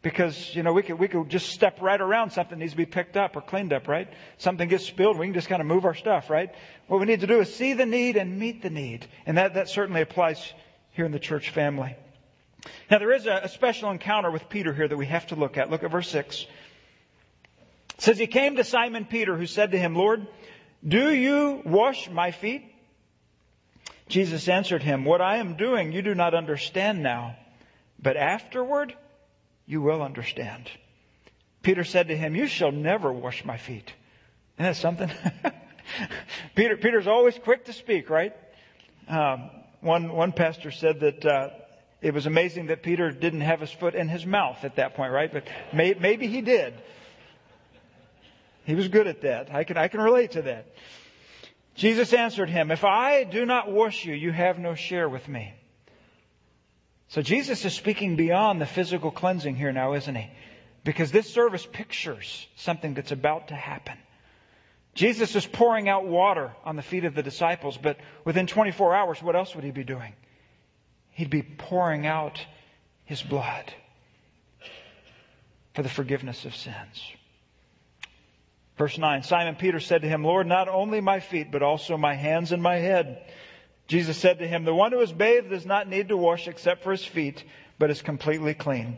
Because, 0.01 0.55
you 0.55 0.63
know, 0.63 0.71
we 0.71 0.81
could, 0.81 0.97
we 0.97 1.09
could 1.09 1.27
just 1.29 1.49
step 1.49 1.81
right 1.81 1.99
around 1.99 2.31
something 2.31 2.57
that 2.57 2.63
needs 2.63 2.71
to 2.71 2.77
be 2.77 2.85
picked 2.85 3.17
up 3.17 3.35
or 3.35 3.41
cleaned 3.41 3.73
up, 3.73 3.87
right? 3.87 4.07
Something 4.37 4.69
gets 4.69 4.85
spilled, 4.85 5.17
we 5.17 5.25
can 5.25 5.33
just 5.33 5.49
kind 5.49 5.61
of 5.61 5.67
move 5.67 5.83
our 5.83 5.95
stuff, 5.95 6.29
right? 6.29 6.51
What 6.87 6.99
we 7.01 7.05
need 7.05 7.19
to 7.19 7.27
do 7.27 7.41
is 7.41 7.53
see 7.53 7.73
the 7.73 7.85
need 7.85 8.15
and 8.15 8.39
meet 8.39 8.61
the 8.61 8.69
need. 8.69 9.07
And 9.25 9.37
that, 9.37 9.55
that 9.55 9.67
certainly 9.67 10.01
applies 10.01 10.53
here 10.91 11.05
in 11.05 11.11
the 11.11 11.19
church 11.19 11.49
family. 11.49 11.95
Now 12.89 12.99
there 12.99 13.11
is 13.11 13.25
a, 13.25 13.41
a 13.43 13.49
special 13.49 13.91
encounter 13.91 14.31
with 14.31 14.47
Peter 14.49 14.73
here 14.73 14.87
that 14.87 14.97
we 14.97 15.05
have 15.07 15.27
to 15.27 15.35
look 15.35 15.57
at. 15.57 15.69
Look 15.69 15.83
at 15.83 15.91
verse 15.91 16.09
6. 16.09 16.45
It 17.97 18.01
says 18.01 18.17
he 18.17 18.27
came 18.27 18.55
to 18.55 18.63
Simon 18.63 19.05
Peter 19.05 19.35
who 19.35 19.45
said 19.45 19.71
to 19.71 19.77
him, 19.77 19.95
Lord, 19.95 20.25
do 20.87 21.13
you 21.13 21.61
wash 21.65 22.09
my 22.09 22.31
feet? 22.31 22.63
Jesus 24.07 24.47
answered 24.47 24.81
him, 24.81 25.05
What 25.05 25.21
I 25.21 25.37
am 25.37 25.55
doing 25.55 25.91
you 25.91 26.01
do 26.01 26.15
not 26.15 26.33
understand 26.33 27.03
now, 27.03 27.35
but 28.01 28.17
afterward 28.17 28.95
you 29.65 29.81
will 29.81 30.01
understand. 30.01 30.69
Peter 31.61 31.83
said 31.83 32.07
to 32.07 32.17
him, 32.17 32.35
You 32.35 32.47
shall 32.47 32.71
never 32.71 33.11
wash 33.11 33.43
my 33.45 33.57
feet. 33.57 33.93
Isn't 34.57 34.65
that 34.65 34.75
something? 34.75 35.11
Peter, 36.55 36.77
Peter's 36.77 37.07
always 37.07 37.37
quick 37.37 37.65
to 37.65 37.73
speak, 37.73 38.09
right? 38.09 38.33
Um, 39.07 39.49
one, 39.81 40.11
one 40.13 40.31
pastor 40.31 40.71
said 40.71 41.01
that 41.01 41.25
uh, 41.25 41.49
it 42.01 42.13
was 42.13 42.25
amazing 42.25 42.67
that 42.67 42.83
Peter 42.83 43.11
didn't 43.11 43.41
have 43.41 43.59
his 43.59 43.71
foot 43.71 43.95
in 43.95 44.07
his 44.07 44.25
mouth 44.25 44.63
at 44.63 44.77
that 44.77 44.95
point, 44.95 45.11
right? 45.11 45.31
But 45.31 45.47
may, 45.73 45.93
maybe 45.99 46.27
he 46.27 46.41
did. 46.41 46.73
He 48.65 48.75
was 48.75 48.87
good 48.87 49.07
at 49.07 49.21
that. 49.21 49.53
I 49.53 49.63
can, 49.63 49.77
I 49.77 49.87
can 49.87 49.99
relate 49.99 50.31
to 50.31 50.43
that. 50.43 50.67
Jesus 51.75 52.13
answered 52.13 52.49
him, 52.49 52.71
If 52.71 52.83
I 52.83 53.23
do 53.23 53.45
not 53.45 53.71
wash 53.71 54.05
you, 54.05 54.13
you 54.13 54.31
have 54.31 54.59
no 54.59 54.75
share 54.75 55.07
with 55.09 55.27
me. 55.27 55.53
So 57.09 57.23
Jesus 57.23 57.65
is 57.65 57.73
speaking 57.73 58.15
beyond 58.15 58.61
the 58.61 58.67
physical 58.67 59.11
cleansing 59.11 59.55
here 59.55 59.71
now, 59.71 59.93
isn't 59.93 60.15
he? 60.15 60.29
Because 60.83 61.11
this 61.11 61.31
service 61.31 61.65
pictures 61.65 62.47
something 62.55 62.93
that's 62.93 63.11
about 63.11 63.49
to 63.49 63.55
happen. 63.55 63.97
Jesus 64.93 65.35
is 65.35 65.45
pouring 65.45 65.89
out 65.89 66.05
water 66.05 66.51
on 66.63 66.75
the 66.75 66.81
feet 66.81 67.05
of 67.05 67.15
the 67.15 67.23
disciples, 67.23 67.77
but 67.77 67.97
within 68.25 68.47
24 68.47 68.95
hours, 68.95 69.21
what 69.23 69.35
else 69.35 69.55
would 69.55 69.63
he 69.63 69.71
be 69.71 69.83
doing? 69.83 70.13
He'd 71.11 71.29
be 71.29 71.41
pouring 71.41 72.05
out 72.05 72.39
his 73.05 73.21
blood 73.21 73.73
for 75.73 75.81
the 75.81 75.89
forgiveness 75.89 76.45
of 76.45 76.55
sins. 76.55 77.01
Verse 78.77 78.97
9 78.97 79.23
Simon 79.23 79.55
Peter 79.55 79.79
said 79.79 80.03
to 80.03 80.07
him, 80.07 80.23
Lord, 80.23 80.47
not 80.47 80.69
only 80.69 81.01
my 81.01 81.19
feet, 81.19 81.51
but 81.51 81.63
also 81.63 81.97
my 81.97 82.13
hands 82.13 82.51
and 82.51 82.61
my 82.61 82.77
head. 82.77 83.25
Jesus 83.89 84.17
said 84.17 84.37
to 84.39 84.47
him, 84.47 84.63
The 84.63 84.73
one 84.73 84.91
who 84.91 85.01
is 85.01 85.11
bathed 85.11 85.49
does 85.49 85.65
not 85.65 85.89
need 85.89 86.09
to 86.09 86.17
wash 86.17 86.47
except 86.47 86.83
for 86.83 86.91
his 86.91 87.03
feet, 87.03 87.43
but 87.79 87.89
is 87.89 88.03
completely 88.03 88.53
clean. 88.53 88.97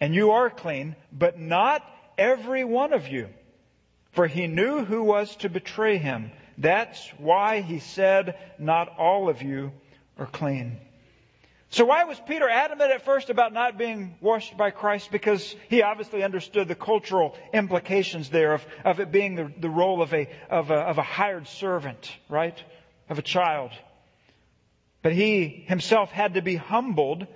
And 0.00 0.14
you 0.14 0.32
are 0.32 0.50
clean, 0.50 0.96
but 1.12 1.38
not 1.38 1.82
every 2.18 2.64
one 2.64 2.92
of 2.92 3.06
you. 3.06 3.28
For 4.12 4.26
he 4.26 4.48
knew 4.48 4.84
who 4.84 5.04
was 5.04 5.34
to 5.36 5.48
betray 5.48 5.98
him. 5.98 6.32
That's 6.58 7.08
why 7.18 7.60
he 7.60 7.78
said, 7.78 8.36
Not 8.58 8.98
all 8.98 9.28
of 9.28 9.42
you 9.42 9.72
are 10.18 10.26
clean. 10.26 10.78
So 11.70 11.84
why 11.84 12.04
was 12.04 12.18
Peter 12.26 12.48
adamant 12.48 12.90
at 12.90 13.04
first 13.04 13.30
about 13.30 13.52
not 13.52 13.78
being 13.78 14.16
washed 14.20 14.56
by 14.56 14.70
Christ? 14.70 15.12
Because 15.12 15.54
he 15.68 15.82
obviously 15.82 16.24
understood 16.24 16.66
the 16.66 16.74
cultural 16.74 17.36
implications 17.52 18.28
there 18.30 18.54
of, 18.54 18.66
of 18.84 18.98
it 18.98 19.12
being 19.12 19.36
the, 19.36 19.52
the 19.60 19.70
role 19.70 20.02
of 20.02 20.12
a, 20.12 20.28
of, 20.50 20.70
a, 20.70 20.74
of 20.78 20.98
a 20.98 21.02
hired 21.02 21.46
servant, 21.46 22.10
right? 22.28 22.60
Of 23.08 23.18
a 23.18 23.22
child. 23.22 23.70
But 25.06 25.12
he 25.12 25.62
himself 25.68 26.10
had 26.10 26.34
to 26.34 26.42
be 26.42 26.56
humbled 26.56 27.28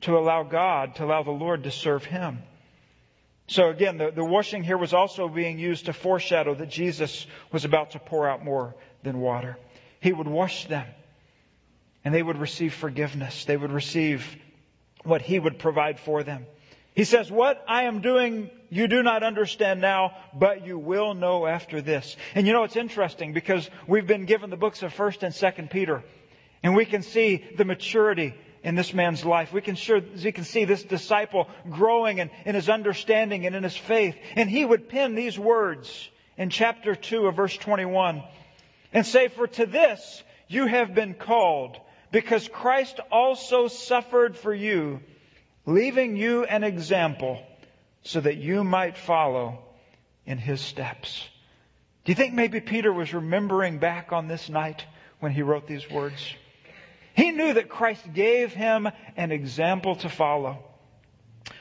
to 0.00 0.18
allow 0.18 0.42
God, 0.42 0.96
to 0.96 1.04
allow 1.04 1.22
the 1.22 1.30
Lord 1.30 1.62
to 1.62 1.70
serve 1.70 2.04
him. 2.04 2.42
So 3.46 3.68
again, 3.68 3.96
the, 3.96 4.10
the 4.10 4.24
washing 4.24 4.64
here 4.64 4.76
was 4.76 4.92
also 4.92 5.28
being 5.28 5.60
used 5.60 5.86
to 5.86 5.92
foreshadow 5.92 6.52
that 6.52 6.68
Jesus 6.68 7.28
was 7.52 7.64
about 7.64 7.92
to 7.92 8.00
pour 8.00 8.28
out 8.28 8.44
more 8.44 8.74
than 9.04 9.20
water. 9.20 9.56
He 10.00 10.12
would 10.12 10.26
wash 10.26 10.66
them 10.66 10.84
and 12.04 12.12
they 12.12 12.24
would 12.24 12.38
receive 12.38 12.74
forgiveness. 12.74 13.44
They 13.44 13.56
would 13.56 13.70
receive 13.70 14.26
what 15.04 15.22
He 15.22 15.38
would 15.38 15.60
provide 15.60 16.00
for 16.00 16.24
them. 16.24 16.44
He 16.96 17.04
says, 17.04 17.30
What 17.30 17.64
I 17.68 17.84
am 17.84 18.00
doing, 18.00 18.50
you 18.68 18.88
do 18.88 19.04
not 19.04 19.22
understand 19.22 19.80
now, 19.80 20.16
but 20.34 20.66
you 20.66 20.76
will 20.76 21.14
know 21.14 21.46
after 21.46 21.80
this. 21.80 22.16
And 22.34 22.48
you 22.48 22.52
know, 22.52 22.64
it's 22.64 22.74
interesting 22.74 23.32
because 23.32 23.70
we've 23.86 24.08
been 24.08 24.24
given 24.24 24.50
the 24.50 24.56
books 24.56 24.82
of 24.82 24.92
1st 24.92 25.22
and 25.22 25.32
2nd 25.32 25.70
Peter, 25.70 26.02
and 26.62 26.74
we 26.74 26.84
can 26.84 27.02
see 27.02 27.44
the 27.56 27.64
maturity 27.64 28.34
in 28.62 28.74
this 28.74 28.92
man's 28.92 29.24
life. 29.24 29.52
We 29.52 29.60
can 29.60 29.74
sure, 29.74 30.00
we 30.00 30.32
can 30.32 30.44
see 30.44 30.64
this 30.64 30.82
disciple 30.82 31.48
growing 31.68 32.18
in, 32.18 32.30
in 32.44 32.54
his 32.54 32.68
understanding 32.68 33.46
and 33.46 33.56
in 33.56 33.62
his 33.62 33.76
faith. 33.76 34.16
And 34.36 34.50
he 34.50 34.64
would 34.64 34.88
pen 34.88 35.14
these 35.14 35.38
words 35.38 36.08
in 36.36 36.50
chapter 36.50 36.94
2 36.94 37.26
of 37.26 37.36
verse 37.36 37.56
21 37.56 38.22
and 38.92 39.06
say, 39.06 39.28
For 39.28 39.46
to 39.46 39.66
this 39.66 40.22
you 40.48 40.66
have 40.66 40.94
been 40.94 41.14
called 41.14 41.78
because 42.12 42.48
Christ 42.48 43.00
also 43.10 43.68
suffered 43.68 44.36
for 44.36 44.52
you, 44.52 45.00
leaving 45.64 46.16
you 46.16 46.44
an 46.44 46.64
example 46.64 47.42
so 48.02 48.20
that 48.20 48.36
you 48.36 48.64
might 48.64 48.96
follow 48.96 49.58
in 50.26 50.38
his 50.38 50.60
steps. 50.60 51.28
Do 52.04 52.12
you 52.12 52.16
think 52.16 52.34
maybe 52.34 52.60
Peter 52.60 52.92
was 52.92 53.12
remembering 53.14 53.78
back 53.78 54.12
on 54.12 54.26
this 54.26 54.48
night 54.48 54.84
when 55.20 55.32
he 55.32 55.42
wrote 55.42 55.66
these 55.66 55.88
words? 55.90 56.34
He 57.20 57.32
knew 57.32 57.52
that 57.52 57.68
Christ 57.68 58.14
gave 58.14 58.54
him 58.54 58.88
an 59.14 59.30
example 59.30 59.94
to 59.96 60.08
follow. 60.08 60.64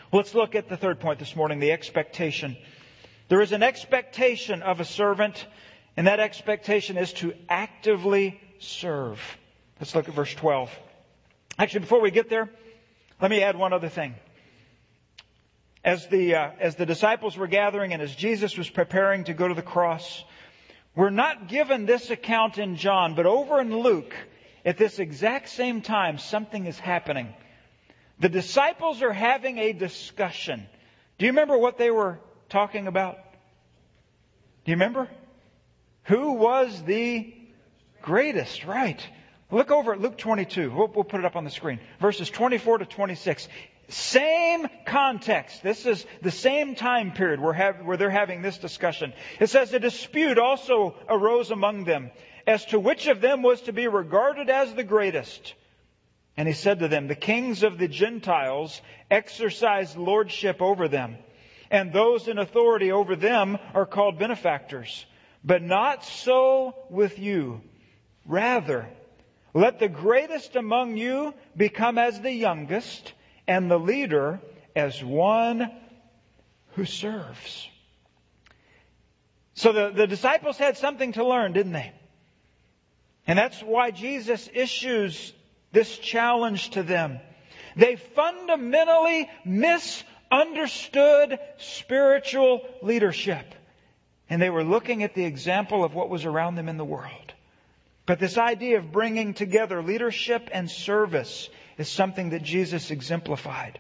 Let's 0.10 0.34
look 0.34 0.56
at 0.56 0.70
the 0.70 0.78
third 0.78 1.02
point 1.02 1.20
this 1.20 1.36
morning, 1.36 1.60
the 1.60 1.74
expectation. 1.74 2.56
There 3.28 3.42
is 3.42 3.52
an 3.52 3.62
expectation 3.62 4.62
of 4.62 4.80
a 4.80 4.86
servant, 4.86 5.46
and 5.98 6.08
that 6.08 6.22
expectation 6.22 6.98
is 6.98 7.12
to 7.16 7.34
actively 7.50 8.40
serve. 8.60 9.20
Let's 9.82 9.94
look 9.94 10.08
at 10.08 10.16
verse 10.16 10.34
12. 10.34 10.74
Actually, 11.58 11.82
before 11.82 12.00
we 12.00 12.12
get 12.12 12.30
there, 12.30 12.50
let 13.22 13.30
me 13.30 13.44
add 13.44 13.58
one 13.58 13.74
other 13.74 13.90
thing. 13.90 14.16
As 15.84 16.08
the, 16.08 16.36
uh, 16.36 16.52
as 16.62 16.78
the 16.78 16.86
disciples 16.86 17.36
were 17.36 17.48
gathering 17.48 17.92
and 17.92 18.02
as 18.02 18.16
Jesus 18.16 18.58
was 18.58 18.70
preparing 18.70 19.26
to 19.26 19.34
go 19.34 19.50
to 19.50 19.56
the 19.56 19.62
cross, 19.62 20.24
we're 20.96 21.10
not 21.10 21.50
given 21.50 21.86
this 21.86 22.12
account 22.12 22.58
in 22.58 22.78
John, 22.78 23.14
but 23.14 23.26
over 23.26 23.60
in 23.60 23.78
Luke, 23.78 24.16
at 24.66 24.78
this 24.78 25.00
exact 25.00 25.50
same 25.50 25.82
time, 25.82 26.18
something 26.18 26.66
is 26.66 26.80
happening. 26.80 27.34
The 28.20 28.30
disciples 28.30 29.02
are 29.02 29.14
having 29.14 29.58
a 29.58 29.74
discussion. 29.74 30.66
Do 31.18 31.26
you 31.26 31.32
remember 31.32 31.58
what 31.58 31.78
they 31.78 31.90
were 31.90 32.20
talking 32.50 32.88
about? 32.88 33.16
Do 34.66 34.72
you 34.72 34.76
remember? 34.76 35.08
Who 36.04 36.34
was 36.34 36.84
the 36.84 37.34
greatest? 38.02 38.66
Right. 38.66 39.02
Look 39.52 39.72
over 39.72 39.94
at 39.94 40.02
Luke 40.02 40.18
22. 40.18 40.72
We'll, 40.72 40.88
we'll, 40.88 41.04
put 41.04 41.20
it 41.20 41.26
up 41.26 41.36
on 41.36 41.44
the 41.44 41.50
screen. 41.50 41.80
Verses 42.00 42.30
24 42.30 42.80
to 42.80 42.86
26. 42.86 43.48
Same 43.88 44.68
context. 44.86 45.64
This 45.64 45.88
is 45.88 46.06
the 46.22 46.30
same 46.30 46.76
time 46.76 47.12
period 47.12 47.40
where, 47.40 47.54
have, 47.54 47.84
where 47.84 47.98
they're 47.98 48.12
having 48.12 48.44
this 48.44 48.60
discussion. 48.60 49.14
It 49.40 49.50
says 49.50 49.74
a 49.74 49.80
dispute 49.80 50.38
also 50.38 50.94
arose 51.08 51.50
among 51.50 51.86
them 51.86 52.12
as 52.50 52.66
to 52.66 52.80
which 52.80 53.06
of 53.06 53.22
them 53.22 53.44
was 53.44 53.62
to 53.62 53.72
be 53.72 53.88
regarded 53.88 54.50
as 54.50 54.74
the 54.74 54.84
greatest. 54.84 55.54
And 56.36 56.48
he 56.48 56.56
said 56.56 56.80
to 56.80 56.88
them, 56.88 57.08
The 57.08 57.14
kings 57.14 57.62
of 57.62 57.78
the 57.78 57.88
Gentiles 57.88 58.82
exercise 59.12 59.96
lordship 59.96 60.60
over 60.60 60.88
them, 60.88 61.18
and 61.70 61.94
those 61.94 62.28
in 62.28 62.40
authority 62.40 62.92
over 62.92 63.16
them 63.16 63.60
are 63.76 63.86
called 63.86 64.18
benefactors. 64.18 65.06
But 65.44 65.62
not 65.62 66.04
so 66.04 66.74
with 66.90 67.20
you. 67.20 67.62
Rather, 68.26 68.90
let 69.54 69.78
the 69.78 69.88
greatest 69.88 70.56
among 70.56 70.98
you 70.98 71.36
become 71.56 72.00
as 72.00 72.20
the 72.20 72.34
youngest, 72.34 73.14
and 73.48 73.70
the 73.70 73.78
leader 73.78 74.40
as 74.76 75.04
one 75.04 75.72
who 76.70 76.86
serves. 76.86 77.70
So 79.54 79.72
the, 79.72 79.92
the 79.92 80.08
disciples 80.08 80.58
had 80.58 80.78
something 80.78 81.12
to 81.12 81.24
learn, 81.24 81.54
didn't 81.54 81.74
they? 81.74 81.94
And 83.30 83.38
that's 83.38 83.62
why 83.62 83.92
Jesus 83.92 84.50
issues 84.56 85.34
this 85.72 86.00
challenge 86.00 86.72
to 86.72 86.82
them. 86.82 87.20
They 87.76 87.96
fundamentally 87.96 89.30
misunderstood 89.46 91.38
spiritual 91.60 92.62
leadership. 92.82 93.46
And 94.32 94.42
they 94.42 94.50
were 94.50 94.64
looking 94.64 95.04
at 95.04 95.14
the 95.14 95.26
example 95.26 95.84
of 95.84 95.94
what 95.94 96.10
was 96.10 96.26
around 96.26 96.56
them 96.56 96.70
in 96.70 96.78
the 96.78 96.84
world. 96.84 97.34
But 98.08 98.18
this 98.18 98.40
idea 98.40 98.80
of 98.80 98.92
bringing 98.92 99.36
together 99.36 99.84
leadership 99.84 100.50
and 100.52 100.68
service 100.68 101.52
is 101.78 101.88
something 101.88 102.32
that 102.32 102.42
Jesus 102.42 102.90
exemplified. 102.90 103.80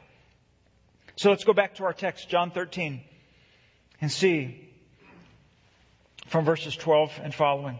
So 1.15 1.31
let's 1.31 1.43
go 1.43 1.53
back 1.53 1.77
to 1.77 1.85
our 1.85 1.93
text, 1.93 2.29
John 2.29 2.51
13, 2.51 3.01
and 3.99 4.11
see 4.11 4.69
from 6.27 6.45
verses 6.45 6.75
12 6.75 7.19
and 7.23 7.33
following. 7.33 7.79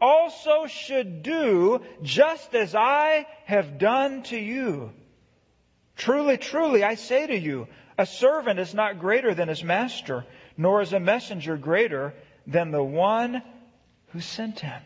also 0.00 0.66
should 0.66 1.22
do 1.22 1.80
just 2.02 2.54
as 2.54 2.74
I 2.74 3.26
have 3.44 3.78
done 3.78 4.22
to 4.24 4.38
you. 4.38 4.92
Truly, 5.96 6.36
truly, 6.38 6.82
I 6.82 6.94
say 6.94 7.26
to 7.26 7.38
you, 7.38 7.68
a 7.96 8.06
servant 8.06 8.58
is 8.58 8.74
not 8.74 8.98
greater 8.98 9.34
than 9.34 9.48
his 9.48 9.62
master, 9.62 10.24
nor 10.56 10.82
is 10.82 10.92
a 10.92 11.00
messenger 11.00 11.56
greater 11.56 12.14
than 12.46 12.70
the 12.70 12.82
one 12.82 13.42
who 14.08 14.20
sent 14.20 14.60
him. 14.60 14.82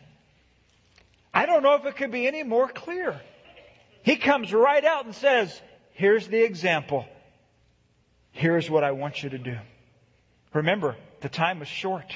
I 1.33 1.45
don't 1.45 1.63
know 1.63 1.75
if 1.75 1.85
it 1.85 1.95
could 1.95 2.11
be 2.11 2.27
any 2.27 2.43
more 2.43 2.67
clear. 2.67 3.19
He 4.03 4.15
comes 4.15 4.53
right 4.53 4.83
out 4.83 5.05
and 5.05 5.15
says, 5.15 5.59
Here's 5.91 6.27
the 6.27 6.41
example. 6.41 7.05
Here's 8.31 8.69
what 8.69 8.83
I 8.83 8.91
want 8.91 9.21
you 9.21 9.31
to 9.31 9.37
do. 9.37 9.57
Remember, 10.53 10.95
the 11.21 11.29
time 11.29 11.59
was 11.59 11.67
short. 11.67 12.15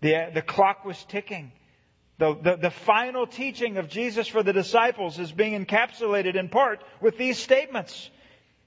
The, 0.00 0.30
the 0.32 0.42
clock 0.42 0.84
was 0.84 1.02
ticking. 1.04 1.52
The, 2.20 2.34
the, 2.34 2.56
the, 2.56 2.70
final 2.70 3.26
teaching 3.26 3.78
of 3.78 3.88
Jesus 3.88 4.28
for 4.28 4.42
the 4.42 4.52
disciples 4.52 5.18
is 5.18 5.32
being 5.32 5.64
encapsulated 5.64 6.36
in 6.36 6.50
part 6.50 6.84
with 7.00 7.16
these 7.16 7.38
statements. 7.38 8.10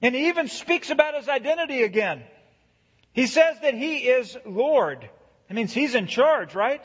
And 0.01 0.15
he 0.15 0.29
even 0.29 0.47
speaks 0.47 0.89
about 0.89 1.13
his 1.13 1.29
identity 1.29 1.83
again. 1.83 2.23
He 3.11 3.27
says 3.27 3.57
that 3.61 3.75
he 3.75 3.97
is 3.97 4.35
Lord. 4.43 5.07
That 5.47 5.53
means 5.53 5.71
he's 5.71 5.93
in 5.93 6.07
charge, 6.07 6.55
right? 6.55 6.81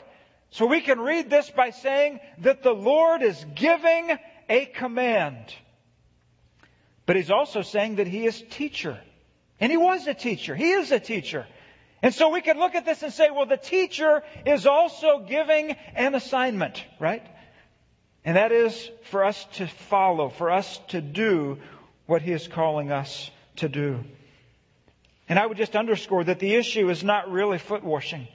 So 0.51 0.67
we 0.67 0.81
can 0.81 0.99
read 0.99 1.27
this 1.27 1.49
by 1.49 1.71
saying 1.71 2.19
that 2.41 2.61
the 2.61 2.75
Lord 2.75 3.23
is 3.23 3.43
giving 3.55 4.15
a 4.47 4.67
command. 4.67 5.51
But 7.07 7.15
he's 7.15 7.31
also 7.31 7.63
saying 7.63 7.95
that 7.95 8.05
he 8.05 8.27
is 8.27 8.43
teacher. 8.51 8.99
And 9.59 9.71
he 9.71 9.77
was 9.77 10.05
a 10.05 10.13
teacher. 10.13 10.55
He 10.55 10.69
is 10.69 10.91
a 10.91 10.99
teacher. 10.99 11.47
And 12.01 12.13
so 12.13 12.29
we 12.29 12.41
can 12.41 12.57
look 12.57 12.75
at 12.75 12.85
this 12.85 13.03
and 13.03 13.11
say, 13.11 13.29
well, 13.29 13.45
the 13.45 13.57
teacher 13.57 14.23
is 14.45 14.65
also 14.65 15.25
giving 15.27 15.75
an 15.95 16.15
assignment, 16.15 16.83
right? 16.99 17.25
And 18.23 18.37
that 18.37 18.51
is 18.51 18.89
for 19.03 19.23
us 19.23 19.45
to 19.53 19.67
follow, 19.67 20.29
for 20.29 20.49
us 20.49 20.79
to 20.89 21.01
do 21.01 21.57
what 22.05 22.21
he 22.21 22.31
is 22.31 22.47
calling 22.47 22.91
us 22.91 23.29
to 23.57 23.69
do. 23.69 24.03
And 25.27 25.37
I 25.37 25.45
would 25.45 25.57
just 25.57 25.75
underscore 25.75 26.23
that 26.23 26.39
the 26.39 26.55
issue 26.55 26.89
is 26.89 27.03
not 27.03 27.31
really 27.31 27.57
foot 27.59 27.83
washing. 27.83 28.27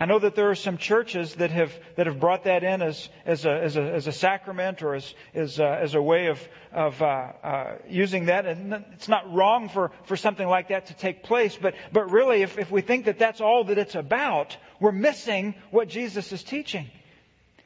I 0.00 0.06
know 0.06 0.18
that 0.18 0.34
there 0.34 0.50
are 0.50 0.56
some 0.56 0.76
churches 0.76 1.36
that 1.36 1.52
have 1.52 1.72
that 1.96 2.06
have 2.06 2.18
brought 2.18 2.44
that 2.44 2.64
in 2.64 2.82
as 2.82 3.08
as 3.24 3.44
a 3.44 3.52
as 3.52 3.76
a, 3.76 3.82
as 3.82 4.06
a 4.08 4.12
sacrament 4.12 4.82
or 4.82 4.94
as 4.94 5.14
as 5.34 5.60
a, 5.60 5.68
as 5.68 5.94
a 5.94 6.02
way 6.02 6.26
of 6.26 6.48
of 6.72 7.00
uh, 7.00 7.04
uh, 7.04 7.76
using 7.88 8.26
that, 8.26 8.44
and 8.44 8.84
it's 8.92 9.08
not 9.08 9.32
wrong 9.32 9.68
for 9.68 9.92
for 10.06 10.16
something 10.16 10.48
like 10.48 10.68
that 10.68 10.86
to 10.86 10.94
take 10.94 11.22
place. 11.22 11.56
But 11.56 11.74
but 11.92 12.10
really, 12.10 12.42
if 12.42 12.58
if 12.58 12.72
we 12.72 12.80
think 12.80 13.04
that 13.04 13.20
that's 13.20 13.40
all 13.40 13.64
that 13.64 13.78
it's 13.78 13.94
about, 13.94 14.56
we're 14.80 14.90
missing 14.90 15.54
what 15.70 15.88
Jesus 15.88 16.32
is 16.32 16.42
teaching. 16.42 16.90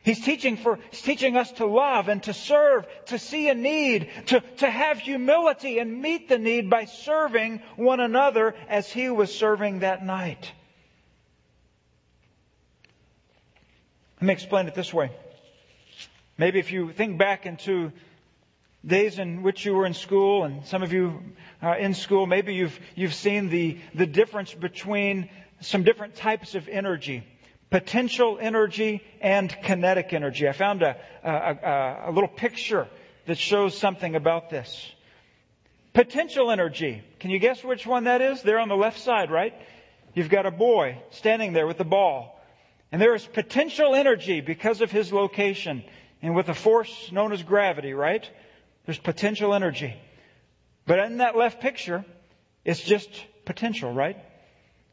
He's 0.02 0.20
teaching 0.20 0.58
for 0.58 0.78
he's 0.90 1.02
teaching 1.02 1.36
us 1.36 1.50
to 1.52 1.66
love 1.66 2.08
and 2.08 2.22
to 2.24 2.34
serve, 2.34 2.86
to 3.06 3.18
see 3.18 3.48
a 3.48 3.54
need, 3.54 4.10
to, 4.26 4.40
to 4.58 4.70
have 4.70 4.98
humility 4.98 5.78
and 5.78 6.02
meet 6.02 6.28
the 6.28 6.38
need 6.38 6.68
by 6.68 6.84
serving 6.84 7.62
one 7.76 8.00
another 8.00 8.54
as 8.68 8.90
he 8.92 9.08
was 9.08 9.34
serving 9.34 9.80
that 9.80 10.04
night. 10.04 10.52
Let 14.20 14.26
me 14.26 14.32
explain 14.32 14.66
it 14.66 14.74
this 14.74 14.92
way. 14.92 15.12
Maybe 16.38 16.58
if 16.58 16.72
you 16.72 16.90
think 16.90 17.18
back 17.18 17.46
into 17.46 17.92
days 18.84 19.20
in 19.20 19.44
which 19.44 19.64
you 19.64 19.74
were 19.74 19.86
in 19.86 19.94
school, 19.94 20.42
and 20.42 20.66
some 20.66 20.82
of 20.82 20.92
you 20.92 21.22
uh, 21.62 21.76
in 21.78 21.94
school, 21.94 22.26
maybe 22.26 22.52
you've 22.52 22.76
you've 22.96 23.14
seen 23.14 23.48
the 23.48 23.78
the 23.94 24.06
difference 24.06 24.52
between 24.52 25.30
some 25.60 25.84
different 25.84 26.16
types 26.16 26.56
of 26.56 26.66
energy, 26.66 27.22
potential 27.70 28.38
energy 28.40 29.04
and 29.20 29.56
kinetic 29.62 30.12
energy. 30.12 30.48
I 30.48 30.52
found 30.52 30.82
a 30.82 30.96
a, 31.22 31.30
a, 31.30 32.02
a 32.06 32.10
little 32.10 32.28
picture 32.28 32.88
that 33.26 33.38
shows 33.38 33.78
something 33.78 34.16
about 34.16 34.50
this. 34.50 34.92
Potential 35.92 36.50
energy. 36.50 37.04
Can 37.20 37.30
you 37.30 37.38
guess 37.38 37.62
which 37.62 37.86
one 37.86 38.04
that 38.04 38.20
is? 38.20 38.42
There 38.42 38.58
on 38.58 38.68
the 38.68 38.76
left 38.76 38.98
side, 38.98 39.30
right? 39.30 39.54
You've 40.12 40.28
got 40.28 40.44
a 40.44 40.50
boy 40.50 40.98
standing 41.10 41.52
there 41.52 41.68
with 41.68 41.78
the 41.78 41.84
ball. 41.84 42.34
And 42.90 43.00
there 43.00 43.14
is 43.14 43.26
potential 43.26 43.94
energy 43.94 44.40
because 44.40 44.80
of 44.80 44.90
his 44.90 45.12
location. 45.12 45.84
And 46.22 46.34
with 46.34 46.48
a 46.48 46.54
force 46.54 47.12
known 47.12 47.32
as 47.32 47.42
gravity, 47.42 47.92
right? 47.92 48.28
There's 48.86 48.98
potential 48.98 49.54
energy. 49.54 49.94
But 50.86 50.98
in 51.00 51.18
that 51.18 51.36
left 51.36 51.60
picture, 51.60 52.04
it's 52.64 52.80
just 52.80 53.08
potential, 53.44 53.92
right? 53.92 54.16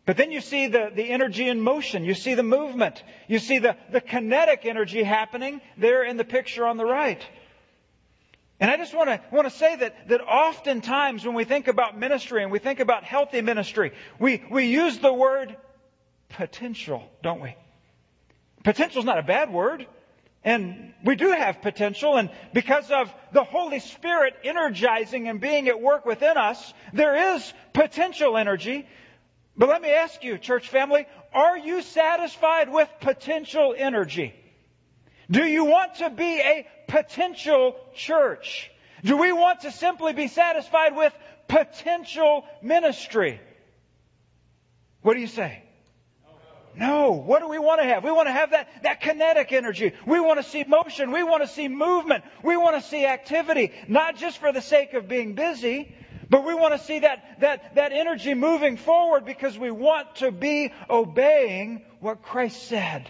But 0.05 0.17
then 0.17 0.31
you 0.31 0.41
see 0.41 0.67
the, 0.67 0.91
the 0.93 1.09
energy 1.09 1.47
in 1.47 1.61
motion. 1.61 2.03
You 2.03 2.13
see 2.13 2.35
the 2.35 2.43
movement. 2.43 3.01
You 3.27 3.39
see 3.39 3.57
the, 3.57 3.75
the 3.91 4.01
kinetic 4.01 4.65
energy 4.65 5.01
happening 5.01 5.61
there 5.77 6.03
in 6.03 6.17
the 6.17 6.25
picture 6.25 6.65
on 6.65 6.77
the 6.77 6.85
right. 6.85 7.25
And 8.59 8.69
I 8.69 8.77
just 8.77 8.93
want 8.93 9.09
to, 9.09 9.19
want 9.31 9.47
to 9.49 9.57
say 9.57 9.75
that, 9.75 10.09
that 10.09 10.21
oftentimes 10.21 11.25
when 11.25 11.33
we 11.33 11.43
think 11.43 11.67
about 11.67 11.97
ministry 11.97 12.43
and 12.43 12.51
we 12.51 12.59
think 12.59 12.79
about 12.79 13.03
healthy 13.03 13.41
ministry, 13.41 13.93
we, 14.19 14.43
we 14.49 14.65
use 14.65 14.99
the 14.99 15.11
word 15.11 15.57
potential, 16.29 17.03
don't 17.23 17.41
we? 17.41 17.55
Potential 18.65 18.99
is 18.99 19.05
not 19.05 19.19
a 19.19 19.23
bad 19.23 19.53
word. 19.53 19.85
And 20.43 20.93
we 21.03 21.15
do 21.15 21.31
have 21.31 21.61
potential, 21.61 22.17
and 22.17 22.29
because 22.53 22.91
of 22.91 23.13
the 23.31 23.43
Holy 23.43 23.79
Spirit 23.79 24.35
energizing 24.43 25.27
and 25.27 25.39
being 25.39 25.67
at 25.67 25.79
work 25.79 26.05
within 26.05 26.37
us, 26.37 26.73
there 26.93 27.35
is 27.35 27.53
potential 27.73 28.37
energy. 28.37 28.87
But 29.57 29.69
let 29.69 29.81
me 29.81 29.89
ask 29.91 30.23
you, 30.23 30.37
church 30.37 30.69
family, 30.69 31.07
are 31.33 31.57
you 31.57 31.81
satisfied 31.81 32.71
with 32.71 32.89
potential 33.01 33.73
energy? 33.77 34.35
Do 35.31 35.43
you 35.43 35.65
want 35.65 35.95
to 35.95 36.09
be 36.11 36.39
a 36.39 36.67
potential 36.87 37.75
church? 37.95 38.69
Do 39.03 39.17
we 39.17 39.31
want 39.31 39.61
to 39.61 39.71
simply 39.71 40.13
be 40.13 40.27
satisfied 40.27 40.95
with 40.95 41.13
potential 41.47 42.45
ministry? 42.61 43.39
What 45.01 45.15
do 45.15 45.21
you 45.21 45.27
say? 45.27 45.64
No. 46.77 47.11
What 47.11 47.39
do 47.39 47.47
we 47.47 47.59
want 47.59 47.81
to 47.81 47.87
have? 47.87 48.03
We 48.03 48.11
want 48.11 48.27
to 48.27 48.33
have 48.33 48.51
that, 48.51 48.69
that 48.83 49.01
kinetic 49.01 49.51
energy. 49.51 49.93
We 50.05 50.19
want 50.19 50.43
to 50.43 50.49
see 50.49 50.63
motion. 50.63 51.11
We 51.11 51.23
want 51.23 51.43
to 51.43 51.47
see 51.47 51.67
movement. 51.67 52.23
We 52.43 52.57
want 52.57 52.75
to 52.75 52.87
see 52.87 53.05
activity. 53.05 53.71
Not 53.87 54.17
just 54.17 54.39
for 54.39 54.51
the 54.51 54.61
sake 54.61 54.93
of 54.93 55.07
being 55.07 55.33
busy, 55.35 55.95
but 56.29 56.45
we 56.45 56.53
want 56.53 56.73
to 56.73 56.79
see 56.79 56.99
that, 56.99 57.39
that, 57.41 57.75
that 57.75 57.91
energy 57.91 58.33
moving 58.33 58.77
forward 58.77 59.25
because 59.25 59.57
we 59.57 59.71
want 59.71 60.15
to 60.17 60.31
be 60.31 60.71
obeying 60.89 61.83
what 61.99 62.21
Christ 62.21 62.63
said. 62.67 63.09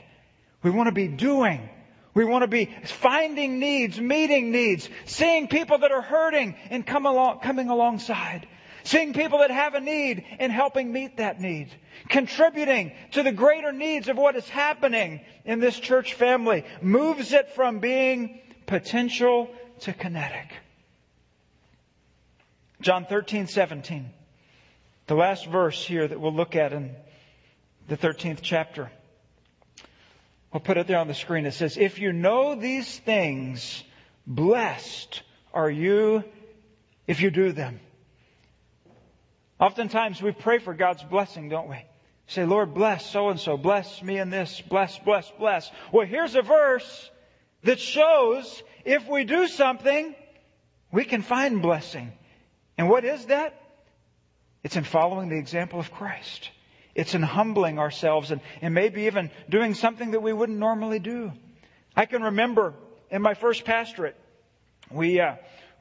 We 0.64 0.72
want 0.72 0.88
to 0.88 0.94
be 0.94 1.08
doing. 1.08 1.70
We 2.14 2.24
want 2.24 2.44
to 2.44 2.48
be 2.48 2.74
finding 2.86 3.60
needs, 3.60 4.00
meeting 4.00 4.52
needs, 4.52 4.90
seeing 5.06 5.48
people 5.48 5.80
that 5.80 5.92
are 5.92 6.02
hurting 6.02 6.56
and 6.70 6.86
come 6.86 7.06
along, 7.06 7.40
coming 7.40 7.70
alongside. 7.70 8.48
Seeing 8.86 9.14
people 9.14 9.40
that 9.40 9.50
have 9.50 9.74
a 9.74 9.80
need 9.80 10.24
and 10.38 10.52
helping 10.52 10.94
meet 10.94 11.18
that 11.18 11.42
need. 11.42 11.70
Contributing 12.08 12.92
to 13.14 13.24
the 13.24 13.32
greater 13.32 13.72
needs 13.72 14.10
of 14.10 14.16
what 14.16 14.36
is 14.36 14.48
happening 14.48 15.22
in 15.44 15.60
this 15.60 15.80
church 15.80 16.14
family 16.14 16.64
moves 16.84 17.34
it 17.34 17.50
from 17.56 17.80
being 17.80 18.40
potential 18.68 19.50
to 19.82 19.92
kinetic. 19.92 20.54
John 22.80 23.08
13, 23.08 23.48
17. 23.48 24.12
The 25.08 25.16
last 25.16 25.48
verse 25.48 25.84
here 25.84 26.08
that 26.08 26.20
we'll 26.20 26.34
look 26.34 26.56
at 26.56 26.72
in 26.72 26.96
the 27.88 27.98
13th 27.98 28.40
chapter. 28.44 28.92
We'll 30.54 30.62
put 30.62 30.78
it 30.78 30.86
there 30.86 31.00
on 31.00 31.08
the 31.08 31.16
screen. 31.16 31.48
It 31.48 31.56
says, 31.56 31.76
If 31.76 31.98
you 31.98 32.14
know 32.14 32.54
these 32.54 33.00
things, 33.00 33.84
blessed 34.28 35.24
are 35.56 35.72
you 35.72 36.24
if 37.08 37.20
you 37.22 37.32
do 37.32 37.52
them. 37.52 37.80
Oftentimes 39.60 40.22
we 40.22 40.32
pray 40.32 40.60
for 40.60 40.74
God's 40.74 41.04
blessing, 41.04 41.50
don't 41.50 41.70
we? 41.70 41.78
Say, 42.28 42.46
Lord, 42.46 42.74
bless 42.74 43.06
so 43.06 43.30
and 43.30 43.40
so, 43.40 43.56
bless 43.56 44.02
me 44.02 44.18
in 44.18 44.30
this, 44.30 44.62
bless, 44.62 44.98
bless, 45.00 45.32
bless. 45.38 45.72
Well, 45.92 46.08
here's 46.08 46.36
a 46.36 46.42
verse 46.42 47.10
that 47.64 47.80
shows 47.80 48.64
if 48.84 49.08
we 49.08 49.24
do 49.24 49.48
something, 49.48 50.16
we 50.92 51.06
can 51.06 51.22
find 51.22 51.62
blessing. 51.62 52.12
And 52.78 52.90
what 52.90 53.06
is 53.06 53.26
that? 53.28 53.62
It's 54.64 54.76
in 54.76 54.84
following 54.84 55.30
the 55.30 55.38
example 55.38 55.80
of 55.80 55.92
Christ. 55.92 56.50
It's 56.96 57.14
in 57.14 57.22
humbling 57.22 57.78
ourselves 57.78 58.32
and, 58.32 58.42
and 58.62 58.74
maybe 58.74 59.04
even 59.04 59.30
doing 59.50 59.74
something 59.74 60.12
that 60.12 60.22
we 60.22 60.34
wouldn't 60.34 60.58
normally 60.58 61.00
do. 61.00 61.32
I 61.96 62.06
can 62.06 62.24
remember 62.24 62.74
in 63.12 63.22
my 63.22 63.36
first 63.36 63.66
pastorate, 63.66 64.16
we, 64.90 65.20
uh, 65.20 65.36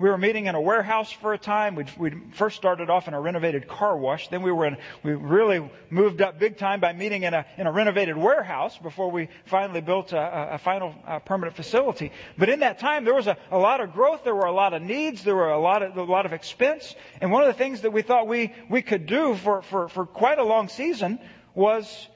we 0.04 0.10
were 0.10 0.18
meeting 0.18 0.44
in 0.44 0.54
a 0.54 0.60
warehouse 0.60 1.10
for 1.10 1.32
a 1.32 1.38
time. 1.38 1.76
we 1.76 1.86
we 1.96 2.10
first 2.34 2.56
started 2.56 2.90
off 2.90 3.08
in 3.08 3.14
a 3.14 3.20
renovated 3.22 3.66
car 3.66 3.96
wash. 3.96 4.28
Then 4.28 4.42
we 4.42 4.52
were 4.52 4.66
in, 4.66 4.76
we 5.02 5.14
really 5.14 5.66
moved 5.88 6.20
up 6.20 6.38
big 6.38 6.58
time 6.58 6.78
by 6.78 6.92
meeting 6.92 7.22
in 7.22 7.32
a, 7.32 7.46
in 7.56 7.66
a 7.66 7.72
renovated 7.72 8.14
warehouse 8.14 8.76
before 8.76 9.10
we 9.10 9.30
finally 9.46 9.80
built 9.80 10.12
a, 10.12 10.56
a 10.56 10.58
final 10.58 10.94
a 11.06 11.20
permanent 11.20 11.56
facility. 11.56 12.12
But 12.36 12.50
in 12.50 12.60
that 12.60 12.80
time, 12.80 13.06
there 13.06 13.14
was 13.14 13.28
a, 13.28 13.38
a 13.50 13.56
lot 13.56 13.80
of 13.80 13.94
growth. 13.94 14.24
There 14.24 14.34
were 14.34 14.44
a 14.44 14.52
lot 14.52 14.74
of 14.74 14.82
needs. 14.82 15.24
There 15.24 15.34
were 15.34 15.48
a 15.48 15.58
lot 15.58 15.82
of, 15.82 15.96
a 15.96 16.02
lot 16.02 16.26
of 16.26 16.34
expense. 16.34 16.94
And 17.22 17.32
one 17.32 17.40
of 17.40 17.48
the 17.48 17.54
things 17.54 17.80
that 17.80 17.94
we 17.94 18.02
thought 18.02 18.28
we, 18.28 18.52
we 18.68 18.82
could 18.82 19.06
do 19.06 19.34
for, 19.36 19.62
for, 19.62 19.88
for 19.88 20.04
quite 20.04 20.38
a 20.38 20.44
long 20.44 20.68
season 20.68 21.18
was 21.54 22.08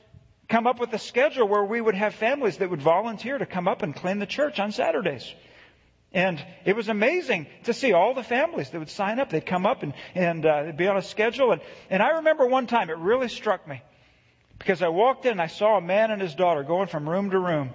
come 0.47 0.67
up 0.67 0.79
with 0.79 0.93
a 0.93 0.99
schedule 0.99 1.49
where 1.49 1.65
we 1.65 1.81
would 1.81 1.95
have 1.95 2.15
families 2.15 2.59
that 2.59 2.69
would 2.69 2.83
volunteer 2.83 3.39
to 3.39 3.47
come 3.47 3.67
up 3.67 3.83
and 3.83 3.97
clean 3.97 4.19
the 4.19 4.27
church 4.27 4.61
on 4.61 4.73
Saturdays. 4.73 5.35
And 6.13 6.43
it 6.65 6.75
was 6.75 6.89
amazing 6.89 7.47
to 7.65 7.75
see 7.75 7.93
all 7.93 8.15
the 8.15 8.23
families 8.23 8.71
that 8.71 8.79
would 8.79 8.89
sign 8.89 9.19
up. 9.19 9.31
They'd 9.31 9.45
come 9.45 9.67
up 9.67 9.83
and, 9.83 9.93
and 10.15 10.47
uh, 10.47 10.73
be 10.75 10.89
on 10.89 10.97
a 10.97 11.03
schedule. 11.03 11.53
And, 11.53 11.61
and 11.91 12.03
I 12.03 12.17
remember 12.17 12.47
one 12.47 12.67
time, 12.67 12.89
it 12.89 12.97
really 12.97 13.29
struck 13.29 13.69
me 13.69 13.83
because 14.59 14.83
I 14.83 14.89
walked 14.89 15.27
in 15.27 15.33
and 15.33 15.43
I 15.43 15.49
saw 15.49 15.77
a 15.77 15.83
man 15.83 16.11
and 16.11 16.21
his 16.23 16.35
daughter 16.35 16.63
going 16.63 16.89
from 16.89 17.09
room 17.09 17.31
to 17.31 17.39
room. 17.39 17.71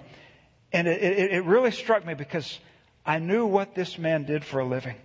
And 0.72 0.88
it, 0.88 1.00
it, 1.00 1.32
it 1.32 1.44
really 1.44 1.70
struck 1.70 2.04
me 2.04 2.14
because 2.14 2.58
I 3.06 3.20
knew 3.20 3.46
what 3.46 3.76
this 3.76 3.98
man 3.98 4.24
did 4.24 4.44
for 4.44 4.58
a 4.58 4.66
living. 4.66 4.96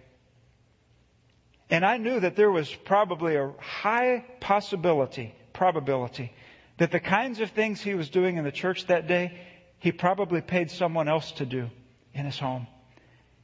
And 1.69 1.85
I 1.85 1.97
knew 1.97 2.19
that 2.19 2.35
there 2.35 2.49
was 2.49 2.73
probably 2.73 3.35
a 3.35 3.53
high 3.59 4.25
possibility, 4.39 5.35
probability, 5.53 6.33
that 6.77 6.91
the 6.91 6.99
kinds 6.99 7.41
of 7.41 7.51
things 7.51 7.79
he 7.79 7.93
was 7.93 8.09
doing 8.09 8.37
in 8.37 8.43
the 8.43 8.51
church 8.51 8.87
that 8.87 9.07
day, 9.07 9.37
he 9.77 9.91
probably 9.91 10.41
paid 10.41 10.71
someone 10.71 11.07
else 11.07 11.31
to 11.33 11.45
do 11.45 11.69
in 12.15 12.25
his 12.25 12.39
home. 12.39 12.65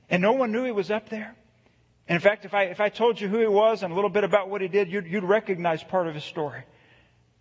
And 0.10 0.22
no 0.22 0.34
one 0.34 0.51
knew 0.51 0.64
he 0.64 0.72
was 0.72 0.91
up 0.91 1.10
there. 1.10 1.36
And 2.08 2.16
in 2.16 2.22
fact, 2.22 2.45
if 2.45 2.53
I, 2.53 2.66
if 2.66 2.80
I 2.80 2.89
told 2.89 3.20
you 3.20 3.28
who 3.28 3.39
he 3.39 3.47
was 3.47 3.82
and 3.82 3.91
a 3.91 3.95
little 3.95 4.10
bit 4.10 4.24
about 4.24 4.49
what 4.49 4.62
he 4.62 4.68
did, 4.68 4.91
you'd, 4.91 5.08
you'd 5.08 5.24
recognize 5.24 5.84
part 5.84 6.08
of 6.08 6.14
his 6.14 6.24
story. 6.24 6.64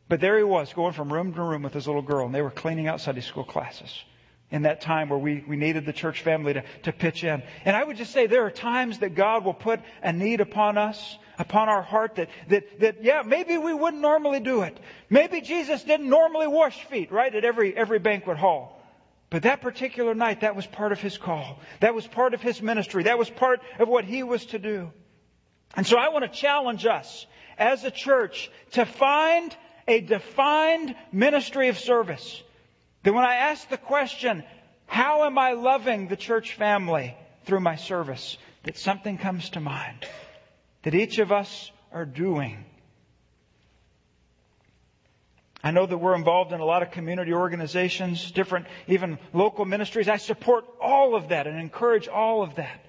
But 0.09 0.21
there 0.21 0.39
he 0.39 0.45
was, 0.45 0.73
going 0.73 0.93
from 0.93 1.13
room 1.13 1.33
to 1.35 1.43
room 1.43 1.63
with 1.63 1.73
his 1.73 1.87
little 1.87 2.03
girl, 2.03 2.27
and 2.27 2.35
they 2.35 2.43
were 2.43 2.51
cleaning 2.51 2.89
out 2.89 3.01
Sunday 3.01 3.21
school 3.21 3.45
classes 3.45 4.05
in 4.51 4.63
that 4.63 4.81
time 4.81 5.09
where 5.09 5.19
we, 5.19 5.45
we 5.49 5.57
needed 5.57 5.87
the 5.87 5.93
church 5.93 6.23
family 6.23 6.53
to, 6.53 6.65
to 6.85 6.93
pitch 6.93 7.25
in. 7.25 7.43
And 7.65 7.75
I 7.77 7.83
would 7.83 7.97
just 7.97 8.13
say 8.13 8.27
there 8.27 8.45
are 8.45 8.51
times 8.51 8.99
that 9.01 9.15
God 9.15 9.45
will 9.45 9.55
put 9.55 9.81
a 10.03 10.13
need 10.13 10.41
upon 10.41 10.79
us, 10.79 11.19
upon 11.39 11.69
our 11.69 11.83
heart 11.83 12.17
that, 12.17 12.29
that, 12.49 12.81
that, 12.81 13.03
yeah, 13.03 13.23
maybe 13.27 13.59
we 13.59 13.73
wouldn't 13.73 14.03
normally 14.03 14.41
do 14.41 14.63
it. 14.63 14.79
Maybe 15.11 15.41
Jesus 15.41 15.83
didn't 15.83 16.09
normally 16.09 16.47
wash 16.47 16.85
feet, 16.85 17.11
right, 17.11 17.35
at 17.35 17.45
every, 17.45 17.77
every 17.77 17.99
banquet 17.99 18.37
hall. 18.37 18.81
But 19.35 19.43
that 19.43 19.63
particular 19.63 20.15
night, 20.15 20.43
that 20.43 20.55
was 20.55 20.65
part 20.65 20.93
of 20.93 21.01
his 21.01 21.19
call. 21.19 21.59
That 21.81 21.93
was 21.93 22.07
part 22.07 22.35
of 22.35 22.41
his 22.41 22.63
ministry. 22.63 23.03
That 23.03 23.19
was 23.19 23.29
part 23.29 23.63
of 23.81 23.89
what 23.89 24.05
he 24.05 24.23
was 24.23 24.47
to 24.47 24.61
do. 24.61 24.93
And 25.77 25.85
so 25.85 25.99
I 25.99 26.11
want 26.11 26.25
to 26.25 26.31
challenge 26.31 26.87
us 26.87 27.27
as 27.59 27.83
a 27.83 27.91
church 27.91 28.49
to 28.75 28.87
find 28.87 29.57
a 29.89 30.01
defined 30.01 30.95
ministry 31.11 31.67
of 31.67 31.81
service 31.81 32.41
that 33.03 33.13
when 33.13 33.25
I 33.25 33.35
ask 33.51 33.69
the 33.69 33.77
question, 33.77 34.45
how 34.87 35.25
am 35.25 35.37
I 35.37 35.55
loving 35.55 36.07
the 36.07 36.17
church 36.17 36.55
family 36.55 37.17
through 37.45 37.59
my 37.59 37.75
service? 37.75 38.39
That 38.63 38.79
something 38.79 39.19
comes 39.19 39.51
to 39.51 39.61
mind 39.61 40.07
that 40.85 40.95
each 40.95 41.19
of 41.19 41.33
us 41.33 41.73
are 41.91 42.07
doing. 42.07 42.65
I 45.65 45.71
know 45.71 45.87
that 45.87 45.97
we're 45.97 46.15
involved 46.15 46.53
in 46.53 46.61
a 46.61 46.65
lot 46.65 46.83
of 46.83 46.91
community 46.91 47.33
organizations, 47.33 48.31
different, 48.31 48.67
even 48.87 49.19
local 49.33 49.65
ministries. 49.65 50.11
I 50.11 50.19
support 50.19 50.67
all 50.79 51.17
of 51.17 51.29
that 51.29 51.47
and 51.47 51.59
encourage 51.59 52.07
all 52.07 52.43
of 52.43 52.57
that. 52.57 52.85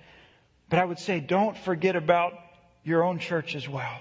But 0.68 0.80
I 0.80 0.86
would 0.86 1.00
say 1.00 1.22
don't 1.22 1.58
forget 1.58 1.96
about 1.96 2.34
your 2.84 3.06
own 3.06 3.20
church 3.20 3.56
as 3.56 3.68
well. 3.68 3.98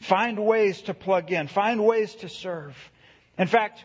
Find 0.00 0.46
ways 0.46 0.80
to 0.82 0.94
plug 0.94 1.30
in. 1.30 1.46
Find 1.46 1.84
ways 1.84 2.14
to 2.16 2.30
serve. 2.30 2.74
In 3.36 3.48
fact, 3.48 3.84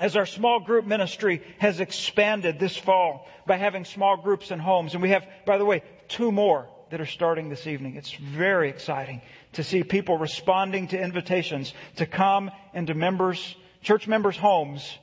as 0.00 0.16
our 0.16 0.26
small 0.26 0.58
group 0.58 0.84
ministry 0.84 1.40
has 1.58 1.78
expanded 1.78 2.58
this 2.58 2.76
fall 2.76 3.28
by 3.46 3.56
having 3.56 3.84
small 3.84 4.16
groups 4.16 4.50
in 4.50 4.58
homes. 4.58 4.94
And 4.94 5.02
we 5.02 5.10
have, 5.10 5.24
by 5.46 5.58
the 5.58 5.64
way, 5.64 5.84
two 6.08 6.32
more 6.32 6.66
that 6.90 7.00
are 7.00 7.06
starting 7.06 7.50
this 7.50 7.68
evening. 7.68 7.94
It's 7.94 8.12
very 8.12 8.68
exciting 8.68 9.22
to 9.54 9.62
see 9.62 9.82
people 9.82 10.18
responding 10.18 10.88
to 10.88 11.00
invitations 11.00 11.72
to 11.96 12.06
come 12.06 12.50
into 12.74 12.94
members, 12.94 13.56
church 13.82 14.06
members' 14.06 14.36
homes 14.36 14.98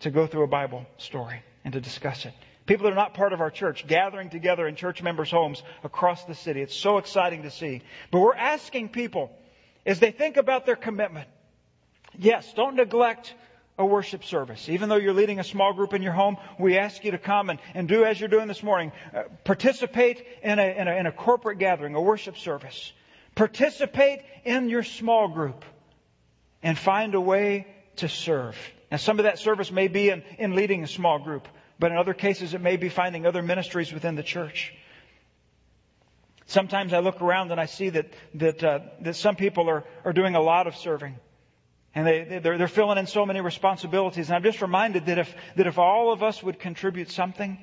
to 0.00 0.10
go 0.10 0.26
through 0.26 0.44
a 0.44 0.48
Bible 0.48 0.86
story 0.98 1.42
and 1.64 1.72
to 1.72 1.80
discuss 1.80 2.26
it. 2.26 2.32
People 2.66 2.84
that 2.84 2.92
are 2.92 2.96
not 2.96 3.14
part 3.14 3.32
of 3.32 3.40
our 3.40 3.50
church 3.50 3.86
gathering 3.86 4.28
together 4.28 4.66
in 4.66 4.74
church 4.74 5.02
members' 5.02 5.30
homes 5.30 5.62
across 5.84 6.24
the 6.24 6.34
city. 6.34 6.60
It's 6.60 6.74
so 6.74 6.98
exciting 6.98 7.42
to 7.42 7.50
see. 7.50 7.82
But 8.10 8.20
we're 8.20 8.34
asking 8.34 8.88
people 8.88 9.30
as 9.84 10.00
they 10.00 10.10
think 10.10 10.36
about 10.36 10.66
their 10.66 10.76
commitment. 10.76 11.28
Yes, 12.18 12.52
don't 12.54 12.74
neglect 12.74 13.34
a 13.78 13.86
worship 13.86 14.24
service. 14.24 14.68
Even 14.68 14.88
though 14.88 14.96
you're 14.96 15.14
leading 15.14 15.38
a 15.38 15.44
small 15.44 15.74
group 15.74 15.92
in 15.92 16.02
your 16.02 16.12
home, 16.12 16.38
we 16.58 16.78
ask 16.78 17.04
you 17.04 17.12
to 17.12 17.18
come 17.18 17.50
and, 17.50 17.60
and 17.74 17.86
do 17.86 18.04
as 18.04 18.18
you're 18.18 18.28
doing 18.28 18.48
this 18.48 18.62
morning. 18.62 18.90
Uh, 19.14 19.24
participate 19.44 20.24
in 20.42 20.58
a, 20.58 20.80
in, 20.80 20.88
a, 20.88 20.96
in 20.96 21.06
a 21.06 21.12
corporate 21.12 21.58
gathering, 21.58 21.94
a 21.94 22.00
worship 22.00 22.36
service. 22.38 22.92
Participate 23.36 24.22
in 24.44 24.68
your 24.68 24.82
small 24.82 25.28
group 25.28 25.64
and 26.62 26.76
find 26.76 27.14
a 27.14 27.20
way 27.20 27.66
to 27.96 28.08
serve. 28.08 28.56
Now, 28.90 28.96
some 28.96 29.18
of 29.18 29.24
that 29.24 29.38
service 29.38 29.70
may 29.70 29.88
be 29.88 30.08
in, 30.08 30.24
in 30.38 30.56
leading 30.56 30.82
a 30.82 30.88
small 30.88 31.18
group, 31.18 31.46
but 31.78 31.92
in 31.92 31.98
other 31.98 32.14
cases, 32.14 32.54
it 32.54 32.60
may 32.60 32.76
be 32.76 32.88
finding 32.88 33.26
other 33.26 33.42
ministries 33.42 33.92
within 33.92 34.14
the 34.14 34.22
church. 34.22 34.74
Sometimes 36.46 36.94
I 36.94 37.00
look 37.00 37.20
around 37.20 37.50
and 37.50 37.60
I 37.60 37.66
see 37.66 37.90
that, 37.90 38.06
that, 38.34 38.64
uh, 38.64 38.78
that 39.02 39.16
some 39.16 39.36
people 39.36 39.68
are, 39.68 39.84
are 40.04 40.12
doing 40.12 40.34
a 40.34 40.40
lot 40.40 40.66
of 40.66 40.76
serving. 40.76 41.16
And 41.94 42.06
they, 42.06 42.40
they're, 42.42 42.56
they're 42.56 42.68
filling 42.68 42.98
in 42.98 43.06
so 43.06 43.26
many 43.26 43.40
responsibilities. 43.40 44.28
And 44.28 44.36
I'm 44.36 44.42
just 44.42 44.62
reminded 44.62 45.06
that 45.06 45.18
if, 45.18 45.34
that 45.56 45.66
if 45.66 45.78
all 45.78 46.12
of 46.12 46.22
us 46.22 46.42
would 46.42 46.58
contribute 46.58 47.10
something 47.10 47.58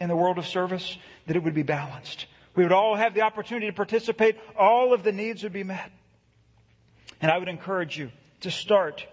in 0.00 0.08
the 0.08 0.16
world 0.16 0.38
of 0.38 0.46
service, 0.46 0.96
that 1.26 1.36
it 1.36 1.42
would 1.42 1.54
be 1.54 1.64
balanced. 1.64 2.26
We 2.58 2.64
would 2.64 2.72
all 2.72 2.96
have 2.96 3.14
the 3.14 3.20
opportunity 3.22 3.68
to 3.68 3.72
participate. 3.72 4.36
All 4.58 4.92
of 4.92 5.04
the 5.04 5.12
needs 5.12 5.44
would 5.44 5.52
be 5.52 5.62
met. 5.62 5.92
And 7.22 7.30
I 7.30 7.38
would 7.38 7.46
encourage 7.46 7.96
you 7.96 8.10
to 8.40 8.50
start. 8.50 9.06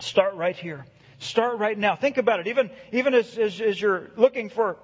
Start 0.00 0.36
right 0.36 0.56
here. 0.56 0.86
Start 1.18 1.58
right 1.58 1.76
now. 1.76 1.96
Think 1.96 2.16
about 2.16 2.40
it. 2.40 2.46
Even, 2.46 2.70
even 2.90 3.12
as, 3.12 3.36
as, 3.36 3.60
as 3.60 3.78
you're 3.78 4.10
looking 4.16 4.48
for, 4.48 4.78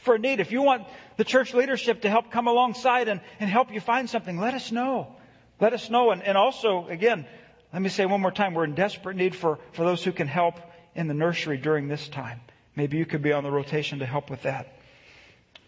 for 0.00 0.16
a 0.16 0.18
need, 0.18 0.40
if 0.40 0.50
you 0.50 0.62
want 0.62 0.88
the 1.16 1.22
church 1.22 1.54
leadership 1.54 2.00
to 2.00 2.10
help 2.10 2.32
come 2.32 2.48
alongside 2.48 3.06
and, 3.06 3.20
and 3.38 3.48
help 3.48 3.72
you 3.72 3.80
find 3.80 4.10
something, 4.10 4.40
let 4.40 4.54
us 4.54 4.72
know. 4.72 5.14
Let 5.60 5.74
us 5.74 5.88
know. 5.88 6.10
And, 6.10 6.24
and 6.24 6.36
also, 6.36 6.88
again, 6.88 7.24
let 7.72 7.80
me 7.80 7.88
say 7.88 8.04
one 8.04 8.20
more 8.20 8.32
time, 8.32 8.52
we're 8.52 8.64
in 8.64 8.74
desperate 8.74 9.16
need 9.16 9.36
for, 9.36 9.60
for 9.74 9.84
those 9.84 10.02
who 10.02 10.10
can 10.10 10.26
help 10.26 10.56
in 10.96 11.06
the 11.06 11.14
nursery 11.14 11.56
during 11.56 11.86
this 11.86 12.08
time. 12.08 12.40
Maybe 12.74 12.96
you 12.96 13.06
could 13.06 13.22
be 13.22 13.32
on 13.32 13.44
the 13.44 13.52
rotation 13.52 14.00
to 14.00 14.06
help 14.06 14.28
with 14.28 14.42
that. 14.42 14.76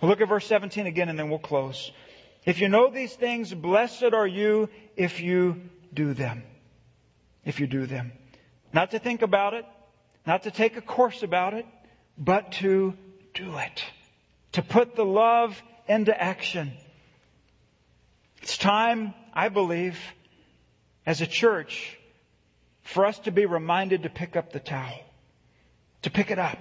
We'll 0.01 0.11
look 0.11 0.21
at 0.21 0.29
verse 0.29 0.47
17 0.47 0.87
again 0.87 1.09
and 1.09 1.19
then 1.19 1.31
we'll 1.31 1.39
close. 1.39 1.93
If 2.45 2.61
you 2.61 2.69
know 2.69 2.91
these 2.91 3.15
things, 3.15 3.53
blessed 3.55 4.13
are 4.13 4.27
you 4.27 4.69
if 4.97 5.21
you 5.21 5.61
do 5.93 6.15
them. 6.15 6.43
If 7.45 7.61
you 7.61 7.67
do 7.67 7.87
them. 7.87 8.13
Not 8.73 8.91
to 8.91 8.99
think 8.99 9.23
about 9.23 9.55
it, 9.55 9.65
not 10.27 10.43
to 10.45 10.51
take 10.51 10.77
a 10.77 10.81
course 10.81 11.23
about 11.23 11.55
it, 11.55 11.67
but 12.19 12.53
to 12.53 12.95
do 13.35 13.57
it. 13.59 13.85
To 14.53 14.63
put 14.63 14.97
the 14.97 15.05
love 15.05 15.61
into 15.89 16.19
action. 16.19 16.73
It's 18.43 18.59
time, 18.59 19.15
I 19.33 19.49
believe, 19.49 19.99
as 21.07 21.21
a 21.21 21.27
church 21.27 21.99
for 22.83 23.07
us 23.07 23.19
to 23.21 23.31
be 23.31 23.47
reminded 23.47 24.03
to 24.03 24.11
pick 24.11 24.37
up 24.37 24.53
the 24.53 24.61
towel, 24.61 25.01
to 26.03 26.11
pick 26.11 26.31
it 26.31 26.39
up, 26.39 26.59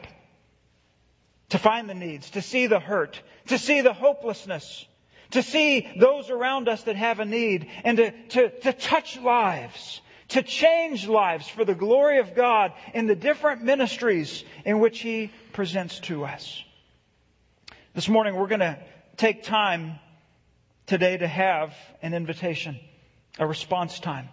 to 1.50 1.58
find 1.58 1.90
the 1.90 1.94
needs, 1.94 2.32
to 2.32 2.42
see 2.42 2.68
the 2.68 2.80
hurt, 2.80 3.22
to 3.48 3.58
see 3.58 3.82
the 3.82 3.94
hopelessness, 3.94 4.86
to 5.32 5.44
see 5.44 5.88
those 6.00 6.30
around 6.30 6.70
us 6.70 6.84
that 6.84 6.96
have 6.96 7.20
a 7.20 7.26
need, 7.26 7.68
and 7.84 7.98
to, 7.98 8.12
to, 8.30 8.50
to 8.62 8.74
touch 8.74 9.20
lives, 9.20 10.02
to 10.30 10.42
change 10.42 11.08
lives 11.08 11.48
for 11.48 11.66
the 11.66 11.76
glory 11.76 12.20
of 12.20 12.36
God 12.36 12.72
in 12.94 13.08
the 13.08 13.16
different 13.16 13.64
ministries 13.64 14.44
in 14.66 14.80
which 14.80 15.00
He 15.00 15.32
presents 15.54 16.00
to 16.02 16.26
us. 16.26 16.64
This 17.94 18.10
morning 18.10 18.36
we're 18.36 18.48
going 18.48 18.60
to 18.60 18.80
take 19.18 19.44
time 19.44 20.00
today 20.88 21.18
to 21.18 21.28
have 21.28 21.76
an 22.02 22.14
invitation 22.14 22.80
a 23.40 23.48
response 23.48 24.00
time. 24.00 24.30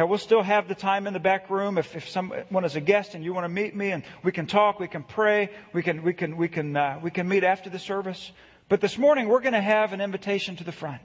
Now, 0.00 0.06
we'll 0.06 0.16
still 0.16 0.42
have 0.42 0.66
the 0.66 0.74
time 0.74 1.06
in 1.06 1.12
the 1.12 1.20
back 1.20 1.50
room 1.50 1.76
if, 1.76 1.94
if 1.94 2.08
someone 2.08 2.64
is 2.64 2.74
a 2.74 2.80
guest 2.80 3.14
and 3.14 3.22
you 3.22 3.34
want 3.34 3.44
to 3.44 3.50
meet 3.50 3.76
me 3.76 3.90
and 3.90 4.02
we 4.22 4.32
can 4.32 4.46
talk, 4.46 4.80
we 4.80 4.88
can 4.88 5.02
pray, 5.02 5.50
we 5.74 5.82
can, 5.82 6.02
we 6.02 6.14
can, 6.14 6.38
we 6.38 6.48
can, 6.48 6.74
uh, 6.74 6.98
we 7.02 7.10
can 7.10 7.28
meet 7.28 7.44
after 7.44 7.68
the 7.68 7.78
service. 7.78 8.32
But 8.70 8.80
this 8.80 8.96
morning 8.96 9.28
we're 9.28 9.42
going 9.42 9.52
to 9.52 9.60
have 9.60 9.92
an 9.92 10.00
invitation 10.00 10.56
to 10.56 10.64
the 10.64 10.72
front. 10.72 11.02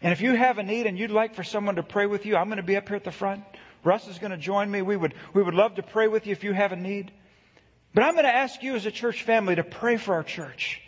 And 0.00 0.14
if 0.14 0.22
you 0.22 0.34
have 0.34 0.56
a 0.56 0.62
need 0.62 0.86
and 0.86 0.98
you'd 0.98 1.10
like 1.10 1.34
for 1.34 1.44
someone 1.44 1.74
to 1.74 1.82
pray 1.82 2.06
with 2.06 2.24
you, 2.24 2.36
I'm 2.36 2.46
going 2.46 2.56
to 2.56 2.62
be 2.62 2.78
up 2.78 2.88
here 2.88 2.96
at 2.96 3.04
the 3.04 3.10
front. 3.10 3.44
Russ 3.84 4.08
is 4.08 4.18
going 4.18 4.30
to 4.30 4.38
join 4.38 4.70
me. 4.70 4.80
We 4.80 4.96
would, 4.96 5.12
we 5.34 5.42
would 5.42 5.52
love 5.52 5.74
to 5.74 5.82
pray 5.82 6.08
with 6.08 6.26
you 6.26 6.32
if 6.32 6.42
you 6.42 6.54
have 6.54 6.72
a 6.72 6.76
need. 6.76 7.12
But 7.92 8.04
I'm 8.04 8.14
going 8.14 8.24
to 8.24 8.34
ask 8.34 8.62
you 8.62 8.76
as 8.76 8.86
a 8.86 8.90
church 8.90 9.24
family 9.24 9.56
to 9.56 9.62
pray 9.62 9.98
for 9.98 10.14
our 10.14 10.24
church. 10.24 10.80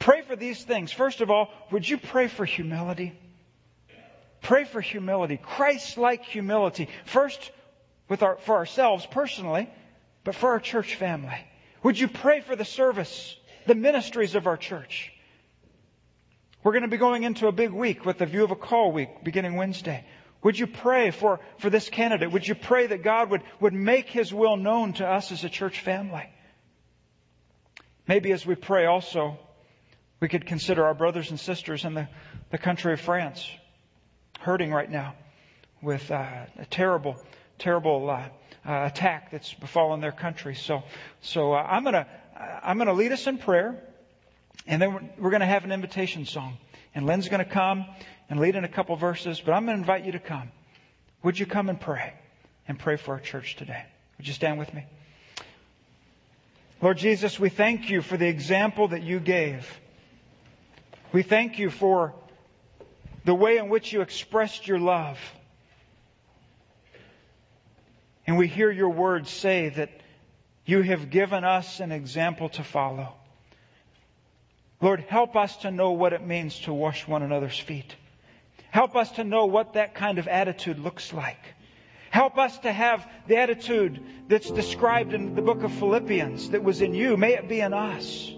Pray 0.00 0.22
for 0.22 0.34
these 0.34 0.64
things. 0.64 0.90
First 0.90 1.20
of 1.20 1.30
all, 1.30 1.50
would 1.70 1.88
you 1.88 1.98
pray 1.98 2.26
for 2.26 2.44
humility? 2.44 3.16
Pray 4.42 4.64
for 4.64 4.80
humility, 4.80 5.36
Christ 5.36 5.96
like 5.96 6.24
humility. 6.24 6.88
First, 7.04 7.52
with 8.08 8.22
our, 8.22 8.36
for 8.36 8.56
ourselves 8.56 9.06
personally, 9.06 9.70
but 10.24 10.34
for 10.34 10.50
our 10.50 10.60
church 10.60 10.96
family. 10.96 11.38
Would 11.84 11.98
you 11.98 12.08
pray 12.08 12.40
for 12.40 12.56
the 12.56 12.64
service, 12.64 13.36
the 13.66 13.76
ministries 13.76 14.34
of 14.34 14.48
our 14.48 14.56
church? 14.56 15.12
We're 16.64 16.72
going 16.72 16.82
to 16.82 16.88
be 16.88 16.96
going 16.96 17.22
into 17.22 17.46
a 17.46 17.52
big 17.52 17.70
week 17.70 18.04
with 18.04 18.18
the 18.18 18.26
view 18.26 18.44
of 18.44 18.50
a 18.50 18.56
call 18.56 18.92
week 18.92 19.24
beginning 19.24 19.54
Wednesday. 19.54 20.04
Would 20.42 20.58
you 20.58 20.66
pray 20.66 21.12
for, 21.12 21.38
for 21.58 21.70
this 21.70 21.88
candidate? 21.88 22.32
Would 22.32 22.46
you 22.46 22.56
pray 22.56 22.88
that 22.88 23.04
God 23.04 23.30
would, 23.30 23.42
would 23.60 23.72
make 23.72 24.08
His 24.10 24.34
will 24.34 24.56
known 24.56 24.92
to 24.94 25.06
us 25.06 25.30
as 25.30 25.44
a 25.44 25.48
church 25.48 25.80
family? 25.80 26.28
Maybe 28.08 28.32
as 28.32 28.44
we 28.44 28.56
pray 28.56 28.86
also, 28.86 29.38
we 30.18 30.28
could 30.28 30.46
consider 30.46 30.84
our 30.84 30.94
brothers 30.94 31.30
and 31.30 31.38
sisters 31.38 31.84
in 31.84 31.94
the, 31.94 32.08
the 32.50 32.58
country 32.58 32.92
of 32.92 33.00
France 33.00 33.48
hurting 34.42 34.72
right 34.72 34.90
now 34.90 35.14
with 35.80 36.10
uh, 36.10 36.24
a 36.58 36.66
terrible, 36.66 37.16
terrible 37.58 38.10
uh, 38.10 38.28
uh, 38.66 38.86
attack 38.86 39.30
that's 39.30 39.54
befallen 39.54 40.00
their 40.00 40.12
country. 40.12 40.54
So, 40.54 40.82
so 41.20 41.52
uh, 41.52 41.62
I'm 41.62 41.84
gonna 41.84 42.06
I'm 42.62 42.78
gonna 42.78 42.92
lead 42.92 43.12
us 43.12 43.26
in 43.26 43.38
prayer, 43.38 43.80
and 44.66 44.82
then 44.82 44.94
we're, 44.94 45.02
we're 45.18 45.30
gonna 45.30 45.46
have 45.46 45.64
an 45.64 45.72
invitation 45.72 46.26
song, 46.26 46.58
and 46.94 47.06
Lynn's 47.06 47.28
gonna 47.28 47.44
come 47.44 47.86
and 48.28 48.40
lead 48.40 48.56
in 48.56 48.64
a 48.64 48.68
couple 48.68 48.96
verses. 48.96 49.40
But 49.40 49.52
I'm 49.52 49.66
gonna 49.66 49.78
invite 49.78 50.04
you 50.04 50.12
to 50.12 50.18
come. 50.18 50.50
Would 51.22 51.38
you 51.38 51.46
come 51.46 51.68
and 51.68 51.80
pray 51.80 52.12
and 52.66 52.78
pray 52.78 52.96
for 52.96 53.14
our 53.14 53.20
church 53.20 53.56
today? 53.56 53.84
Would 54.18 54.26
you 54.26 54.34
stand 54.34 54.58
with 54.58 54.72
me? 54.74 54.84
Lord 56.80 56.98
Jesus, 56.98 57.38
we 57.38 57.48
thank 57.48 57.90
you 57.90 58.02
for 58.02 58.16
the 58.16 58.26
example 58.26 58.88
that 58.88 59.02
you 59.02 59.20
gave. 59.20 59.72
We 61.12 61.22
thank 61.22 61.60
you 61.60 61.70
for 61.70 62.12
the 63.24 63.34
way 63.34 63.58
in 63.58 63.68
which 63.68 63.92
you 63.92 64.00
expressed 64.00 64.66
your 64.66 64.78
love. 64.78 65.18
And 68.26 68.38
we 68.38 68.46
hear 68.46 68.70
your 68.70 68.90
words 68.90 69.30
say 69.30 69.68
that 69.70 69.90
you 70.64 70.82
have 70.82 71.10
given 71.10 71.44
us 71.44 71.80
an 71.80 71.92
example 71.92 72.48
to 72.50 72.62
follow. 72.62 73.14
Lord, 74.80 75.00
help 75.00 75.36
us 75.36 75.56
to 75.58 75.70
know 75.70 75.92
what 75.92 76.12
it 76.12 76.26
means 76.26 76.58
to 76.60 76.72
wash 76.72 77.06
one 77.06 77.22
another's 77.22 77.58
feet. 77.58 77.94
Help 78.70 78.96
us 78.96 79.10
to 79.12 79.24
know 79.24 79.46
what 79.46 79.74
that 79.74 79.94
kind 79.94 80.18
of 80.18 80.26
attitude 80.28 80.78
looks 80.78 81.12
like. 81.12 81.38
Help 82.10 82.36
us 82.36 82.58
to 82.60 82.72
have 82.72 83.06
the 83.26 83.36
attitude 83.36 84.02
that's 84.28 84.50
described 84.50 85.14
in 85.14 85.34
the 85.34 85.42
book 85.42 85.62
of 85.62 85.72
Philippians 85.72 86.50
that 86.50 86.62
was 86.62 86.82
in 86.82 86.94
you. 86.94 87.16
May 87.16 87.34
it 87.34 87.48
be 87.48 87.60
in 87.60 87.72
us. 87.72 88.32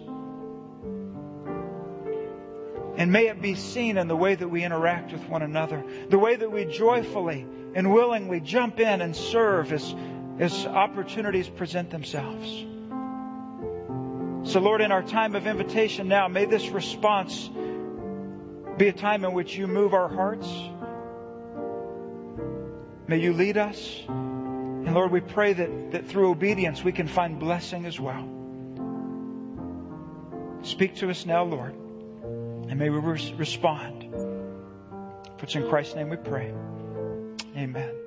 And 2.96 3.10
may 3.10 3.26
it 3.26 3.42
be 3.42 3.56
seen 3.56 3.98
in 3.98 4.06
the 4.06 4.16
way 4.16 4.34
that 4.34 4.48
we 4.48 4.62
interact 4.62 5.12
with 5.12 5.28
one 5.28 5.42
another, 5.42 5.84
the 6.08 6.18
way 6.18 6.36
that 6.36 6.50
we 6.50 6.64
joyfully 6.64 7.46
and 7.74 7.92
willingly 7.92 8.40
jump 8.40 8.78
in 8.78 9.00
and 9.00 9.16
serve 9.16 9.72
as, 9.72 9.94
as 10.38 10.64
opportunities 10.66 11.48
present 11.48 11.90
themselves. 11.90 12.48
So, 14.52 14.60
Lord, 14.60 14.80
in 14.80 14.92
our 14.92 15.02
time 15.02 15.34
of 15.34 15.46
invitation 15.46 16.06
now, 16.06 16.28
may 16.28 16.44
this 16.44 16.68
response 16.68 17.50
be 18.76 18.88
a 18.88 18.92
time 18.92 19.24
in 19.24 19.32
which 19.32 19.56
you 19.56 19.66
move 19.66 19.94
our 19.94 20.08
hearts. 20.08 20.46
May 23.08 23.18
you 23.18 23.32
lead 23.32 23.56
us. 23.56 24.02
And 24.06 24.94
Lord, 24.94 25.10
we 25.10 25.20
pray 25.20 25.52
that, 25.54 25.92
that 25.92 26.06
through 26.08 26.30
obedience 26.30 26.84
we 26.84 26.92
can 26.92 27.08
find 27.08 27.40
blessing 27.40 27.86
as 27.86 27.98
well. 27.98 28.28
Speak 30.62 30.96
to 30.96 31.10
us 31.10 31.26
now, 31.26 31.44
Lord. 31.44 31.74
And 32.68 32.78
may 32.78 32.90
we 32.90 32.98
respond. 32.98 34.10
For 34.12 35.44
it's 35.44 35.54
in 35.54 35.68
Christ's 35.68 35.94
name 35.94 36.08
we 36.08 36.16
pray. 36.16 36.52
Amen. 37.56 38.03